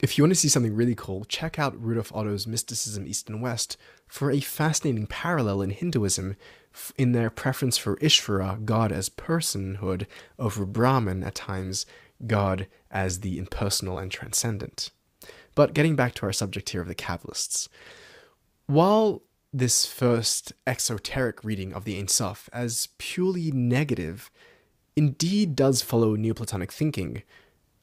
If 0.03 0.17
you 0.17 0.25
want 0.25 0.31
to 0.31 0.39
see 0.39 0.49
something 0.49 0.75
really 0.75 0.95
cool, 0.95 1.23
check 1.23 1.57
out 1.57 1.81
Rudolf 1.81 2.13
Otto's 2.13 2.45
Mysticism 2.45 3.07
East 3.07 3.29
and 3.29 3.41
West 3.41 3.77
for 4.05 4.31
a 4.31 4.41
fascinating 4.41 5.07
parallel 5.07 5.61
in 5.61 5.69
Hinduism 5.69 6.35
in 6.97 7.13
their 7.13 7.29
preference 7.29 7.77
for 7.77 7.95
Ishvara, 7.95 8.65
God 8.65 8.91
as 8.91 9.07
personhood, 9.07 10.05
over 10.37 10.65
Brahman 10.65 11.23
at 11.23 11.35
times, 11.35 11.85
God 12.27 12.67
as 12.91 13.21
the 13.21 13.39
impersonal 13.39 13.97
and 13.97 14.11
transcendent. 14.11 14.91
But 15.55 15.73
getting 15.73 15.95
back 15.95 16.15
to 16.15 16.25
our 16.25 16.33
subject 16.33 16.71
here 16.71 16.81
of 16.81 16.89
the 16.89 16.95
Kabbalists. 16.95 17.69
While 18.65 19.21
this 19.53 19.85
first 19.85 20.51
exoteric 20.67 21.45
reading 21.45 21.71
of 21.71 21.85
the 21.85 21.97
Ein 21.97 22.09
Sof 22.09 22.49
as 22.51 22.89
purely 22.97 23.53
negative 23.53 24.29
indeed 24.97 25.55
does 25.55 25.81
follow 25.81 26.17
Neoplatonic 26.17 26.73
thinking, 26.73 27.23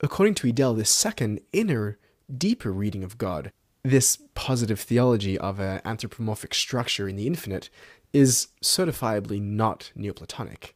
according 0.02 0.34
to 0.34 0.52
Idel, 0.52 0.76
this 0.76 0.90
second, 0.90 1.40
inner 1.54 1.96
deeper 2.38 2.72
reading 2.72 3.04
of 3.04 3.18
God, 3.18 3.52
this 3.82 4.18
positive 4.34 4.80
theology 4.80 5.38
of 5.38 5.58
an 5.58 5.80
anthropomorphic 5.84 6.54
structure 6.54 7.08
in 7.08 7.16
the 7.16 7.26
infinite, 7.26 7.70
is 8.12 8.48
certifiably 8.62 9.40
not 9.40 9.92
Neoplatonic. 9.94 10.74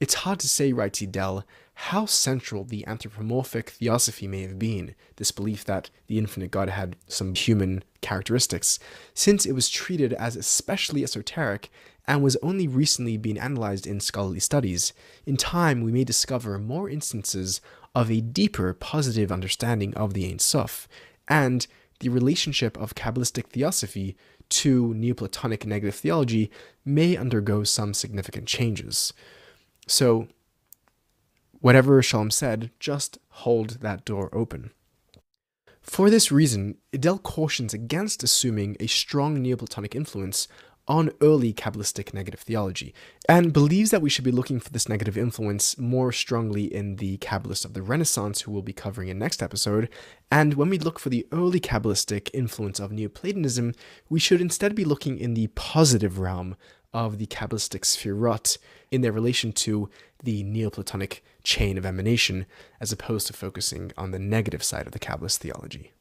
It's 0.00 0.14
hard 0.14 0.40
to 0.40 0.48
say, 0.48 0.72
writes 0.72 1.00
Idel, 1.00 1.44
how 1.74 2.06
central 2.06 2.64
the 2.64 2.86
anthropomorphic 2.86 3.70
theosophy 3.70 4.26
may 4.26 4.42
have 4.42 4.58
been, 4.58 4.94
this 5.16 5.30
belief 5.30 5.64
that 5.64 5.90
the 6.06 6.18
infinite 6.18 6.50
God 6.50 6.68
had 6.70 6.96
some 7.06 7.34
human 7.34 7.84
characteristics, 8.00 8.78
since 9.14 9.46
it 9.46 9.52
was 9.52 9.70
treated 9.70 10.12
as 10.14 10.36
especially 10.36 11.04
esoteric 11.04 11.70
and 12.06 12.22
was 12.22 12.36
only 12.42 12.66
recently 12.66 13.16
being 13.16 13.38
analyzed 13.38 13.86
in 13.86 14.00
scholarly 14.00 14.40
studies. 14.40 14.92
In 15.24 15.36
time, 15.36 15.82
we 15.82 15.92
may 15.92 16.04
discover 16.04 16.58
more 16.58 16.90
instances 16.90 17.60
of 17.94 18.10
a 18.10 18.20
deeper 18.20 18.72
positive 18.72 19.30
understanding 19.30 19.94
of 19.94 20.14
the 20.14 20.30
Ein 20.30 20.38
Sof, 20.38 20.88
and 21.28 21.66
the 22.00 22.08
relationship 22.08 22.76
of 22.78 22.94
Kabbalistic 22.94 23.48
theosophy 23.48 24.16
to 24.48 24.92
Neoplatonic 24.94 25.64
negative 25.64 25.94
theology 25.94 26.50
may 26.84 27.16
undergo 27.16 27.64
some 27.64 27.94
significant 27.94 28.46
changes. 28.46 29.12
So, 29.86 30.28
whatever 31.60 32.02
Scholem 32.02 32.32
said, 32.32 32.70
just 32.80 33.18
hold 33.28 33.80
that 33.80 34.04
door 34.04 34.28
open. 34.32 34.72
For 35.80 36.10
this 36.10 36.30
reason, 36.30 36.76
Idel 36.92 37.22
cautions 37.22 37.74
against 37.74 38.22
assuming 38.22 38.76
a 38.78 38.86
strong 38.86 39.42
Neoplatonic 39.42 39.94
influence 39.94 40.48
on 40.88 41.12
early 41.20 41.52
Kabbalistic 41.52 42.12
negative 42.12 42.40
theology, 42.40 42.94
and 43.28 43.52
believes 43.52 43.90
that 43.90 44.02
we 44.02 44.10
should 44.10 44.24
be 44.24 44.32
looking 44.32 44.58
for 44.58 44.70
this 44.70 44.88
negative 44.88 45.16
influence 45.16 45.78
more 45.78 46.12
strongly 46.12 46.64
in 46.64 46.96
the 46.96 47.18
Kabbalists 47.18 47.64
of 47.64 47.74
the 47.74 47.82
Renaissance, 47.82 48.40
who 48.40 48.50
we'll 48.50 48.62
be 48.62 48.72
covering 48.72 49.08
in 49.08 49.18
next 49.18 49.42
episode. 49.42 49.88
And 50.30 50.54
when 50.54 50.68
we 50.68 50.78
look 50.78 50.98
for 50.98 51.08
the 51.08 51.26
early 51.30 51.60
Kabbalistic 51.60 52.30
influence 52.34 52.80
of 52.80 52.90
Neoplatonism, 52.90 53.74
we 54.08 54.18
should 54.18 54.40
instead 54.40 54.74
be 54.74 54.84
looking 54.84 55.18
in 55.18 55.34
the 55.34 55.48
positive 55.48 56.18
realm 56.18 56.56
of 56.92 57.18
the 57.18 57.26
Kabbalistic 57.26 57.82
Sfirot 57.82 58.58
in 58.90 59.00
their 59.00 59.12
relation 59.12 59.52
to 59.52 59.88
the 60.22 60.42
Neoplatonic 60.42 61.24
chain 61.42 61.78
of 61.78 61.86
emanation, 61.86 62.46
as 62.80 62.92
opposed 62.92 63.26
to 63.28 63.32
focusing 63.32 63.92
on 63.96 64.10
the 64.10 64.18
negative 64.18 64.62
side 64.62 64.86
of 64.86 64.92
the 64.92 64.98
Kabbalist 64.98 65.38
theology. 65.38 65.92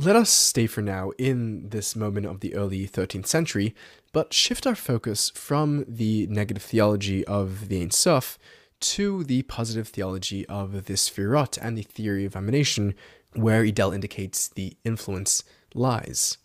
Let 0.00 0.14
us 0.14 0.30
stay 0.30 0.68
for 0.68 0.80
now 0.80 1.10
in 1.18 1.70
this 1.70 1.96
moment 1.96 2.24
of 2.24 2.38
the 2.38 2.54
early 2.54 2.86
13th 2.86 3.26
century, 3.26 3.74
but 4.12 4.32
shift 4.32 4.64
our 4.64 4.76
focus 4.76 5.30
from 5.34 5.84
the 5.88 6.28
negative 6.28 6.62
theology 6.62 7.24
of 7.24 7.68
the 7.68 7.82
Ein 7.82 7.90
Sof 7.90 8.38
to 8.78 9.24
the 9.24 9.42
positive 9.42 9.88
theology 9.88 10.46
of 10.46 10.84
the 10.84 10.92
Sfirot 10.92 11.58
and 11.60 11.76
the 11.76 11.82
theory 11.82 12.24
of 12.24 12.36
emanation, 12.36 12.94
where 13.32 13.64
Idel 13.64 13.92
indicates 13.92 14.46
the 14.46 14.76
influence 14.84 15.42
lies. 15.74 16.38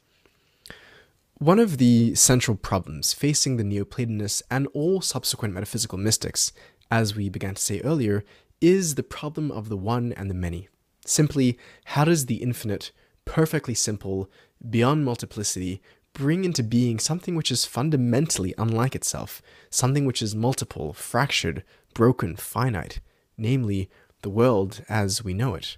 One 1.37 1.59
of 1.59 1.77
the 1.77 2.15
central 2.15 2.57
problems 2.57 3.13
facing 3.13 3.57
the 3.57 3.63
Neoplatonists 3.63 4.41
and 4.49 4.67
all 4.73 4.99
subsequent 4.99 5.53
metaphysical 5.53 5.99
mystics, 5.99 6.53
as 6.89 7.15
we 7.15 7.29
began 7.29 7.53
to 7.53 7.61
say 7.61 7.81
earlier, 7.81 8.25
is 8.61 8.95
the 8.95 9.03
problem 9.03 9.51
of 9.51 9.69
the 9.69 9.77
one 9.77 10.11
and 10.13 10.27
the 10.27 10.33
many. 10.33 10.69
Simply, 11.05 11.59
how 11.85 12.05
does 12.05 12.25
the 12.25 12.37
infinite 12.37 12.91
perfectly 13.25 13.73
simple, 13.73 14.29
beyond 14.69 15.05
multiplicity, 15.05 15.81
bring 16.13 16.45
into 16.45 16.63
being 16.63 16.99
something 16.99 17.35
which 17.35 17.51
is 17.51 17.65
fundamentally 17.65 18.53
unlike 18.57 18.95
itself, 18.95 19.41
something 19.69 20.05
which 20.05 20.21
is 20.21 20.35
multiple, 20.35 20.93
fractured, 20.93 21.63
broken, 21.93 22.35
finite, 22.35 22.99
namely, 23.37 23.89
the 24.21 24.29
world 24.29 24.83
as 24.87 25.23
we 25.23 25.33
know 25.33 25.55
it. 25.55 25.77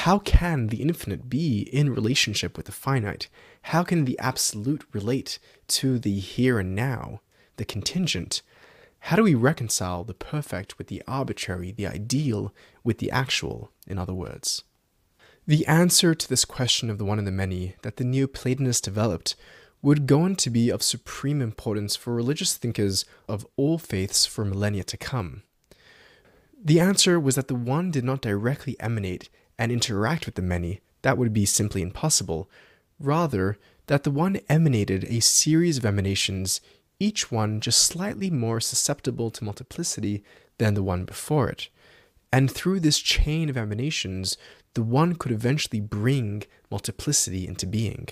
How 0.00 0.18
can 0.18 0.66
the 0.66 0.82
infinite 0.82 1.30
be 1.30 1.60
in 1.72 1.94
relationship 1.94 2.56
with 2.56 2.66
the 2.66 2.72
finite? 2.72 3.28
How 3.62 3.82
can 3.82 4.04
the 4.04 4.18
absolute 4.18 4.84
relate 4.92 5.38
to 5.68 5.98
the 5.98 6.18
here 6.18 6.58
and 6.58 6.74
now, 6.74 7.22
the 7.56 7.64
contingent? 7.64 8.42
How 8.98 9.16
do 9.16 9.22
we 9.22 9.34
reconcile 9.34 10.04
the 10.04 10.12
perfect 10.12 10.76
with 10.76 10.88
the 10.88 11.02
arbitrary, 11.08 11.70
the 11.70 11.86
ideal 11.86 12.52
with 12.84 12.98
the 12.98 13.10
actual, 13.10 13.70
in 13.86 13.98
other 13.98 14.12
words? 14.12 14.64
The 15.48 15.64
answer 15.66 16.12
to 16.12 16.28
this 16.28 16.44
question 16.44 16.90
of 16.90 16.98
the 16.98 17.04
one 17.04 17.18
and 17.18 17.26
the 17.26 17.32
many 17.32 17.76
that 17.82 17.98
the 17.98 18.04
Neoplatonists 18.04 18.80
developed 18.80 19.36
would 19.80 20.08
go 20.08 20.22
on 20.22 20.34
to 20.36 20.50
be 20.50 20.70
of 20.70 20.82
supreme 20.82 21.40
importance 21.40 21.94
for 21.94 22.12
religious 22.12 22.56
thinkers 22.56 23.04
of 23.28 23.46
all 23.56 23.78
faiths 23.78 24.26
for 24.26 24.44
millennia 24.44 24.82
to 24.82 24.96
come. 24.96 25.44
The 26.60 26.80
answer 26.80 27.20
was 27.20 27.36
that 27.36 27.46
the 27.46 27.54
one 27.54 27.92
did 27.92 28.02
not 28.02 28.22
directly 28.22 28.74
emanate 28.80 29.28
and 29.56 29.70
interact 29.70 30.26
with 30.26 30.34
the 30.34 30.42
many, 30.42 30.80
that 31.02 31.16
would 31.16 31.32
be 31.32 31.46
simply 31.46 31.80
impossible. 31.80 32.50
Rather, 32.98 33.56
that 33.86 34.02
the 34.02 34.10
one 34.10 34.40
emanated 34.48 35.04
a 35.04 35.20
series 35.20 35.78
of 35.78 35.86
emanations, 35.86 36.60
each 36.98 37.30
one 37.30 37.60
just 37.60 37.82
slightly 37.82 38.30
more 38.30 38.58
susceptible 38.58 39.30
to 39.30 39.44
multiplicity 39.44 40.24
than 40.58 40.74
the 40.74 40.82
one 40.82 41.04
before 41.04 41.48
it. 41.48 41.68
And 42.32 42.50
through 42.50 42.80
this 42.80 42.98
chain 42.98 43.48
of 43.48 43.56
emanations, 43.56 44.36
the 44.76 44.82
one 44.82 45.14
could 45.14 45.32
eventually 45.32 45.80
bring 45.80 46.42
multiplicity 46.70 47.48
into 47.48 47.66
being. 47.66 48.06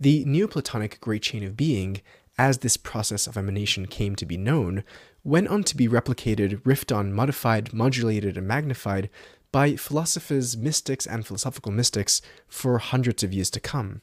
The 0.00 0.24
Neoplatonic 0.24 1.00
Great 1.00 1.22
Chain 1.22 1.44
of 1.44 1.56
Being, 1.56 2.00
as 2.36 2.58
this 2.58 2.76
process 2.76 3.28
of 3.28 3.36
emanation 3.36 3.86
came 3.86 4.16
to 4.16 4.26
be 4.26 4.36
known, 4.36 4.82
went 5.22 5.46
on 5.46 5.62
to 5.62 5.76
be 5.76 5.86
replicated, 5.86 6.60
riffed 6.62 6.94
on, 6.94 7.12
modified, 7.12 7.72
modulated, 7.72 8.36
and 8.36 8.48
magnified 8.48 9.08
by 9.52 9.76
philosophers, 9.76 10.56
mystics, 10.56 11.06
and 11.06 11.24
philosophical 11.24 11.70
mystics 11.70 12.20
for 12.48 12.78
hundreds 12.78 13.22
of 13.22 13.32
years 13.32 13.50
to 13.50 13.60
come. 13.60 14.02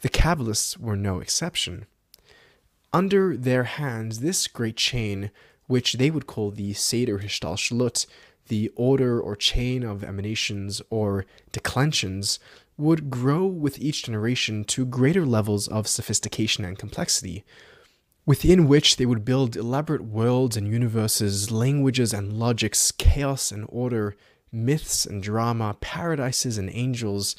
The 0.00 0.08
Kabbalists 0.08 0.76
were 0.76 0.96
no 0.96 1.20
exception. 1.20 1.86
Under 2.92 3.36
their 3.36 3.62
hands, 3.62 4.18
this 4.18 4.48
great 4.48 4.76
chain, 4.76 5.30
which 5.68 5.92
they 5.92 6.10
would 6.10 6.26
call 6.26 6.50
the 6.50 6.72
Seder 6.72 7.20
Hishtalshelut, 7.20 8.04
the 8.48 8.70
order 8.74 9.20
or 9.20 9.36
chain 9.36 9.82
of 9.82 10.02
emanations 10.02 10.82
or 10.90 11.24
declensions 11.52 12.38
would 12.76 13.10
grow 13.10 13.44
with 13.44 13.78
each 13.78 14.04
generation 14.04 14.64
to 14.64 14.86
greater 14.86 15.26
levels 15.26 15.66
of 15.68 15.88
sophistication 15.88 16.64
and 16.64 16.78
complexity, 16.78 17.44
within 18.24 18.68
which 18.68 18.96
they 18.96 19.06
would 19.06 19.24
build 19.24 19.56
elaborate 19.56 20.02
worlds 20.02 20.56
and 20.56 20.68
universes, 20.68 21.50
languages 21.50 22.12
and 22.12 22.32
logics, 22.32 22.92
chaos 22.92 23.50
and 23.50 23.66
order, 23.68 24.16
myths 24.52 25.04
and 25.04 25.22
drama, 25.22 25.76
paradises 25.80 26.56
and 26.56 26.70
angels. 26.72 27.36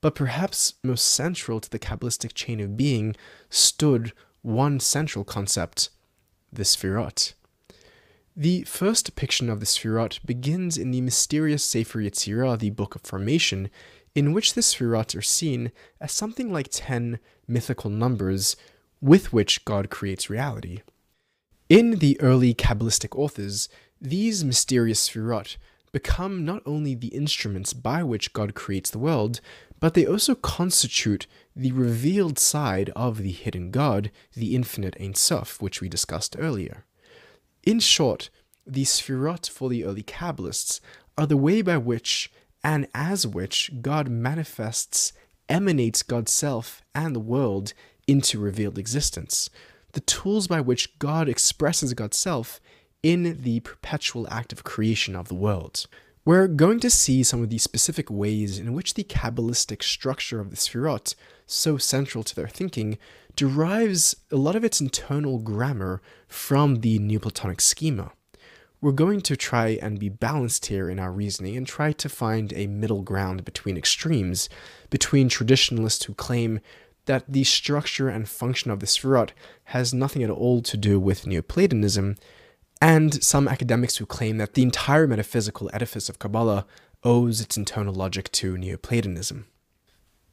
But 0.00 0.14
perhaps 0.14 0.74
most 0.84 1.08
central 1.08 1.60
to 1.60 1.68
the 1.68 1.78
Kabbalistic 1.78 2.32
chain 2.34 2.60
of 2.60 2.76
being 2.76 3.16
stood 3.50 4.12
one 4.42 4.78
central 4.78 5.24
concept 5.24 5.90
the 6.52 6.62
Sfirot. 6.62 7.34
The 8.40 8.62
first 8.62 9.04
depiction 9.04 9.50
of 9.50 9.58
the 9.58 9.66
Sfirot 9.66 10.24
begins 10.24 10.78
in 10.78 10.92
the 10.92 11.00
mysterious 11.00 11.64
Sefer 11.64 11.98
Yetzirah, 11.98 12.60
the 12.60 12.70
Book 12.70 12.94
of 12.94 13.02
Formation, 13.02 13.68
in 14.14 14.32
which 14.32 14.54
the 14.54 14.60
Sfirot 14.60 15.16
are 15.16 15.22
seen 15.22 15.72
as 16.00 16.12
something 16.12 16.52
like 16.52 16.68
10 16.70 17.18
mythical 17.48 17.90
numbers 17.90 18.54
with 19.00 19.32
which 19.32 19.64
God 19.64 19.90
creates 19.90 20.30
reality. 20.30 20.82
In 21.68 21.98
the 21.98 22.16
early 22.20 22.54
Kabbalistic 22.54 23.18
authors, 23.18 23.68
these 24.00 24.44
mysterious 24.44 25.08
Sfirot 25.08 25.56
become 25.90 26.44
not 26.44 26.62
only 26.64 26.94
the 26.94 27.08
instruments 27.08 27.72
by 27.72 28.04
which 28.04 28.32
God 28.32 28.54
creates 28.54 28.90
the 28.90 29.00
world, 29.00 29.40
but 29.80 29.94
they 29.94 30.06
also 30.06 30.36
constitute 30.36 31.26
the 31.56 31.72
revealed 31.72 32.38
side 32.38 32.90
of 32.94 33.18
the 33.18 33.32
hidden 33.32 33.72
God, 33.72 34.12
the 34.34 34.54
infinite 34.54 34.96
Ein 35.00 35.14
Sof, 35.14 35.60
which 35.60 35.80
we 35.80 35.88
discussed 35.88 36.36
earlier. 36.38 36.84
In 37.68 37.80
short, 37.80 38.30
the 38.66 38.84
Sfirot 38.84 39.46
for 39.46 39.68
the 39.68 39.84
early 39.84 40.02
Kabbalists 40.02 40.80
are 41.18 41.26
the 41.26 41.36
way 41.36 41.60
by 41.60 41.76
which 41.76 42.32
and 42.64 42.88
as 42.94 43.26
which 43.26 43.70
God 43.82 44.08
manifests, 44.08 45.12
emanates 45.50 46.02
God's 46.02 46.32
self 46.32 46.80
and 46.94 47.14
the 47.14 47.20
world 47.20 47.74
into 48.06 48.38
revealed 48.38 48.78
existence, 48.78 49.50
the 49.92 50.00
tools 50.00 50.46
by 50.46 50.62
which 50.62 50.98
God 50.98 51.28
expresses 51.28 51.92
God's 51.92 52.16
self 52.16 52.58
in 53.02 53.42
the 53.42 53.60
perpetual 53.60 54.26
act 54.30 54.50
of 54.54 54.64
creation 54.64 55.14
of 55.14 55.28
the 55.28 55.34
world. 55.34 55.84
We're 56.24 56.48
going 56.48 56.80
to 56.80 56.88
see 56.88 57.22
some 57.22 57.42
of 57.42 57.50
the 57.50 57.58
specific 57.58 58.10
ways 58.10 58.58
in 58.58 58.72
which 58.72 58.94
the 58.94 59.04
Kabbalistic 59.04 59.82
structure 59.82 60.40
of 60.40 60.48
the 60.48 60.56
Sfirot, 60.56 61.14
so 61.48 61.78
central 61.78 62.22
to 62.22 62.36
their 62.36 62.46
thinking, 62.46 62.98
derives 63.34 64.14
a 64.30 64.36
lot 64.36 64.54
of 64.54 64.62
its 64.62 64.80
internal 64.80 65.38
grammar 65.38 66.00
from 66.28 66.76
the 66.76 66.98
Neoplatonic 66.98 67.60
schema. 67.60 68.12
We're 68.80 68.92
going 68.92 69.22
to 69.22 69.36
try 69.36 69.78
and 69.82 69.98
be 69.98 70.08
balanced 70.08 70.66
here 70.66 70.88
in 70.88 71.00
our 71.00 71.10
reasoning 71.10 71.56
and 71.56 71.66
try 71.66 71.90
to 71.92 72.08
find 72.08 72.52
a 72.52 72.68
middle 72.68 73.02
ground 73.02 73.44
between 73.44 73.76
extremes, 73.76 74.48
between 74.88 75.28
traditionalists 75.28 76.04
who 76.04 76.14
claim 76.14 76.60
that 77.06 77.24
the 77.26 77.42
structure 77.42 78.08
and 78.08 78.28
function 78.28 78.70
of 78.70 78.78
the 78.78 78.86
Sfirot 78.86 79.30
has 79.64 79.92
nothing 79.92 80.22
at 80.22 80.30
all 80.30 80.60
to 80.62 80.76
do 80.76 81.00
with 81.00 81.26
Neoplatonism, 81.26 82.16
and 82.80 83.24
some 83.24 83.48
academics 83.48 83.96
who 83.96 84.06
claim 84.06 84.36
that 84.36 84.54
the 84.54 84.62
entire 84.62 85.08
metaphysical 85.08 85.70
edifice 85.72 86.08
of 86.08 86.20
Kabbalah 86.20 86.66
owes 87.02 87.40
its 87.40 87.56
internal 87.56 87.94
logic 87.94 88.30
to 88.32 88.56
Neoplatonism. 88.56 89.46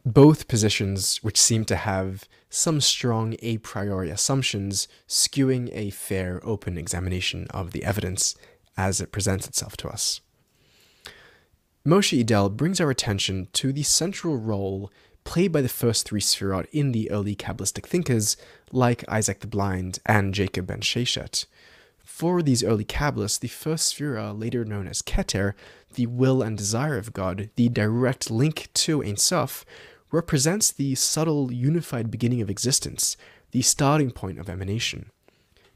Both 0.05 0.47
positions, 0.47 1.17
which 1.23 1.41
seem 1.41 1.65
to 1.65 1.75
have 1.75 2.25
some 2.47 2.79
strong 2.79 3.35
a 3.41 3.57
priori 3.57 4.11
assumptions, 4.11 4.87
skewing 5.07 5.71
a 5.73 5.89
fair, 5.89 6.39
open 6.43 6.77
examination 6.77 7.47
of 7.49 7.71
the 7.71 7.83
evidence 7.83 8.35
as 8.77 9.01
it 9.01 9.11
presents 9.11 9.47
itself 9.47 9.75
to 9.77 9.87
us. 9.89 10.21
Moshe 11.83 12.23
Idel 12.23 12.55
brings 12.55 12.79
our 12.79 12.91
attention 12.91 13.47
to 13.53 13.73
the 13.73 13.83
central 13.83 14.37
role 14.37 14.91
played 15.23 15.51
by 15.51 15.61
the 15.61 15.69
first 15.69 16.07
three 16.07 16.21
Sfirot 16.21 16.67
in 16.71 16.91
the 16.91 17.09
early 17.09 17.35
Kabbalistic 17.35 17.87
thinkers 17.87 18.37
like 18.71 19.03
Isaac 19.09 19.39
the 19.39 19.47
Blind 19.47 19.99
and 20.05 20.35
Jacob 20.35 20.67
ben 20.67 20.81
Sheshet, 20.81 21.45
for 22.03 22.43
these 22.43 22.63
early 22.63 22.85
Kabbalists, 22.85 23.39
the 23.39 23.47
first 23.47 23.93
Sphira, 23.93 24.39
later 24.39 24.63
known 24.63 24.87
as 24.87 25.01
Keter, 25.01 25.53
the 25.95 26.05
will 26.05 26.43
and 26.43 26.55
desire 26.57 26.97
of 26.97 27.13
God, 27.13 27.49
the 27.55 27.69
direct 27.69 28.29
link 28.29 28.69
to 28.75 29.03
Ein 29.03 29.17
Sof, 29.17 29.65
represents 30.11 30.71
the 30.71 30.95
subtle, 30.95 31.51
unified 31.51 32.11
beginning 32.11 32.41
of 32.41 32.49
existence, 32.49 33.17
the 33.51 33.61
starting 33.61 34.11
point 34.11 34.39
of 34.39 34.49
emanation. 34.49 35.11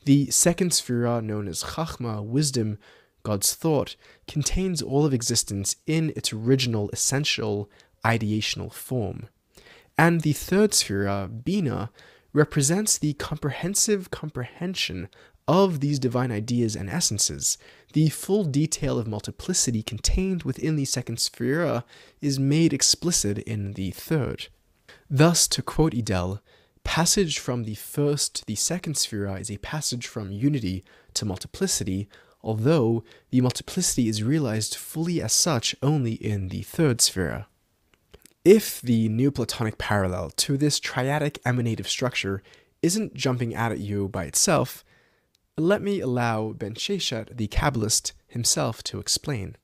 The 0.05 0.31
second 0.31 0.71
Sphira, 0.71 1.23
known 1.23 1.47
as 1.47 1.63
Chachma, 1.63 2.23
wisdom, 2.23 2.77
God's 3.23 3.53
thought, 3.53 3.95
contains 4.27 4.81
all 4.81 5.05
of 5.05 5.13
existence 5.13 5.75
in 5.85 6.13
its 6.15 6.31
original, 6.31 6.89
essential, 6.93 7.69
ideational 8.05 8.71
form. 8.71 9.27
And 9.97 10.21
the 10.21 10.33
third 10.33 10.71
Sphira, 10.71 11.43
Bina, 11.43 11.91
represents 12.31 12.97
the 12.97 13.13
comprehensive 13.13 14.11
comprehension 14.11 15.09
of 15.47 15.79
these 15.79 15.99
divine 15.99 16.31
ideas 16.31 16.75
and 16.75 16.89
essences, 16.89 17.57
the 17.93 18.09
full 18.09 18.43
detail 18.43 18.99
of 18.99 19.07
multiplicity 19.07 19.81
contained 19.81 20.43
within 20.43 20.75
the 20.75 20.85
second 20.85 21.17
sphera 21.17 21.83
is 22.21 22.39
made 22.39 22.73
explicit 22.73 23.39
in 23.39 23.73
the 23.73 23.91
third. 23.91 24.47
Thus, 25.09 25.47
to 25.49 25.61
quote 25.61 25.93
Idel, 25.93 26.39
passage 26.83 27.39
from 27.39 27.63
the 27.63 27.75
first 27.75 28.35
to 28.35 28.45
the 28.45 28.55
second 28.55 28.95
sphera 28.95 29.39
is 29.39 29.49
a 29.49 29.57
passage 29.57 30.07
from 30.07 30.31
unity 30.31 30.83
to 31.15 31.25
multiplicity, 31.25 32.07
although 32.43 33.03
the 33.31 33.41
multiplicity 33.41 34.07
is 34.07 34.23
realized 34.23 34.75
fully 34.75 35.21
as 35.21 35.33
such 35.33 35.75
only 35.81 36.13
in 36.13 36.49
the 36.49 36.61
third 36.61 36.99
sphera. 36.99 37.45
If 38.45 38.81
the 38.81 39.09
Neoplatonic 39.09 39.77
parallel 39.77 40.29
to 40.37 40.57
this 40.57 40.79
triadic 40.79 41.39
emanative 41.41 41.87
structure 41.87 42.41
isn't 42.81 43.13
jumping 43.13 43.53
out 43.53 43.71
at 43.71 43.79
you 43.79 44.07
by 44.07 44.23
itself, 44.23 44.85
let 45.59 45.81
me 45.81 45.99
allow 45.99 46.53
Ben 46.53 46.73
Sheshet, 46.73 47.35
the 47.35 47.47
Kabbalist, 47.47 48.13
himself 48.27 48.83
to 48.83 48.99
explain. 48.99 49.55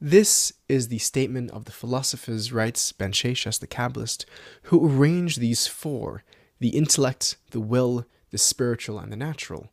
This 0.00 0.52
is 0.68 0.88
the 0.88 0.98
statement 0.98 1.50
of 1.50 1.64
the 1.64 1.72
philosophers, 1.72 2.52
writes 2.52 2.92
Ben 2.92 3.12
Sheshet, 3.12 3.60
the 3.60 3.66
Kabbalist, 3.66 4.24
who 4.64 4.86
arranged 4.86 5.40
these 5.40 5.66
four 5.66 6.24
the 6.60 6.68
intellect, 6.70 7.36
the 7.50 7.60
will, 7.60 8.06
the 8.30 8.38
spiritual, 8.38 8.98
and 8.98 9.12
the 9.12 9.16
natural. 9.16 9.70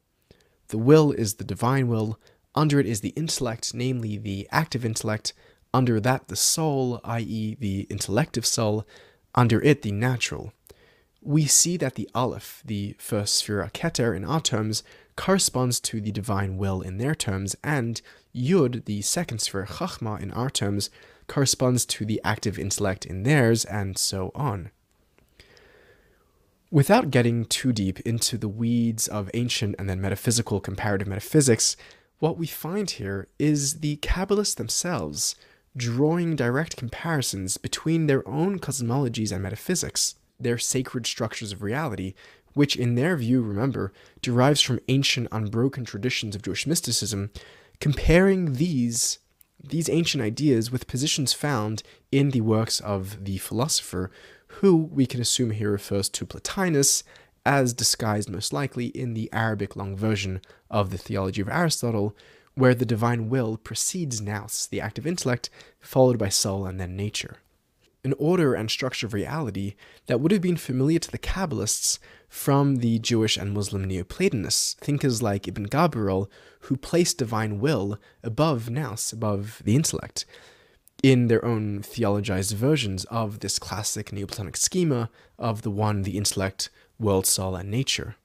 The 0.69 0.77
will 0.77 1.11
is 1.11 1.35
the 1.35 1.43
divine 1.43 1.87
will, 1.87 2.19
under 2.55 2.79
it 2.79 2.85
is 2.85 3.01
the 3.01 3.09
intellect, 3.09 3.73
namely 3.73 4.17
the 4.17 4.47
active 4.51 4.83
intellect, 4.83 5.33
under 5.73 5.99
that 5.99 6.27
the 6.27 6.35
soul, 6.35 6.99
i.e., 7.03 7.55
the 7.59 7.87
intellective 7.89 8.45
soul, 8.45 8.85
under 9.35 9.61
it 9.61 9.83
the 9.83 9.91
natural 9.91 10.53
we 11.21 11.45
see 11.45 11.77
that 11.77 11.95
the 11.95 12.09
Aleph, 12.15 12.63
the 12.65 12.95
first 12.97 13.43
Sphira 13.43 13.71
Keter 13.71 14.15
in 14.15 14.25
our 14.25 14.41
terms, 14.41 14.83
corresponds 15.15 15.79
to 15.81 16.01
the 16.01 16.11
divine 16.11 16.57
will 16.57 16.81
in 16.81 16.97
their 16.97 17.13
terms, 17.13 17.55
and 17.63 18.01
Yud, 18.35 18.85
the 18.85 19.01
second 19.01 19.37
Sphira 19.37 19.67
Chachma 19.67 20.19
in 20.19 20.31
our 20.31 20.49
terms, 20.49 20.89
corresponds 21.27 21.85
to 21.85 22.05
the 22.05 22.19
active 22.23 22.57
intellect 22.57 23.05
in 23.05 23.23
theirs, 23.23 23.65
and 23.65 23.97
so 23.97 24.31
on. 24.33 24.71
Without 26.71 27.11
getting 27.11 27.45
too 27.45 27.71
deep 27.73 27.99
into 28.01 28.37
the 28.37 28.47
weeds 28.47 29.07
of 29.07 29.29
ancient 29.33 29.75
and 29.77 29.89
then 29.89 30.01
metaphysical 30.01 30.59
comparative 30.59 31.07
metaphysics, 31.07 31.75
what 32.19 32.37
we 32.37 32.47
find 32.47 32.91
here 32.91 33.27
is 33.37 33.81
the 33.81 33.97
Kabbalists 33.97 34.55
themselves 34.55 35.35
drawing 35.75 36.35
direct 36.35 36.77
comparisons 36.77 37.57
between 37.57 38.07
their 38.07 38.27
own 38.27 38.59
cosmologies 38.59 39.31
and 39.31 39.43
metaphysics 39.43 40.15
their 40.43 40.57
sacred 40.57 41.05
structures 41.05 41.51
of 41.51 41.61
reality, 41.61 42.13
which, 42.53 42.75
in 42.75 42.95
their 42.95 43.15
view, 43.15 43.41
remember, 43.41 43.93
derives 44.21 44.61
from 44.61 44.79
ancient 44.87 45.27
unbroken 45.31 45.85
traditions 45.85 46.35
of 46.35 46.41
Jewish 46.41 46.67
mysticism, 46.67 47.31
comparing 47.79 48.53
these 48.53 49.19
these 49.63 49.89
ancient 49.89 50.23
ideas 50.23 50.71
with 50.71 50.87
positions 50.87 51.33
found 51.33 51.83
in 52.11 52.31
the 52.31 52.41
works 52.41 52.79
of 52.79 53.25
the 53.25 53.37
philosopher, 53.37 54.09
who 54.47 54.75
we 54.75 55.05
can 55.05 55.21
assume 55.21 55.51
here 55.51 55.71
refers 55.71 56.09
to 56.09 56.25
Plotinus, 56.25 57.03
as 57.45 57.71
disguised 57.71 58.27
most 58.27 58.51
likely 58.53 58.87
in 58.87 59.13
the 59.13 59.29
Arabic 59.31 59.75
long 59.75 59.95
version 59.95 60.41
of 60.71 60.89
the 60.89 60.97
theology 60.97 61.41
of 61.41 61.49
Aristotle, 61.49 62.15
where 62.55 62.73
the 62.73 62.85
divine 62.85 63.29
will 63.29 63.55
precedes 63.55 64.19
nous, 64.19 64.67
the 64.67 64.81
active 64.81 65.05
intellect, 65.05 65.51
followed 65.79 66.17
by 66.17 66.29
soul 66.29 66.65
and 66.65 66.79
then 66.79 66.95
nature 66.95 67.37
an 68.03 68.13
order 68.17 68.53
and 68.53 68.69
structure 68.69 69.05
of 69.05 69.13
reality 69.13 69.75
that 70.07 70.19
would 70.19 70.31
have 70.31 70.41
been 70.41 70.57
familiar 70.57 70.99
to 70.99 71.11
the 71.11 71.19
Kabbalists 71.19 71.99
from 72.27 72.77
the 72.77 72.97
Jewish 72.99 73.37
and 73.37 73.53
Muslim 73.53 73.83
Neoplatonists, 73.83 74.75
thinkers 74.75 75.21
like 75.21 75.47
Ibn 75.47 75.67
Gabirol, 75.67 76.27
who 76.61 76.77
placed 76.77 77.17
divine 77.17 77.59
will 77.59 77.99
above 78.23 78.69
nous, 78.69 79.11
above 79.11 79.61
the 79.65 79.75
intellect, 79.75 80.25
in 81.03 81.27
their 81.27 81.43
own 81.43 81.81
theologized 81.81 82.53
versions 82.53 83.05
of 83.05 83.39
this 83.39 83.59
classic 83.59 84.11
Neoplatonic 84.11 84.55
schema 84.55 85.09
of 85.37 85.61
the 85.61 85.71
one, 85.71 86.03
the 86.03 86.17
intellect, 86.17 86.69
world, 86.99 87.25
soul, 87.25 87.55
and 87.55 87.69
nature. 87.69 88.15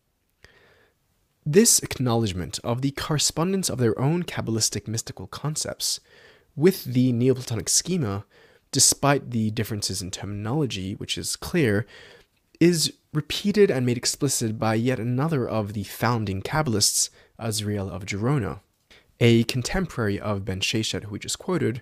This 1.44 1.78
acknowledgement 1.80 2.58
of 2.64 2.82
the 2.82 2.90
correspondence 2.90 3.68
of 3.70 3.78
their 3.78 3.98
own 3.98 4.24
Kabbalistic 4.24 4.88
mystical 4.88 5.26
concepts 5.26 6.00
with 6.54 6.84
the 6.84 7.12
Neoplatonic 7.12 7.68
schema 7.68 8.24
despite 8.72 9.30
the 9.30 9.50
differences 9.50 10.02
in 10.02 10.10
terminology, 10.10 10.94
which 10.94 11.16
is 11.16 11.36
clear, 11.36 11.86
is 12.60 12.92
repeated 13.12 13.70
and 13.70 13.86
made 13.86 13.96
explicit 13.96 14.58
by 14.58 14.74
yet 14.74 14.98
another 14.98 15.48
of 15.48 15.72
the 15.72 15.84
founding 15.84 16.42
Kabbalists, 16.42 17.10
Azriel 17.40 17.90
of 17.90 18.04
Gerona. 18.04 18.60
A 19.20 19.44
contemporary 19.44 20.20
of 20.20 20.44
Ben 20.44 20.60
Sheshet, 20.60 21.04
who 21.04 21.10
we 21.10 21.18
just 21.18 21.38
quoted, 21.38 21.80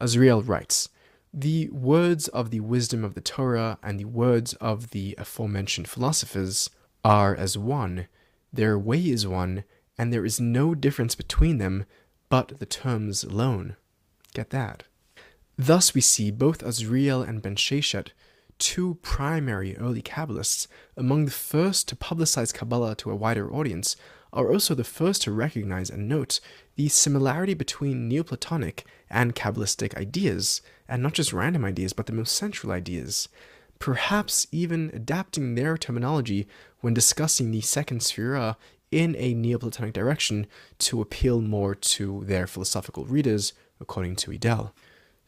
Azriel 0.00 0.46
writes, 0.46 0.88
The 1.34 1.68
words 1.70 2.28
of 2.28 2.50
the 2.50 2.60
wisdom 2.60 3.04
of 3.04 3.14
the 3.14 3.20
Torah 3.20 3.78
and 3.82 3.98
the 3.98 4.04
words 4.04 4.54
of 4.54 4.90
the 4.90 5.14
aforementioned 5.18 5.88
philosophers 5.88 6.70
are 7.04 7.34
as 7.34 7.58
one, 7.58 8.06
their 8.52 8.78
way 8.78 9.00
is 9.00 9.26
one, 9.26 9.64
and 9.98 10.12
there 10.12 10.24
is 10.24 10.40
no 10.40 10.74
difference 10.74 11.14
between 11.14 11.58
them 11.58 11.84
but 12.28 12.58
the 12.58 12.66
terms 12.66 13.24
alone. 13.24 13.76
Get 14.34 14.50
that? 14.50 14.84
Thus, 15.58 15.94
we 15.94 16.02
see 16.02 16.30
both 16.30 16.58
Azriel 16.58 17.26
and 17.26 17.40
Ben 17.40 17.56
Sheshet, 17.56 18.08
two 18.58 18.98
primary 19.00 19.76
early 19.78 20.02
Kabbalists, 20.02 20.66
among 20.96 21.24
the 21.24 21.30
first 21.30 21.88
to 21.88 21.96
publicize 21.96 22.52
Kabbalah 22.52 22.94
to 22.96 23.10
a 23.10 23.16
wider 23.16 23.50
audience, 23.50 23.96
are 24.34 24.52
also 24.52 24.74
the 24.74 24.84
first 24.84 25.22
to 25.22 25.32
recognize 25.32 25.88
and 25.88 26.08
note 26.08 26.40
the 26.74 26.88
similarity 26.88 27.54
between 27.54 28.06
Neoplatonic 28.06 28.84
and 29.08 29.34
Kabbalistic 29.34 29.96
ideas, 29.96 30.60
and 30.88 31.02
not 31.02 31.14
just 31.14 31.32
random 31.32 31.64
ideas, 31.64 31.94
but 31.94 32.04
the 32.04 32.12
most 32.12 32.34
central 32.34 32.70
ideas, 32.70 33.30
perhaps 33.78 34.46
even 34.52 34.90
adapting 34.92 35.54
their 35.54 35.78
terminology 35.78 36.46
when 36.80 36.92
discussing 36.92 37.50
the 37.50 37.62
second 37.62 38.00
sphera 38.00 38.56
in 38.90 39.16
a 39.16 39.32
Neoplatonic 39.32 39.94
direction 39.94 40.46
to 40.80 41.00
appeal 41.00 41.40
more 41.40 41.74
to 41.74 42.24
their 42.26 42.46
philosophical 42.46 43.06
readers, 43.06 43.54
according 43.80 44.16
to 44.16 44.30
Idel. 44.30 44.72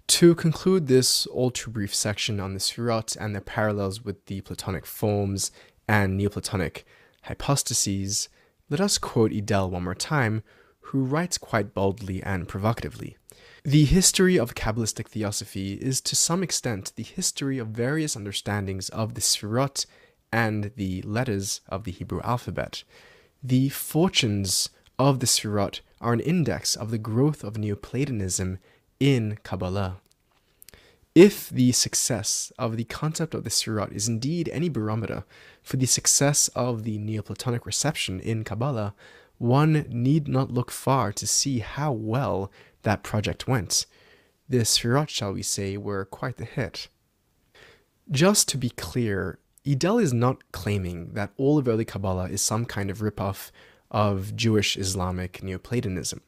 To 0.09 0.35
conclude 0.35 0.87
this 0.87 1.29
ultra 1.33 1.71
brief 1.71 1.95
section 1.95 2.41
on 2.41 2.55
the 2.55 2.61
Sfirot 2.61 3.15
and 3.21 3.35
their 3.35 3.43
parallels 3.43 4.05
with 4.05 4.25
the 4.25 4.41
Platonic 4.41 4.87
forms 4.87 5.53
and 5.87 6.17
Neoplatonic 6.17 6.85
hypostases, 7.27 8.29
let 8.71 8.81
us 8.81 8.97
quote 8.97 9.33
Idel 9.33 9.71
one 9.71 9.85
more 9.85 9.95
time, 9.95 10.43
who 10.81 11.05
writes 11.05 11.37
quite 11.37 11.75
boldly 11.75 12.23
and 12.23 12.49
provocatively. 12.49 13.19
The 13.65 13.85
history 13.85 14.39
of 14.39 14.55
Kabbalistic 14.55 15.09
theosophy 15.09 15.75
is 15.75 16.01
to 16.01 16.17
some 16.17 16.43
extent 16.43 16.93
the 16.97 17.03
history 17.03 17.59
of 17.59 17.69
various 17.69 18.17
understandings 18.17 18.89
of 18.89 19.13
the 19.13 19.21
Sfirot 19.21 19.85
and 20.33 20.73
the 20.77 21.03
letters 21.03 21.61
of 21.69 21.85
the 21.85 21.93
Hebrew 21.93 22.23
alphabet. 22.23 22.83
The 23.43 23.69
fortunes 23.69 24.71
of 24.99 25.21
the 25.21 25.27
Sfirot 25.27 25.81
are 26.01 26.15
an 26.15 26.21
index 26.21 26.75
of 26.77 26.91
the 26.91 26.99
growth 26.99 27.45
of 27.45 27.59
Neoplatonism 27.59 28.59
in 29.01 29.39
Kabbalah. 29.43 29.97
If 31.15 31.49
the 31.49 31.73
success 31.73 32.53
of 32.59 32.77
the 32.77 32.85
concept 32.85 33.35
of 33.35 33.45
the 33.45 33.51
Sfirot 33.51 33.93
is 33.93 34.09
indeed 34.09 34.49
any 34.53 34.69
barometer 34.69 35.25
for 35.63 35.77
the 35.77 35.87
success 35.87 36.49
of 36.49 36.85
the 36.85 36.99
Neoplatonic 36.99 37.67
reception 37.67 38.21
in 38.21 38.45
Kabbalah, 38.45 38.95
one 39.39 39.85
need 39.89 40.29
not 40.29 40.53
look 40.53 40.71
far 40.71 41.13
to 41.13 41.27
see 41.27 41.59
how 41.61 41.93
well 41.93 42.53
that 42.83 43.03
project 43.03 43.49
went. 43.49 43.87
The 44.49 44.59
Sfirot, 44.59 45.09
shall 45.09 45.33
we 45.33 45.43
say, 45.43 45.77
were 45.77 46.05
quite 46.05 46.37
the 46.37 46.45
hit. 46.45 46.89
Just 48.11 48.49
to 48.49 48.59
be 48.59 48.71
clear, 48.71 49.39
Idel 49.67 50.03
is 50.03 50.13
not 50.13 50.51
claiming 50.53 51.13
that 51.15 51.33
all 51.37 51.59
of 51.59 51.69
early 51.69 51.85
Kabbalah 51.85 52.29
is 52.29 52.41
some 52.41 52.65
kind 52.65 52.91
of 52.91 52.99
ripoff 52.99 53.51
of 53.91 54.35
Jewish 54.37 54.77
Islamic 54.77 55.43
Neoplatonism. 55.43 56.21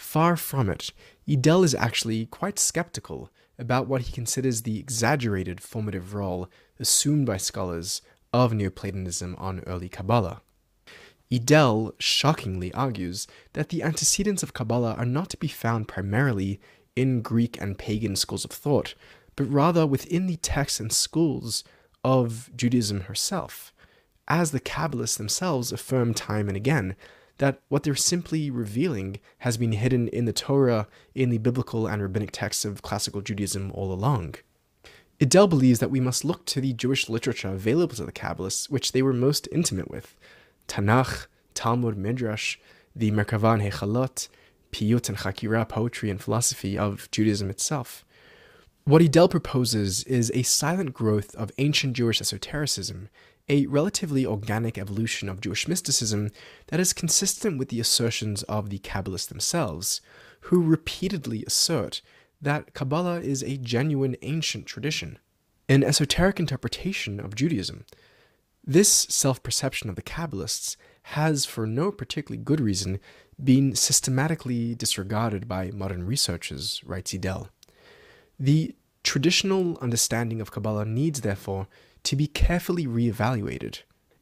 Far 0.00 0.36
from 0.36 0.70
it, 0.70 0.92
Idel 1.28 1.62
is 1.62 1.74
actually 1.74 2.24
quite 2.24 2.58
skeptical 2.58 3.30
about 3.58 3.86
what 3.86 4.00
he 4.00 4.12
considers 4.12 4.62
the 4.62 4.78
exaggerated 4.78 5.60
formative 5.60 6.14
role 6.14 6.48
assumed 6.80 7.26
by 7.26 7.36
scholars 7.36 8.00
of 8.32 8.54
Neoplatonism 8.54 9.36
on 9.36 9.60
early 9.66 9.90
Kabbalah. 9.90 10.40
Idel 11.30 11.92
shockingly 12.00 12.72
argues 12.72 13.28
that 13.52 13.68
the 13.68 13.82
antecedents 13.82 14.42
of 14.42 14.54
Kabbalah 14.54 14.94
are 14.94 15.04
not 15.04 15.28
to 15.30 15.36
be 15.36 15.48
found 15.48 15.86
primarily 15.86 16.60
in 16.96 17.20
Greek 17.20 17.60
and 17.60 17.78
pagan 17.78 18.16
schools 18.16 18.46
of 18.46 18.50
thought, 18.50 18.94
but 19.36 19.52
rather 19.52 19.86
within 19.86 20.26
the 20.26 20.36
texts 20.36 20.80
and 20.80 20.92
schools 20.92 21.62
of 22.02 22.50
Judaism 22.56 23.02
herself, 23.02 23.72
as 24.26 24.50
the 24.50 24.60
Kabbalists 24.60 25.18
themselves 25.18 25.70
affirm 25.70 26.14
time 26.14 26.48
and 26.48 26.56
again 26.56 26.96
that 27.40 27.58
what 27.68 27.84
they're 27.84 27.94
simply 27.94 28.50
revealing 28.50 29.18
has 29.38 29.56
been 29.56 29.72
hidden 29.72 30.08
in 30.08 30.26
the 30.26 30.32
Torah, 30.32 30.86
in 31.14 31.30
the 31.30 31.38
biblical 31.38 31.86
and 31.86 32.02
rabbinic 32.02 32.32
texts 32.32 32.66
of 32.66 32.82
classical 32.82 33.22
Judaism 33.22 33.72
all 33.72 33.92
along. 33.92 34.34
Idel 35.18 35.48
believes 35.48 35.78
that 35.78 35.90
we 35.90 36.00
must 36.00 36.22
look 36.22 36.44
to 36.46 36.60
the 36.60 36.74
Jewish 36.74 37.08
literature 37.08 37.48
available 37.48 37.96
to 37.96 38.04
the 38.04 38.12
Kabbalists, 38.12 38.68
which 38.68 38.92
they 38.92 39.00
were 39.00 39.14
most 39.14 39.48
intimate 39.50 39.90
with 39.90 40.16
Tanakh, 40.68 41.28
Talmud, 41.54 41.96
Midrash, 41.96 42.58
the 42.94 43.10
Merkavah 43.10 43.54
and 43.54 43.62
Hechalot, 43.62 44.28
Piyut 44.70 45.08
and 45.08 45.18
Chakira, 45.18 45.66
poetry 45.66 46.10
and 46.10 46.20
philosophy 46.20 46.76
of 46.76 47.10
Judaism 47.10 47.48
itself. 47.48 48.04
What 48.84 49.00
Idel 49.00 49.30
proposes 49.30 50.04
is 50.04 50.30
a 50.34 50.42
silent 50.42 50.92
growth 50.92 51.34
of 51.36 51.52
ancient 51.56 51.94
Jewish 51.94 52.20
esotericism 52.20 53.08
a 53.50 53.66
relatively 53.66 54.24
organic 54.24 54.78
evolution 54.78 55.28
of 55.28 55.40
Jewish 55.40 55.66
mysticism 55.66 56.30
that 56.68 56.78
is 56.78 56.92
consistent 56.92 57.58
with 57.58 57.68
the 57.68 57.80
assertions 57.80 58.44
of 58.44 58.70
the 58.70 58.78
Kabbalists 58.78 59.26
themselves, 59.26 60.00
who 60.42 60.62
repeatedly 60.62 61.44
assert 61.44 62.00
that 62.40 62.72
Kabbalah 62.74 63.20
is 63.20 63.42
a 63.42 63.56
genuine 63.56 64.16
ancient 64.22 64.66
tradition, 64.66 65.18
an 65.68 65.82
esoteric 65.82 66.38
interpretation 66.38 67.18
of 67.18 67.34
Judaism. 67.34 67.84
This 68.64 68.88
self 68.88 69.42
perception 69.42 69.90
of 69.90 69.96
the 69.96 70.02
Kabbalists 70.02 70.76
has, 71.14 71.44
for 71.44 71.66
no 71.66 71.90
particularly 71.90 72.42
good 72.42 72.60
reason, 72.60 73.00
been 73.42 73.74
systematically 73.74 74.76
disregarded 74.76 75.48
by 75.48 75.72
modern 75.72 76.06
researchers, 76.06 76.80
writes 76.86 77.12
Idel. 77.12 77.48
The 78.38 78.76
traditional 79.02 79.76
understanding 79.78 80.40
of 80.40 80.52
Kabbalah 80.52 80.84
needs, 80.84 81.22
therefore, 81.22 81.66
to 82.04 82.16
be 82.16 82.26
carefully 82.26 82.86
re-evaluated, 82.86 83.80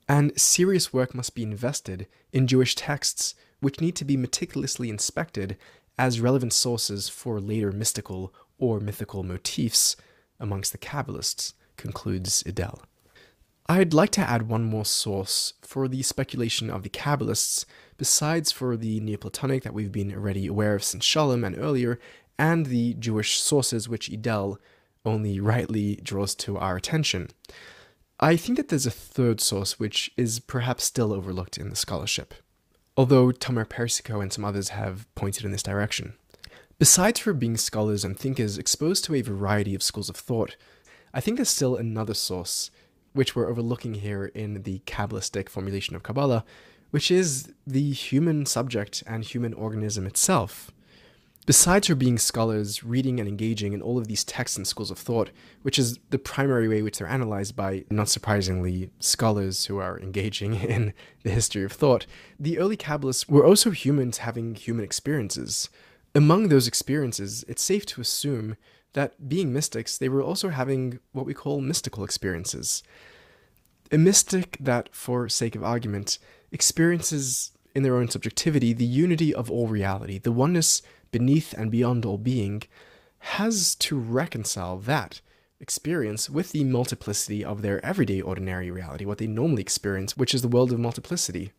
and 0.09 0.39
serious 0.39 0.93
work 0.93 1.15
must 1.15 1.35
be 1.35 1.43
invested 1.43 2.07
in 2.33 2.47
Jewish 2.47 2.75
texts, 2.75 3.35
which 3.61 3.81
need 3.81 3.97
to 3.97 4.05
be 4.05 4.17
meticulously 4.17 4.89
inspected 4.89 5.57
as 5.99 6.21
relevant 6.21 6.53
sources 6.53 7.09
for 7.09 7.41
later 7.41 7.73
mystical 7.73 8.33
or 8.59 8.81
mythical 8.81 9.23
motifs 9.23 9.97
amongst 10.41 10.73
the 10.73 10.79
Kabbalists, 10.79 11.55
concludes 11.77 12.43
Idel. 12.45 12.81
I'd 13.69 13.93
like 13.93 14.11
to 14.13 14.23
add 14.23 14.49
one 14.49 14.65
more 14.65 14.87
source 14.87 15.53
for 15.61 15.89
the 15.89 16.03
speculation 16.03 16.71
of 16.71 16.83
the 16.83 16.89
Kabbalists, 16.89 17.67
besides 17.99 18.51
for 18.51 18.77
the 18.77 19.01
Neoplatonic 19.01 19.63
that 19.63 19.75
we've 19.75 19.93
been 19.93 20.15
already 20.15 20.47
aware 20.47 20.75
of 20.75 20.83
since 20.83 21.05
Scholem 21.05 21.45
and 21.45 21.59
earlier, 21.59 21.99
and 22.39 22.67
the 22.67 22.95
Jewish 22.95 23.41
sources 23.41 23.89
which 23.89 24.11
Idel 24.11 24.57
only 25.05 25.41
rightly 25.41 25.97
draws 25.97 26.35
to 26.37 26.59
our 26.59 26.77
attention. 26.77 27.29
I 28.21 28.37
think 28.37 28.57
that 28.57 28.69
there's 28.69 28.87
a 28.87 28.91
third 28.91 29.41
source 29.41 29.79
which 29.79 30.11
is 30.17 30.41
perhaps 30.41 30.85
still 30.85 31.13
overlooked 31.13 31.57
in 31.57 31.71
the 31.71 31.77
scholarship, 31.77 32.35
although 32.97 33.31
Tomer 33.31 33.69
Persico 33.69 34.21
and 34.21 34.33
some 34.33 34.45
others 34.45 34.71
have 34.71 35.13
pointed 35.15 35.45
in 35.45 35.53
this 35.53 35.63
direction. 35.63 36.15
Besides 36.79 37.21
for 37.21 37.33
being 37.33 37.57
scholars 37.57 38.05
and 38.05 38.19
thinkers 38.19 38.59
exposed 38.59 39.05
to 39.05 39.15
a 39.15 39.23
variety 39.23 39.75
of 39.75 39.83
schools 39.83 40.09
of 40.09 40.17
thought, 40.17 40.57
I 41.13 41.21
think 41.21 41.37
there's 41.37 41.49
still 41.49 41.77
another 41.77 42.15
source 42.15 42.71
which 43.13 43.35
we're 43.35 43.49
overlooking 43.49 43.95
here 43.95 44.27
in 44.27 44.63
the 44.63 44.81
Kabbalistic 44.81 45.49
formulation 45.49 45.97
of 45.97 46.03
Kabbalah, 46.03 46.45
which 46.91 47.11
is 47.11 47.53
the 47.67 47.93
human 47.93 48.47
subject 48.47 49.03
and 49.07 49.25
human 49.25 49.55
organism 49.55 50.07
itself. 50.07 50.71
Besides 51.49 51.87
for 51.87 51.95
being 51.95 52.19
scholars, 52.19 52.85
reading 52.85 53.19
and 53.19 53.27
engaging 53.27 53.73
in 53.73 53.81
all 53.81 53.97
of 53.97 54.07
these 54.07 54.23
texts 54.23 54.59
and 54.59 54.67
schools 54.67 54.91
of 54.91 54.99
thought, 54.99 55.31
which 55.63 55.79
is 55.79 55.99
the 56.11 56.19
primary 56.19 56.69
way 56.69 56.83
which 56.83 56.99
they're 56.99 57.09
analyzed 57.09 57.57
by, 57.57 57.87
not 57.89 58.11
surprisingly, 58.11 58.91
scholars 59.01 59.65
who 59.65 59.79
are 59.79 59.99
engaging 59.99 60.55
in 60.61 60.93
the 61.23 61.31
history 61.31 61.65
of 61.65 61.73
thought, 61.73 62.05
the 62.39 62.59
early 62.59 62.77
Kabbalists 62.77 63.31
were 63.31 63.47
also 63.47 63.71
humans 63.71 64.19
having 64.19 64.57
human 64.57 64.85
experiences. 64.85 65.71
Among 66.15 66.49
those 66.49 66.69
experiences, 66.69 67.47
it's 67.49 67.63
safe 67.63 67.87
to 67.87 68.03
assume 68.03 68.59
that 68.93 69.27
being 69.27 69.51
mystics, 69.51 69.97
they 69.97 70.11
were 70.11 70.23
also 70.23 70.51
having 70.51 70.99
what 71.13 71.25
we 71.25 71.33
call 71.33 71.63
mystical 71.63 72.05
experiences. 72.05 72.83
A 73.91 73.97
mystic 73.97 74.59
that, 74.61 74.95
for 74.95 75.31
sake 75.31 75.57
of 75.57 75.65
argument, 75.65 76.19
experiences 76.53 77.53
in 77.75 77.85
their 77.85 77.97
own 77.97 78.09
subjectivity 78.09 78.75
the 78.75 78.85
unity 78.85 79.33
of 79.33 79.51
all 79.51 79.69
reality, 79.69 80.19
the 80.19 80.33
oneness 80.33 80.83
beneath 81.11 81.53
and 81.53 81.71
beyond 81.71 82.05
all 82.05 82.19
being, 82.19 82.63
has 83.19 83.75
to 83.77 83.99
reconcile 83.99 84.79
that 84.79 85.21
experience 85.61 86.31
with 86.31 86.53
the 86.53 86.65
multiplicity 86.65 87.45
of 87.45 87.63
their 87.63 87.85
everyday 87.85 88.21
ordinary 88.21 88.71
reality, 88.71 89.05
what 89.05 89.19
they 89.19 89.27
normally 89.27 89.63
experience, 89.63 90.17
which 90.17 90.35
is 90.35 90.43
the 90.43 90.49
world 90.49 90.73
of 90.73 90.79
multiplicity. 90.79 91.53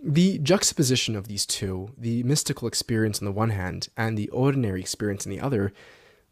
The 0.00 0.38
juxtaposition 0.38 1.16
of 1.16 1.28
these 1.28 1.46
two, 1.46 1.90
the 1.96 2.22
mystical 2.22 2.68
experience 2.68 3.20
on 3.20 3.24
the 3.24 3.32
one 3.32 3.50
hand 3.50 3.88
and 3.96 4.16
the 4.16 4.28
ordinary 4.28 4.80
experience 4.80 5.26
on 5.26 5.30
the 5.30 5.40
other, 5.40 5.72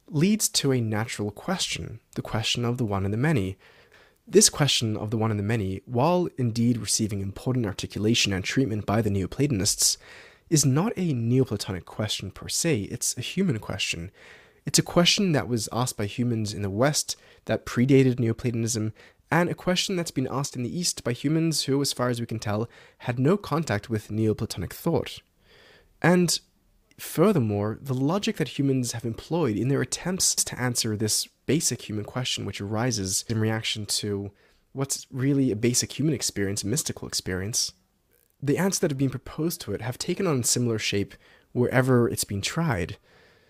leads 0.08 0.48
to 0.48 0.72
a 0.72 0.80
natural 0.80 1.30
question, 1.30 2.00
the 2.14 2.22
question 2.22 2.64
of 2.64 2.78
the 2.78 2.84
one 2.84 3.04
and 3.04 3.14
the 3.14 3.18
many. 3.18 3.56
This 4.26 4.50
question 4.50 4.96
of 4.96 5.10
the 5.10 5.16
one 5.16 5.30
and 5.30 5.40
the 5.40 5.44
many, 5.44 5.80
while 5.84 6.28
indeed 6.38 6.78
receiving 6.78 7.20
important 7.20 7.66
articulation 7.66 8.32
and 8.32 8.44
treatment 8.44 8.86
by 8.86 9.02
the 9.02 9.10
Neoplatonists, 9.10 9.96
is 10.52 10.66
not 10.66 10.92
a 10.98 11.14
Neoplatonic 11.14 11.86
question 11.86 12.30
per 12.30 12.46
se, 12.46 12.82
it's 12.82 13.16
a 13.16 13.22
human 13.22 13.58
question. 13.58 14.10
It's 14.66 14.78
a 14.78 14.82
question 14.82 15.32
that 15.32 15.48
was 15.48 15.66
asked 15.72 15.96
by 15.96 16.04
humans 16.04 16.52
in 16.52 16.60
the 16.60 16.68
West 16.68 17.16
that 17.46 17.64
predated 17.64 18.20
Neoplatonism, 18.20 18.92
and 19.30 19.48
a 19.48 19.54
question 19.54 19.96
that's 19.96 20.10
been 20.10 20.28
asked 20.30 20.54
in 20.54 20.62
the 20.62 20.78
East 20.78 21.02
by 21.04 21.14
humans 21.14 21.62
who, 21.62 21.80
as 21.80 21.94
far 21.94 22.10
as 22.10 22.20
we 22.20 22.26
can 22.26 22.38
tell, 22.38 22.68
had 22.98 23.18
no 23.18 23.38
contact 23.38 23.88
with 23.88 24.10
Neoplatonic 24.10 24.74
thought. 24.74 25.20
And 26.02 26.38
furthermore, 26.98 27.78
the 27.80 27.94
logic 27.94 28.36
that 28.36 28.58
humans 28.58 28.92
have 28.92 29.06
employed 29.06 29.56
in 29.56 29.68
their 29.68 29.80
attempts 29.80 30.34
to 30.34 30.60
answer 30.60 30.98
this 30.98 31.26
basic 31.46 31.88
human 31.88 32.04
question, 32.04 32.44
which 32.44 32.60
arises 32.60 33.24
in 33.26 33.40
reaction 33.40 33.86
to 33.86 34.32
what's 34.72 35.06
really 35.10 35.50
a 35.50 35.56
basic 35.56 35.98
human 35.98 36.12
experience, 36.12 36.62
a 36.62 36.66
mystical 36.66 37.08
experience, 37.08 37.72
the 38.42 38.58
ants 38.58 38.78
that 38.80 38.90
have 38.90 38.98
been 38.98 39.08
proposed 39.10 39.60
to 39.60 39.72
it 39.72 39.80
have 39.82 39.96
taken 39.96 40.26
on 40.26 40.42
similar 40.42 40.78
shape 40.78 41.14
wherever 41.52 42.08
it's 42.08 42.24
been 42.24 42.40
tried. 42.40 42.96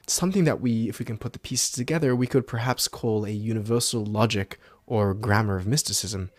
Something 0.06 0.44
that 0.44 0.60
we, 0.60 0.88
if 0.88 0.98
we 0.98 1.04
can 1.04 1.16
put 1.16 1.32
the 1.32 1.38
pieces 1.38 1.70
together, 1.70 2.14
we 2.14 2.26
could 2.26 2.46
perhaps 2.46 2.88
call 2.88 3.24
a 3.24 3.30
universal 3.30 4.04
logic 4.04 4.58
or 4.86 5.14
grammar 5.14 5.56
of 5.56 5.66
mysticism. 5.66 6.30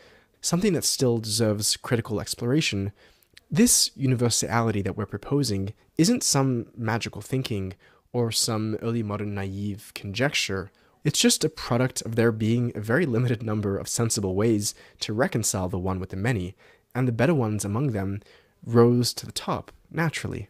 Something 0.42 0.74
that 0.74 0.84
still 0.84 1.18
deserves 1.18 1.78
critical 1.78 2.20
exploration, 2.22 2.92
This 3.54 3.92
universality 3.96 4.82
that 4.82 4.98
we're 4.98 5.06
proposing 5.06 5.74
isn't 5.96 6.24
some 6.24 6.66
magical 6.76 7.22
thinking 7.22 7.76
or 8.12 8.32
some 8.32 8.80
early 8.82 9.04
modern 9.04 9.36
naive 9.36 9.92
conjecture. 9.94 10.72
It's 11.04 11.20
just 11.20 11.44
a 11.44 11.50
product 11.50 12.02
of 12.02 12.16
there 12.16 12.32
being 12.32 12.72
a 12.74 12.82
very 12.82 13.06
limited 13.06 13.44
number 13.44 13.78
of 13.78 13.88
sensible 13.88 14.34
ways 14.34 14.74
to 15.02 15.14
reconcile 15.14 15.70
the 15.70 15.78
one 15.78 16.00
with 16.00 16.10
the 16.10 16.18
many, 16.18 16.56
and 16.96 17.08
the 17.08 17.12
better 17.12 17.36
ones 17.36 17.64
among 17.64 17.92
them 17.92 18.22
rose 18.66 19.14
to 19.14 19.26
the 19.26 19.32
top 19.32 19.72
naturally. 19.92 20.50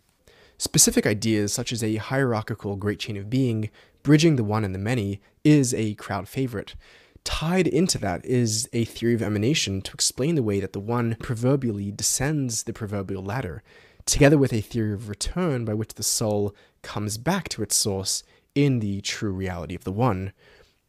Specific 0.58 1.06
ideas 1.06 1.52
such 1.52 1.72
as 1.72 1.84
a 1.84 1.96
hierarchical 1.96 2.76
great 2.76 3.00
chain 3.00 3.18
of 3.18 3.30
being, 3.30 3.70
bridging 4.02 4.36
the 4.36 4.44
one 4.44 4.64
and 4.64 4.74
the 4.74 4.80
many, 4.80 5.22
is 5.44 5.74
a 5.74 5.96
crowd 5.96 6.28
favorite. 6.28 6.76
Tied 7.24 7.68
into 7.68 7.98
that 8.00 8.26
is 8.26 8.70
a 8.74 8.86
theory 8.86 9.14
of 9.14 9.22
emanation 9.22 9.82
to 9.82 9.94
explain 9.94 10.36
the 10.36 10.44
way 10.44 10.60
that 10.60 10.74
the 10.74 10.80
one 10.80 11.16
proverbially 11.22 11.92
descends 11.92 12.64
the 12.64 12.74
proverbial 12.74 13.24
ladder, 13.24 13.64
together 14.06 14.38
with 14.38 14.54
a 14.54 14.62
theory 14.62 14.94
of 14.94 15.10
return 15.10 15.64
by 15.66 15.74
which 15.74 15.94
the 15.94 16.04
soul 16.04 16.54
comes 16.82 17.18
back 17.18 17.48
to 17.50 17.64
its 17.64 17.76
source 17.76 18.24
in 18.56 18.80
the 18.80 19.02
true 19.02 19.32
reality 19.32 19.74
of 19.74 19.84
the 19.84 19.92
one, 19.92 20.34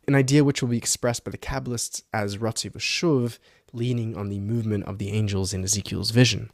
an 0.06 0.14
idea 0.14 0.44
which 0.44 0.60
will 0.60 0.68
be 0.68 0.76
expressed 0.76 1.24
by 1.24 1.30
the 1.30 1.38
Kabbalists 1.38 2.02
as 2.12 2.36
Ratzo 2.36 2.70
V'Shov, 2.70 3.38
leaning 3.72 4.16
on 4.16 4.28
the 4.28 4.40
movement 4.40 4.84
of 4.84 4.98
the 4.98 5.10
angels 5.10 5.54
in 5.54 5.64
Ezekiel's 5.64 6.10
vision. 6.10 6.50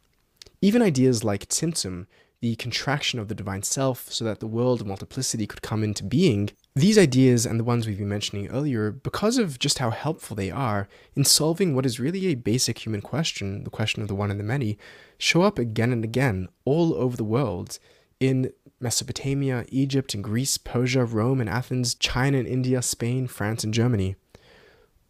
Even 0.63 0.83
ideas 0.83 1.25
like 1.25 1.49
Tzimtzum, 1.49 2.07
the 2.41 2.57
contraction 2.57 3.19
of 3.19 3.29
the 3.29 3.35
divine 3.35 3.63
self 3.63 4.11
so 4.13 4.25
that 4.25 4.41
the 4.41 4.47
world 4.47 4.81
of 4.81 4.87
multiplicity 4.87 5.47
could 5.47 5.63
come 5.63 5.85
into 5.85 6.05
being, 6.05 6.51
these 6.75 6.99
ideas 6.99 7.45
and 7.45 7.59
the 7.59 7.65
ones 7.65 7.87
we've 7.87 7.99
been 7.99 8.09
mentioning 8.09 8.49
earlier, 8.49 8.91
because 8.91 9.39
of 9.39 9.59
just 9.59 9.79
how 9.79 9.91
helpful 9.91 10.37
they 10.37 10.51
are 10.51 10.89
in 11.15 11.25
solving 11.25 11.75
what 11.75 11.85
is 11.85 12.01
really 12.01 12.27
a 12.27 12.35
basic 12.35 12.85
human 12.85 13.03
question, 13.03 13.65
the 13.65 13.71
question 13.71 14.03
of 14.03 14.09
the 14.09 14.15
one 14.15 14.31
and 14.31 14.41
the 14.41 14.45
many, 14.45 14.79
show 15.19 15.43
up 15.43 15.59
again 15.59 15.93
and 15.93 16.05
again 16.05 16.49
all 16.65 16.95
over 16.95 17.17
the 17.17 17.25
world 17.25 17.79
in 18.19 18.53
Mesopotamia, 18.81 19.65
Egypt 19.69 20.15
and 20.15 20.25
Greece, 20.25 20.57
Persia, 20.57 21.05
Rome 21.05 21.41
and 21.41 21.51
Athens, 21.51 21.95
China 21.95 22.39
and 22.39 22.47
India, 22.47 22.81
Spain, 22.81 23.27
France 23.27 23.65
and 23.65 23.75
Germany. 23.75 24.17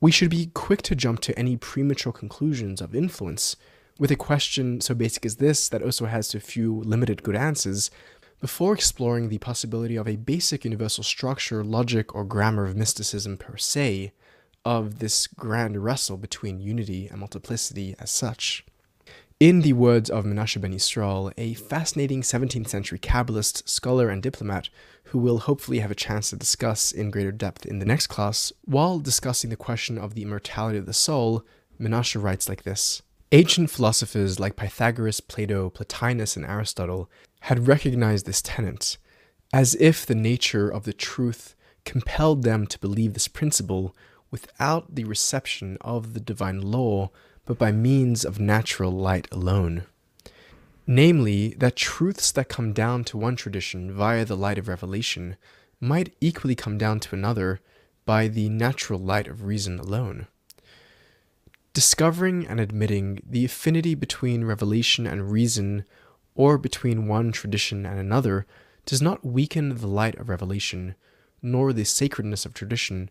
We 0.01 0.11
should 0.11 0.31
be 0.31 0.47
quick 0.47 0.83
to 0.83 0.97
jump 0.97 1.21
to 1.21 1.39
any 1.39 1.57
premature 1.57 2.13
conclusions 2.13 2.81
of 2.81 2.95
influence 2.95 3.57
with 4.01 4.11
a 4.11 4.17
question 4.17 4.81
so 4.81 4.95
basic 4.95 5.27
as 5.27 5.37
this 5.37 5.69
that 5.69 5.83
also 5.83 6.07
has 6.07 6.35
a 6.35 6.41
few 6.41 6.81
limited 6.81 7.23
good 7.23 7.37
answers 7.37 7.91
before 8.41 8.73
exploring 8.73 9.29
the 9.29 9.37
possibility 9.37 9.95
of 9.95 10.09
a 10.09 10.17
basic 10.17 10.65
universal 10.65 11.05
structure, 11.05 11.63
logic, 11.63 12.15
or 12.15 12.25
grammar 12.25 12.65
of 12.65 12.75
mysticism 12.75 13.37
per 13.37 13.59
se, 13.59 14.11
of 14.65 15.01
this 15.01 15.27
grand 15.27 15.85
wrestle 15.85 16.17
between 16.17 16.59
unity 16.59 17.09
and 17.09 17.21
multiplicity 17.21 17.95
as 17.99 18.11
such. 18.11 18.65
In 19.39 19.61
the 19.61 19.75
words 19.75 20.09
of 20.09 20.25
Menashe 20.25 20.59
ben 20.59 20.73
Yisrael, 20.73 21.35
a 21.37 21.53
fascinating 21.53 22.23
17th 22.23 22.69
century 22.69 22.99
Kabbalist, 22.99 23.69
scholar, 23.69 24.09
and 24.09 24.23
diplomat 24.23 24.71
who 25.05 25.19
we'll 25.19 25.41
hopefully 25.41 25.81
have 25.81 25.91
a 25.91 25.95
chance 25.95 26.31
to 26.31 26.37
discuss 26.37 26.91
in 26.91 27.11
greater 27.11 27.33
depth 27.33 27.67
in 27.67 27.81
the 27.81 27.87
next 27.87 28.07
class, 28.07 28.51
while 28.65 28.99
discussing 28.99 29.51
the 29.51 29.57
question 29.57 29.99
of 29.99 30.15
the 30.15 30.23
immortality 30.23 30.79
of 30.79 30.87
the 30.87 30.95
soul, 30.95 31.45
Menashe 31.79 32.21
writes 32.21 32.49
like 32.49 32.63
this 32.63 33.03
Ancient 33.33 33.71
philosophers 33.71 34.41
like 34.41 34.57
Pythagoras, 34.57 35.21
Plato, 35.21 35.71
Plotinus, 35.71 36.37
and 36.37 36.45
Aristotle 36.45 37.09
had 37.43 37.69
recognized 37.69 38.27
this 38.27 38.43
tenet, 38.43 38.99
as 39.53 39.77
if 39.77 40.05
the 40.05 40.17
nature 40.17 40.69
of 40.69 40.83
the 40.83 40.93
truth 40.93 41.55
compelled 41.85 42.43
them 42.43 42.67
to 42.67 42.79
believe 42.81 43.15
this 43.15 43.29
principle 43.29 43.95
without 44.33 44.97
the 44.97 45.05
reception 45.05 45.79
of 45.81 46.13
the 46.13 46.21
divine 46.21 46.61
law 46.61 47.11
but 47.47 47.57
by 47.57 47.71
means 47.71 48.25
of 48.25 48.41
natural 48.41 48.91
light 48.91 49.29
alone. 49.31 49.85
Namely, 50.85 51.51
that 51.51 51.77
truths 51.77 52.33
that 52.33 52.49
come 52.49 52.73
down 52.73 53.05
to 53.05 53.17
one 53.17 53.37
tradition 53.37 53.93
via 53.93 54.25
the 54.25 54.37
light 54.37 54.59
of 54.59 54.67
revelation 54.67 55.37
might 55.81 56.17
equally 56.21 56.57
come 56.57 56.79
down 56.79 56.99
to 56.99 57.15
another 57.15 57.61
by 58.05 58.27
the 58.27 58.49
natural 58.49 58.99
light 58.99 59.29
of 59.29 59.45
reason 59.45 59.79
alone. 59.79 60.27
Discovering 61.73 62.47
and 62.47 62.59
admitting 62.59 63.21
the 63.25 63.45
affinity 63.45 63.95
between 63.95 64.45
revelation 64.45 65.07
and 65.07 65.31
reason, 65.31 65.85
or 66.35 66.59
between 66.59 67.07
one 67.07 67.31
tradition 67.31 67.87
and 67.87 67.99
another, 67.99 68.45
does 68.87 69.01
not 69.01 69.25
weaken 69.25 69.77
the 69.77 69.87
light 69.87 70.17
of 70.17 70.29
revelation, 70.29 70.97
nor 71.41 71.73
the 71.73 71.85
sacredness 71.85 72.45
of 72.45 72.55
tradition, 72.55 73.09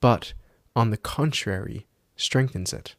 but, 0.00 0.32
on 0.74 0.90
the 0.90 0.96
contrary, 0.96 1.86
strengthens 2.16 2.72
it. 2.72 2.94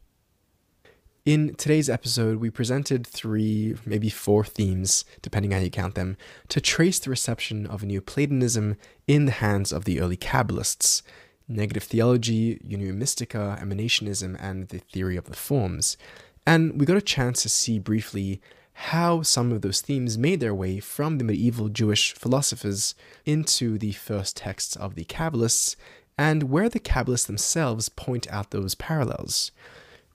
In 1.25 1.55
today's 1.55 1.89
episode, 1.89 2.37
we 2.37 2.49
presented 2.49 3.05
three, 3.05 3.75
maybe 3.85 4.09
four 4.09 4.43
themes, 4.43 5.05
depending 5.21 5.51
how 5.51 5.59
you 5.59 5.71
count 5.71 5.95
them, 5.95 6.17
to 6.49 6.61
trace 6.61 6.99
the 6.99 7.09
reception 7.09 7.65
of 7.65 7.83
Neoplatonism 7.83 8.77
in 9.07 9.25
the 9.25 9.31
hands 9.33 9.71
of 9.71 9.85
the 9.85 9.99
early 9.99 10.17
Kabbalists 10.17 11.01
negative 11.49 11.83
theology, 11.83 12.59
Unio 12.59 12.95
Mystica, 12.95 13.59
emanationism, 13.61 14.37
and 14.39 14.69
the 14.69 14.79
theory 14.79 15.17
of 15.17 15.25
the 15.25 15.35
forms. 15.35 15.97
And 16.45 16.79
we 16.79 16.85
got 16.85 16.97
a 16.97 17.01
chance 17.01 17.41
to 17.43 17.49
see 17.49 17.79
briefly 17.79 18.41
how 18.71 19.23
some 19.23 19.51
of 19.51 19.61
those 19.61 19.81
themes 19.81 20.17
made 20.17 20.39
their 20.39 20.55
way 20.55 20.79
from 20.79 21.17
the 21.17 21.25
medieval 21.25 21.67
Jewish 21.67 22.13
philosophers 22.13 22.95
into 23.25 23.77
the 23.77 23.91
first 23.91 24.37
texts 24.37 24.77
of 24.77 24.95
the 24.95 25.03
Kabbalists, 25.03 25.75
and 26.17 26.43
where 26.43 26.69
the 26.69 26.79
Kabbalists 26.79 27.27
themselves 27.27 27.89
point 27.89 28.31
out 28.31 28.51
those 28.51 28.75
parallels 28.75 29.51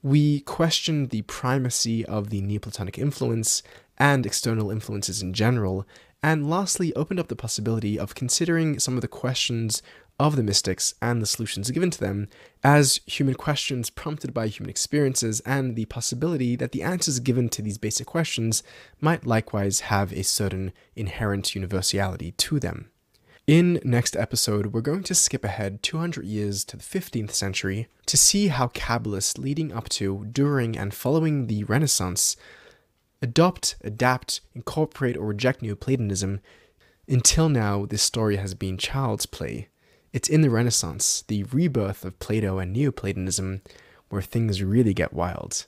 we 0.05 0.41
questioned 0.41 1.09
the 1.09 1.23
primacy 1.23 2.05
of 2.05 2.29
the 2.29 2.43
Neoplatonic 2.43 2.99
influence 2.99 3.63
and 3.97 4.27
external 4.27 4.71
influences 4.71 5.23
in 5.23 5.33
general, 5.33 5.87
and 6.23 6.49
lastly 6.49 6.95
opened 6.95 7.19
up 7.19 7.29
the 7.29 7.35
possibility 7.35 7.99
of 7.99 8.15
considering 8.15 8.79
some 8.79 8.97
of 8.97 9.01
the 9.01 9.09
questions 9.09 9.81
of 10.19 10.37
the 10.37 10.43
mystics 10.43 10.95
and 11.03 11.21
the 11.21 11.27
solutions 11.27 11.71
given 11.71 11.91
to 11.91 11.99
them 11.99 12.29
as 12.63 13.01
human 13.07 13.35
questions 13.35 13.91
prompted 13.91 14.33
by 14.33 14.47
human 14.47 14.71
experiences, 14.71 15.41
and 15.41 15.77
the 15.77 15.85
possibility 15.87 16.57
that 16.57 16.73
the 16.73 16.83
answers 16.83 17.21
given 17.21 17.49
to 17.49 17.63
these 17.63 17.79
basic 17.79 18.07
questions 18.07 18.63
might 19.01 19.27
likewise 19.27 19.81
have 19.81 20.13
a 20.13 20.23
certain 20.23 20.73
inherent 20.95 21.55
universality 21.55 22.33
to 22.33 22.61
them. 22.61 22.91
In 23.47 23.79
next 23.85 24.17
episode, 24.17 24.69
we're 24.69 24.81
going 24.81 25.03
to 25.03 25.15
skip 25.15 25.45
ahead 25.45 25.83
200 25.83 26.25
years 26.25 26.65
to 26.65 26.79
the 26.79 26.83
15th 26.83 27.33
century 27.33 27.89
to 28.07 28.17
see 28.17 28.49
how 28.49 28.69
Kabbalists 28.69 29.39
leading 29.39 29.71
up 29.71 29.91
to, 29.91 30.27
during, 30.33 30.79
and 30.79 30.95
following 30.95 31.47
the 31.47 31.65
Renaissance 31.65 32.39
adopt, 33.21 33.77
adapt, 33.83 34.41
incorporate, 34.55 35.19
or 35.19 35.27
reject 35.27 35.61
Neoplatonism. 35.61 36.41
Until 37.07 37.51
now, 37.51 37.85
this 37.85 38.03
story 38.03 38.37
has 38.37 38.55
been 38.55 38.79
child's 38.79 39.27
play. 39.27 39.69
It's 40.15 40.29
in 40.29 40.43
the 40.43 40.49
Renaissance, 40.49 41.25
the 41.27 41.43
rebirth 41.43 42.05
of 42.05 42.21
Plato 42.21 42.61
and 42.61 42.73
Neoplatonism, 42.73 43.63
where 44.11 44.23
things 44.23 44.63
really 44.63 44.95
get 44.95 45.13
wild. 45.13 45.67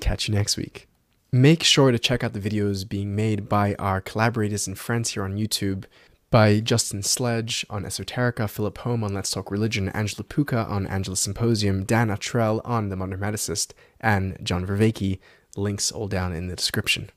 Catch 0.00 0.28
you 0.28 0.34
next 0.34 0.56
week. 0.56 0.88
Make 1.30 1.62
sure 1.62 1.92
to 1.92 1.98
check 1.98 2.24
out 2.24 2.32
the 2.32 2.40
videos 2.40 2.88
being 2.88 3.14
made 3.14 3.50
by 3.50 3.74
our 3.74 4.00
collaborators 4.00 4.66
and 4.66 4.78
friends 4.78 5.10
here 5.10 5.24
on 5.24 5.36
YouTube 5.36 5.84
by 6.30 6.60
Justin 6.60 7.02
Sledge 7.02 7.66
on 7.68 7.82
Esoterica, 7.82 8.48
Filip 8.48 8.78
Holm 8.78 9.04
on 9.04 9.12
Let's 9.12 9.30
Talk 9.30 9.50
Religion, 9.50 9.90
Angela 9.90 10.24
Puca 10.24 10.66
on 10.66 10.86
Angela 10.86 11.16
Symposium, 11.16 11.84
Dan 11.84 12.08
Attrell 12.08 12.62
on 12.64 12.88
The 12.88 12.96
Modern 12.96 13.20
Hermeticist, 13.20 13.74
and 14.00 14.38
John 14.42 14.66
Vervaeke. 14.66 15.18
Links 15.54 15.92
all 15.92 16.08
down 16.08 16.32
in 16.32 16.48
the 16.48 16.56
description. 16.56 17.10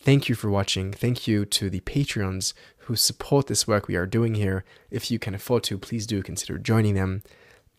Thank 0.00 0.28
you 0.28 0.34
for 0.34 0.50
watching. 0.50 0.92
Thank 0.92 1.28
you 1.28 1.44
to 1.44 1.70
the 1.70 1.80
Patreons 1.80 2.54
who 2.90 2.96
support 2.96 3.46
this 3.46 3.68
work 3.68 3.86
we 3.86 3.94
are 3.94 4.04
doing 4.04 4.34
here. 4.34 4.64
If 4.90 5.12
you 5.12 5.20
can 5.20 5.32
afford 5.32 5.62
to, 5.64 5.78
please 5.78 6.08
do 6.08 6.24
consider 6.24 6.58
joining 6.58 6.94
them. 6.94 7.22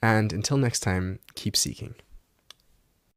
And 0.02 0.32
until 0.32 0.56
next 0.56 0.80
time, 0.80 1.20
keep 1.36 1.58
seeking. 1.58 1.96